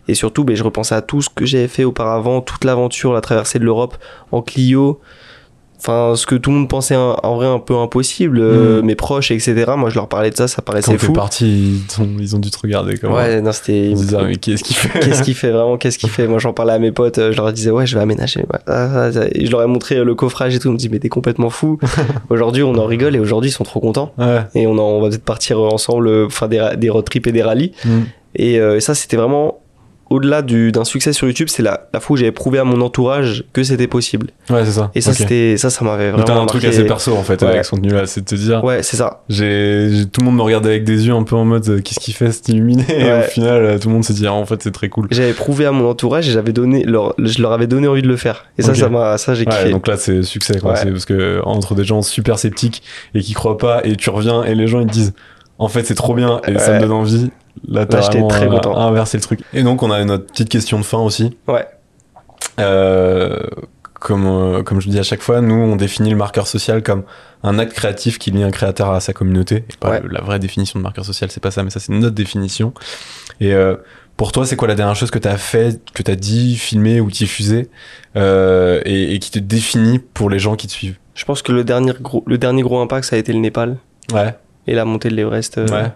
Et 0.08 0.14
surtout, 0.14 0.44
ben, 0.44 0.54
je 0.54 0.62
repensais 0.62 0.94
à 0.94 1.02
tout 1.02 1.20
ce 1.22 1.28
que 1.28 1.44
j'avais 1.46 1.68
fait 1.68 1.84
auparavant, 1.84 2.40
toute 2.40 2.64
l'aventure, 2.64 3.12
la 3.12 3.20
traversée 3.20 3.58
de 3.58 3.64
l'Europe 3.64 3.96
en 4.30 4.42
Clio. 4.42 5.00
Enfin, 5.78 6.14
ce 6.16 6.26
que 6.26 6.34
tout 6.34 6.50
le 6.50 6.56
monde 6.56 6.68
pensait 6.68 6.96
en, 6.96 7.16
en 7.22 7.36
vrai 7.36 7.46
un 7.46 7.58
peu 7.58 7.76
impossible, 7.76 8.38
euh, 8.40 8.80
Mhm. 8.80 8.86
mes 8.86 8.94
proches, 8.94 9.30
etc. 9.30 9.64
Moi, 9.76 9.90
je 9.90 9.94
leur 9.96 10.08
parlais 10.08 10.30
de 10.30 10.36
ça, 10.36 10.48
ça 10.48 10.56
Quand 10.56 10.62
paraissait 10.72 10.92
t'es 10.92 10.98
fou. 10.98 11.12
parti, 11.12 11.84
ils 11.88 12.02
ont, 12.02 12.08
ils 12.18 12.34
ont 12.34 12.38
dû 12.38 12.50
te 12.50 12.58
regarder 12.58 12.96
comme 12.96 13.12
Ouais, 13.12 13.40
non, 13.40 13.52
c'était. 13.52 13.90
Ils 13.90 13.98
se 13.98 14.02
disaient, 14.04 14.24
mais 14.24 14.36
qu'est-ce 14.36 14.64
qu'il 14.64 14.74
fait 14.74 14.98
Qu'est-ce 15.00 15.22
qu'il 15.22 15.34
fait 15.34 15.50
vraiment 15.50 15.76
Qu'est-ce 15.76 15.98
qu'il 15.98 16.08
fait? 16.10 16.26
Moi, 16.26 16.38
j'en 16.38 16.52
parlais 16.52 16.72
à 16.72 16.78
mes 16.78 16.92
potes. 16.92 17.18
euh, 17.18 17.30
Je 17.32 17.36
leur 17.36 17.52
disais, 17.52 17.70
ouais, 17.70 17.86
je 17.86 17.94
vais 17.94 18.02
aménager. 18.02 18.44
Ah, 18.66 19.08
ah, 19.14 19.20
et 19.32 19.46
je 19.46 19.50
leur 19.50 19.62
ai 19.62 19.66
montré 19.66 20.02
le 20.02 20.14
coffrage 20.14 20.54
et 20.54 20.58
tout. 20.58 20.68
Ils 20.68 20.72
me 20.72 20.76
disent, 20.78 20.90
mais 20.90 20.98
t'es 20.98 21.08
complètement 21.08 21.50
fou. 21.50 21.78
aujourd'hui, 22.30 22.62
on 22.62 22.74
en 22.76 22.86
rigole 22.86 23.14
et 23.14 23.18
aujourd'hui, 23.20 23.50
ils 23.50 23.52
sont 23.54 23.64
trop 23.64 23.80
contents. 23.80 24.12
Ouais. 24.18 24.40
Et 24.54 24.66
on, 24.66 24.72
en- 24.78 24.80
on 24.80 25.02
va 25.02 25.08
peut-être 25.10 25.24
partir 25.24 25.60
ensemble, 25.60 26.08
euh, 26.08 26.28
faire 26.28 26.48
des, 26.48 26.66
des 26.78 26.90
road 26.90 27.04
trips 27.04 27.26
et 27.26 27.32
des 27.32 27.42
rallyes. 27.42 27.72
Mm. 27.84 27.90
Et, 28.36 28.58
euh, 28.60 28.76
et 28.76 28.80
ça, 28.80 28.94
c'était 28.94 29.16
vraiment 29.16 29.58
au-delà 30.08 30.42
du- 30.42 30.72
d'un 30.72 30.84
succès 30.84 31.12
sur 31.12 31.26
YouTube. 31.26 31.48
C'est 31.50 31.62
la, 31.62 31.88
la 31.92 32.00
fois 32.00 32.14
où 32.14 32.16
j'avais 32.16 32.32
prouvé 32.32 32.58
à 32.58 32.64
mon 32.64 32.80
entourage 32.80 33.44
que 33.52 33.62
c'était 33.62 33.86
possible. 33.86 34.28
Ouais, 34.50 34.64
c'est 34.64 34.72
ça. 34.72 34.90
Et 34.94 35.00
ça, 35.00 35.12
c'était 35.12 35.56
ça, 35.56 35.70
ça 35.70 35.84
m'avait 35.84 36.10
vraiment. 36.10 36.24
T'as 36.24 36.38
un 36.38 36.46
truc 36.46 36.64
assez 36.64 36.84
perso 36.84 37.14
en 37.16 37.22
fait 37.22 37.42
Ouais. 37.42 37.48
avec 37.48 37.64
ce 37.64 37.70
contenu-là, 37.70 38.06
c'est 38.06 38.20
de 38.20 38.26
te 38.26 38.34
dire, 38.34 38.62
Ouais, 38.64 38.82
c'est 38.82 38.96
ça. 38.96 39.22
j'ai, 39.28 39.88
j'ai- 39.90 40.06
tout 40.06 40.20
le 40.20 40.26
monde 40.26 40.36
me 40.36 40.42
regardait 40.42 40.68
avec 40.70 40.84
des 40.84 41.06
yeux 41.06 41.14
un 41.14 41.22
peu 41.24 41.34
en 41.36 41.44
mode 41.44 41.68
euh, 41.68 41.80
qu'est-ce 41.80 42.00
qu'il 42.00 42.14
fait, 42.14 42.30
c'est 42.32 42.48
illuminé? 42.50 42.84
Et 42.88 43.12
au 43.12 43.22
final, 43.22 43.62
euh, 43.64 43.78
tout 43.78 43.88
le 43.88 43.94
monde 43.94 44.04
se 44.04 44.12
dit, 44.12 44.26
ah, 44.26 44.32
en 44.32 44.46
fait, 44.46 44.62
c'est 44.62 44.70
très 44.72 44.88
cool. 44.88 45.08
J'avais 45.10 45.32
prouvé 45.32 45.66
à 45.66 45.72
mon 45.72 45.88
entourage 45.88 46.28
et 46.28 46.32
j'avais 46.32 46.52
donné, 46.52 46.84
leur, 46.84 47.14
je 47.18 47.42
leur 47.42 47.52
avais 47.52 47.66
donné 47.66 47.88
envie 47.88 48.02
de 48.02 48.08
le 48.08 48.16
faire. 48.16 48.46
Et 48.58 48.62
ça, 48.62 48.74
ça 48.74 48.88
m'a, 48.88 49.18
ça, 49.18 49.34
j'ai 49.34 49.44
Ouais, 49.46 49.52
kiffé. 49.56 49.70
donc 49.70 49.86
là, 49.88 49.96
c'est 49.96 50.22
succès 50.22 50.58
quoi. 50.60 50.76
C'est 50.76 50.90
parce 50.90 51.04
que 51.04 51.40
entre 51.44 51.74
des 51.74 51.84
gens 51.84 52.02
super 52.02 52.38
sceptiques 52.38 52.82
et 53.14 53.20
qui 53.20 53.32
croient 53.34 53.58
pas, 53.58 53.80
et 53.84 53.96
tu 53.96 54.10
reviens 54.10 54.44
et 54.44 54.54
les 54.54 54.66
gens 54.68 54.80
ils 54.80 54.86
te 54.86 54.92
disent, 54.92 55.12
en 55.58 55.68
fait, 55.68 55.84
c'est 55.84 55.94
trop 55.94 56.14
bien 56.14 56.40
et 56.46 56.58
ça 56.58 56.74
me 56.74 56.80
donne 56.80 56.92
envie. 56.92 57.30
Là, 57.68 57.86
t'as 57.86 58.00
vraiment 58.00 58.28
très 58.28 58.46
euh, 58.46 58.50
content. 58.50 58.76
inversé 58.76 59.16
le 59.16 59.22
truc. 59.22 59.40
Et 59.52 59.62
donc, 59.62 59.82
on 59.82 59.90
a 59.90 60.04
notre 60.04 60.26
petite 60.26 60.48
question 60.48 60.78
de 60.78 60.84
fin 60.84 60.98
aussi. 60.98 61.36
Ouais. 61.48 61.66
Euh, 62.60 63.38
comme, 63.94 64.26
euh, 64.26 64.62
comme 64.62 64.80
je 64.80 64.88
dis 64.88 64.98
à 64.98 65.02
chaque 65.02 65.22
fois, 65.22 65.40
nous, 65.40 65.54
on 65.54 65.76
définit 65.76 66.10
le 66.10 66.16
marqueur 66.16 66.46
social 66.46 66.82
comme 66.82 67.02
un 67.42 67.58
acte 67.58 67.72
créatif 67.72 68.18
qui 68.18 68.30
lie 68.30 68.42
un 68.42 68.50
créateur 68.50 68.90
à 68.90 69.00
sa 69.00 69.12
communauté. 69.12 69.56
Et 69.70 69.76
pas 69.80 69.90
Ouais. 69.90 70.00
le- 70.00 70.08
la 70.08 70.20
vraie 70.20 70.38
définition 70.38 70.78
de 70.78 70.82
marqueur 70.82 71.04
social, 71.04 71.30
c'est 71.30 71.42
pas 71.42 71.50
ça, 71.50 71.62
mais 71.64 71.70
ça, 71.70 71.80
c'est 71.80 71.92
notre 71.92 72.14
définition. 72.14 72.72
Et 73.40 73.52
euh, 73.54 73.76
pour 74.16 74.32
toi, 74.32 74.46
c'est 74.46 74.56
quoi 74.56 74.68
la 74.68 74.74
dernière 74.74 74.96
chose 74.96 75.10
que 75.10 75.18
tu 75.18 75.28
as 75.28 75.36
fait, 75.38 75.80
que 75.92 76.02
tu 76.02 76.10
as 76.10 76.16
dit, 76.16 76.56
filmé 76.56 77.00
ou 77.00 77.10
diffusé, 77.10 77.68
euh, 78.16 78.80
et, 78.84 79.14
et 79.14 79.18
qui 79.18 79.30
te 79.30 79.38
définit 79.38 79.98
pour 79.98 80.30
les 80.30 80.38
gens 80.38 80.56
qui 80.56 80.66
te 80.66 80.72
suivent? 80.72 80.98
Je 81.14 81.24
pense 81.24 81.42
que 81.42 81.52
le 81.52 81.64
dernier 81.64 81.92
gros, 82.00 82.22
le 82.26 82.38
dernier 82.38 82.62
gros 82.62 82.80
impact, 82.80 83.06
ça 83.08 83.16
a 83.16 83.18
été 83.18 83.32
le 83.32 83.38
Népal 83.38 83.78
Ouais, 84.12 84.34
et 84.66 84.74
la 84.74 84.84
montée 84.84 85.08
de 85.08 85.14
l'Everest. 85.14 85.58
euh, 85.58 85.66
ouais. 85.68 85.90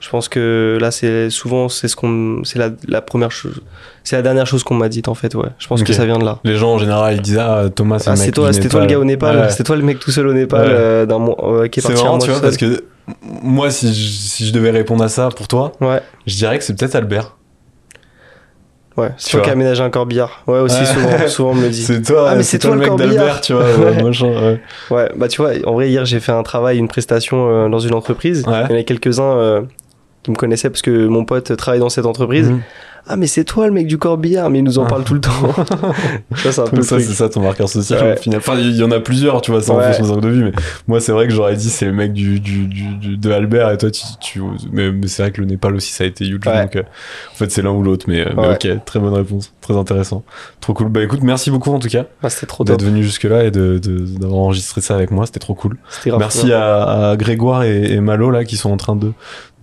Je 0.00 0.10
pense 0.10 0.28
que 0.28 0.76
là, 0.80 0.90
c'est 0.90 1.30
souvent, 1.30 1.70
c'est 1.70 1.88
ce 1.88 1.96
qu'on, 1.96 2.42
c'est 2.44 2.58
la, 2.58 2.68
la 2.88 3.00
première 3.00 3.30
chose, 3.30 3.62
c'est 4.02 4.16
la 4.16 4.22
dernière 4.22 4.46
chose 4.46 4.62
qu'on 4.62 4.74
m'a 4.74 4.90
dite 4.90 5.08
en 5.08 5.14
fait, 5.14 5.34
ouais. 5.34 5.48
Je 5.58 5.66
pense 5.66 5.80
Ok. 5.80 5.86
que 5.86 5.92
ça 5.94 6.04
vient 6.04 6.18
de 6.18 6.24
là. 6.24 6.38
Les 6.44 6.56
gens 6.56 6.74
en 6.74 6.78
général, 6.78 7.14
ils 7.14 7.22
disent 7.22 7.38
Ah, 7.40 7.64
Thomas, 7.74 7.98
c'est 8.00 8.10
Ah, 8.10 8.16
c'est 8.16 8.26
mec 8.26 8.34
toi, 8.34 8.52
c'était 8.52 8.68
toi 8.68 8.80
le 8.80 8.86
gars 8.86 8.98
au 8.98 9.04
Népal, 9.04 9.36
Ouais. 9.38 9.48
c'était 9.50 9.64
toi 9.64 9.76
le 9.76 9.82
mec 9.82 9.98
tout 9.98 10.10
seul 10.10 10.26
au 10.28 10.34
Népal, 10.34 10.66
Ouais. 10.66 10.72
euh, 10.72 11.06
d'un 11.06 11.18
euh, 11.42 11.68
qui 11.68 11.80
est 11.80 11.82
C'est 11.82 11.88
parti 11.88 12.02
un 12.02 12.04
marrant, 12.04 12.18
tu 12.18 12.30
vois, 12.30 12.40
parce 12.42 12.58
que 12.58 12.84
moi, 13.42 13.70
si 13.70 13.88
je, 13.94 14.10
si 14.10 14.46
je 14.46 14.52
devais 14.52 14.70
répondre 14.70 15.02
à 15.02 15.08
ça 15.08 15.30
pour 15.34 15.48
toi, 15.48 15.72
Ouais, 15.80 16.02
je 16.26 16.34
dirais 16.36 16.58
que 16.58 16.64
c'est 16.64 16.78
peut-être 16.78 16.96
Albert. 16.96 17.36
ouais. 18.98 19.10
C'est 19.16 19.30
toi 19.30 19.40
qui 19.40 19.50
aménagé 19.50 19.82
un 19.82 19.90
corbillard. 19.90 20.42
Ouais, 20.46 20.58
aussi 20.58 20.80
Ouais. 20.80 20.84
souvent, 20.86 21.28
souvent 21.28 21.50
on 21.50 21.54
me 21.54 21.62
le 21.62 21.70
dit. 21.70 21.82
C'est 21.86 22.02
toi, 22.02 22.28
Ah, 22.30 22.34
mais 22.36 22.42
c'est 22.42 22.52
c'est 22.52 22.58
toi, 22.68 22.76
toi 22.76 22.84
le 22.84 22.90
mec 22.90 22.98
d'Albert, 22.98 23.40
tu 23.40 23.52
vois. 23.54 23.64
ouais, 23.78 24.02
machin, 24.02 24.26
ouais. 24.26 24.60
Ouais, 24.90 25.10
bah 25.16 25.28
tu 25.28 25.40
vois, 25.42 25.52
en 25.66 25.72
vrai 25.72 25.88
hier 25.90 26.04
j'ai 26.04 26.20
fait 26.20 26.32
un 26.32 26.42
travail, 26.42 26.76
une 26.78 26.88
prestation 26.88 27.48
euh, 27.50 27.68
dans 27.68 27.78
une 27.80 27.94
entreprise. 27.94 28.44
Ouais. 28.46 28.52
Il 28.52 28.56
y 28.56 28.72
en 28.72 28.74
avait 28.74 28.84
quelques-uns 28.84 29.22
euh, 29.36 29.62
qui 30.24 30.30
me 30.32 30.36
connaissaient 30.36 30.70
parce 30.70 30.82
que 30.82 31.06
mon 31.06 31.24
pote 31.24 31.56
travaille 31.56 31.80
dans 31.80 31.88
cette 31.90 32.06
entreprise. 32.06 32.50
Mhm. 32.50 32.60
Ah 33.06 33.16
mais 33.16 33.26
c'est 33.26 33.44
toi 33.44 33.66
le 33.66 33.72
mec 33.74 33.86
du 33.86 33.98
corbillard, 33.98 34.48
mais 34.48 34.60
il 34.60 34.64
nous 34.64 34.78
en 34.78 34.84
Ah. 34.86 34.88
parle 34.88 35.04
tout 35.04 35.12
le 35.12 35.20
temps. 35.20 35.30
ça 36.36 36.52
c'est 36.52 36.60
un 36.62 36.66
peu 36.68 36.80
ça, 36.80 36.98
c'est 36.98 37.12
ça 37.12 37.28
ton 37.28 37.42
marqueur 37.42 37.68
social 37.68 38.02
Ouais. 38.02 38.14
au 38.14 38.16
final. 38.16 38.38
Enfin, 38.38 38.54
il 38.58 38.74
y 38.74 38.82
en 38.82 38.90
a 38.92 38.98
plusieurs, 38.98 39.42
tu 39.42 39.50
vois, 39.50 39.60
ça 39.60 39.74
en 39.74 39.76
Ouais. 39.76 39.84
fonction 39.88 40.04
des 40.04 40.10
angles 40.12 40.22
de 40.22 40.28
vue, 40.30 40.44
mais 40.44 40.52
moi, 40.88 41.00
c'est 41.00 41.12
vrai 41.12 41.28
que 41.28 41.34
j'aurais 41.34 41.54
dit 41.54 41.68
c'est 41.68 41.84
le 41.84 41.92
mec 41.92 42.14
du, 42.14 42.40
du, 42.40 42.66
du, 42.66 43.18
de 43.18 43.30
Albert 43.30 43.70
et 43.72 43.76
toi, 43.76 43.90
tu, 43.90 44.02
tu 44.22 44.40
mais, 44.72 44.90
mais 44.90 45.06
c'est 45.06 45.20
vrai 45.22 45.32
que 45.32 45.42
le 45.42 45.46
Népal 45.46 45.74
aussi, 45.76 45.92
ça 45.92 46.04
a 46.04 46.06
été 46.06 46.24
huge, 46.24 46.40
Ouais. 46.46 46.62
donc 46.62 46.76
euh, 46.76 46.82
en 47.32 47.34
fait, 47.36 47.50
c'est 47.50 47.60
l'un 47.60 47.72
ou 47.72 47.82
l'autre, 47.82 48.06
mais, 48.08 48.22
euh, 48.26 48.30
mais 48.38 48.54
ok, 48.54 48.84
très 48.86 49.00
bonne 49.00 49.12
réponse, 49.12 49.52
très 49.60 49.76
intéressant, 49.76 50.24
trop 50.62 50.72
cool. 50.72 50.88
Bah 50.88 51.02
écoute, 51.02 51.20
merci 51.22 51.50
beaucoup 51.50 51.74
en 51.74 51.78
tout 51.80 51.88
cas 51.88 52.06
Ah, 52.22 52.30
c'était 52.30 52.46
trop 52.46 52.64
d'être 52.64 52.82
venu 52.82 53.02
jusque 53.02 53.24
là 53.24 53.44
et 53.44 53.50
de, 53.50 53.76
d'avoir 54.18 54.40
enregistré 54.40 54.80
ça 54.80 54.94
avec 54.94 55.10
moi, 55.10 55.26
c'était 55.26 55.40
trop 55.40 55.54
cool. 55.54 55.76
Merci 56.06 56.54
à 56.54 57.16
Grégoire 57.18 57.64
et, 57.64 57.92
et 57.92 58.00
Malo 58.00 58.30
là 58.30 58.44
qui 58.46 58.56
sont 58.56 58.70
en 58.70 58.78
train 58.78 58.96
de, 58.96 59.12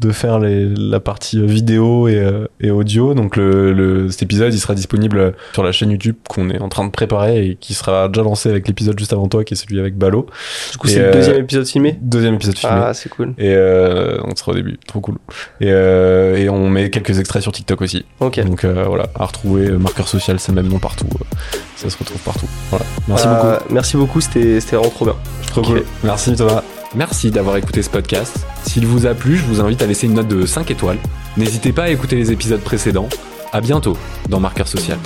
de 0.02 0.12
faire 0.12 0.40
les, 0.40 0.66
la 0.66 1.00
partie 1.00 1.40
euh, 1.40 1.46
vidéo 1.46 2.08
et, 2.08 2.16
euh, 2.16 2.48
et 2.60 2.72
audio. 2.72 3.14
Donc 3.14 3.38
le, 3.38 3.72
le- 3.72 4.10
cet 4.10 4.24
épisode 4.24 4.54
il 4.54 4.60
sera 4.60 4.74
disponible 4.74 5.34
sur 5.54 5.64
la 5.64 5.72
chaîne 5.72 5.92
YouTube 5.92 6.16
qu'on 6.28 6.50
est 6.50 6.60
en 6.60 6.70
train 6.70 6.84
de 6.86 6.90
préparer 6.92 7.46
et 7.46 7.56
qui 7.56 7.74
sera 7.74 8.08
déjà 8.10 8.24
lancé 8.24 8.50
avec 8.50 8.68
l'épisode 8.68 8.98
juste 9.00 9.14
avant 9.14 9.28
toi 9.28 9.44
qui 9.44 9.54
est 9.54 9.58
celui 9.58 9.80
avec 9.80 9.96
Balo. 9.98 10.26
Du 10.72 10.78
coup 10.78 10.88
c'est 10.88 11.00
le 11.00 11.06
euh, 11.06 11.14
deuxième 11.14 11.38
épisode 11.38 11.68
filmé. 11.68 11.98
Deuxième 12.02 12.34
épisode 12.34 12.58
filmé. 12.58 12.76
Ah 12.84 12.94
c'est 12.94 13.10
cool. 13.10 13.30
Et 13.38 13.54
euh, 13.54 14.18
on 14.24 14.36
sera 14.36 14.52
au 14.52 14.56
début, 14.56 14.78
trop 14.88 15.00
cool. 15.00 15.16
Et, 15.62 15.68
euh, 15.70 16.36
et 16.36 16.50
on 16.50 16.68
met 16.70 16.90
quelques 16.90 17.20
extraits 17.20 17.42
sur 17.44 17.52
TikTok 17.52 17.82
aussi. 17.82 18.04
Ok. 18.20 18.44
Donc 18.44 18.66
euh, 18.66 18.84
voilà, 18.88 19.06
à 19.16 19.26
retrouver, 19.26 19.68
euh, 19.70 19.78
marqueur 19.78 20.08
social, 20.08 20.40
c'est 20.40 20.52
le 20.52 20.62
même 20.62 20.72
nom 20.72 20.80
partout. 20.80 21.08
euh, 21.14 21.24
ça 21.76 21.90
se 21.90 21.98
retrouve 21.98 22.22
partout. 22.22 22.48
Voilà, 22.70 22.86
merci 23.08 23.28
Euh, 23.28 23.32
beaucoup. 23.58 23.74
Merci 23.74 23.98
beaucoup, 23.98 24.22
c'était 24.22 24.60
vraiment 24.60 24.90
trop 24.90 25.06
bien. 25.06 25.16
Trop 25.48 25.62
ok. 25.62 25.68
cool. 25.68 25.84
Merci 26.04 26.34
Thomas. 26.36 26.64
Merci 26.94 27.32
d'avoir 27.32 27.56
écouté 27.56 27.82
ce 27.82 27.90
podcast. 27.90 28.46
S'il 28.64 28.86
vous 28.86 29.06
a 29.06 29.14
plu, 29.14 29.38
je 29.38 29.46
vous 29.46 29.62
invite 29.62 29.82
à 29.82 29.86
laisser 29.86 30.08
une 30.08 30.14
note 30.14 30.28
de 30.28 30.46
5 30.46 30.72
étoiles. 30.72 30.98
N'hésitez 31.38 31.72
pas 31.72 31.84
à 31.84 31.90
écouter 31.90 32.18
les 32.18 32.32
épisodes 32.32 32.60
précédents. 32.60 33.08
À 33.54 33.62
bientôt 33.62 33.98
dans 34.30 34.40
Marqueur 34.40 34.68
Social. 34.68 34.98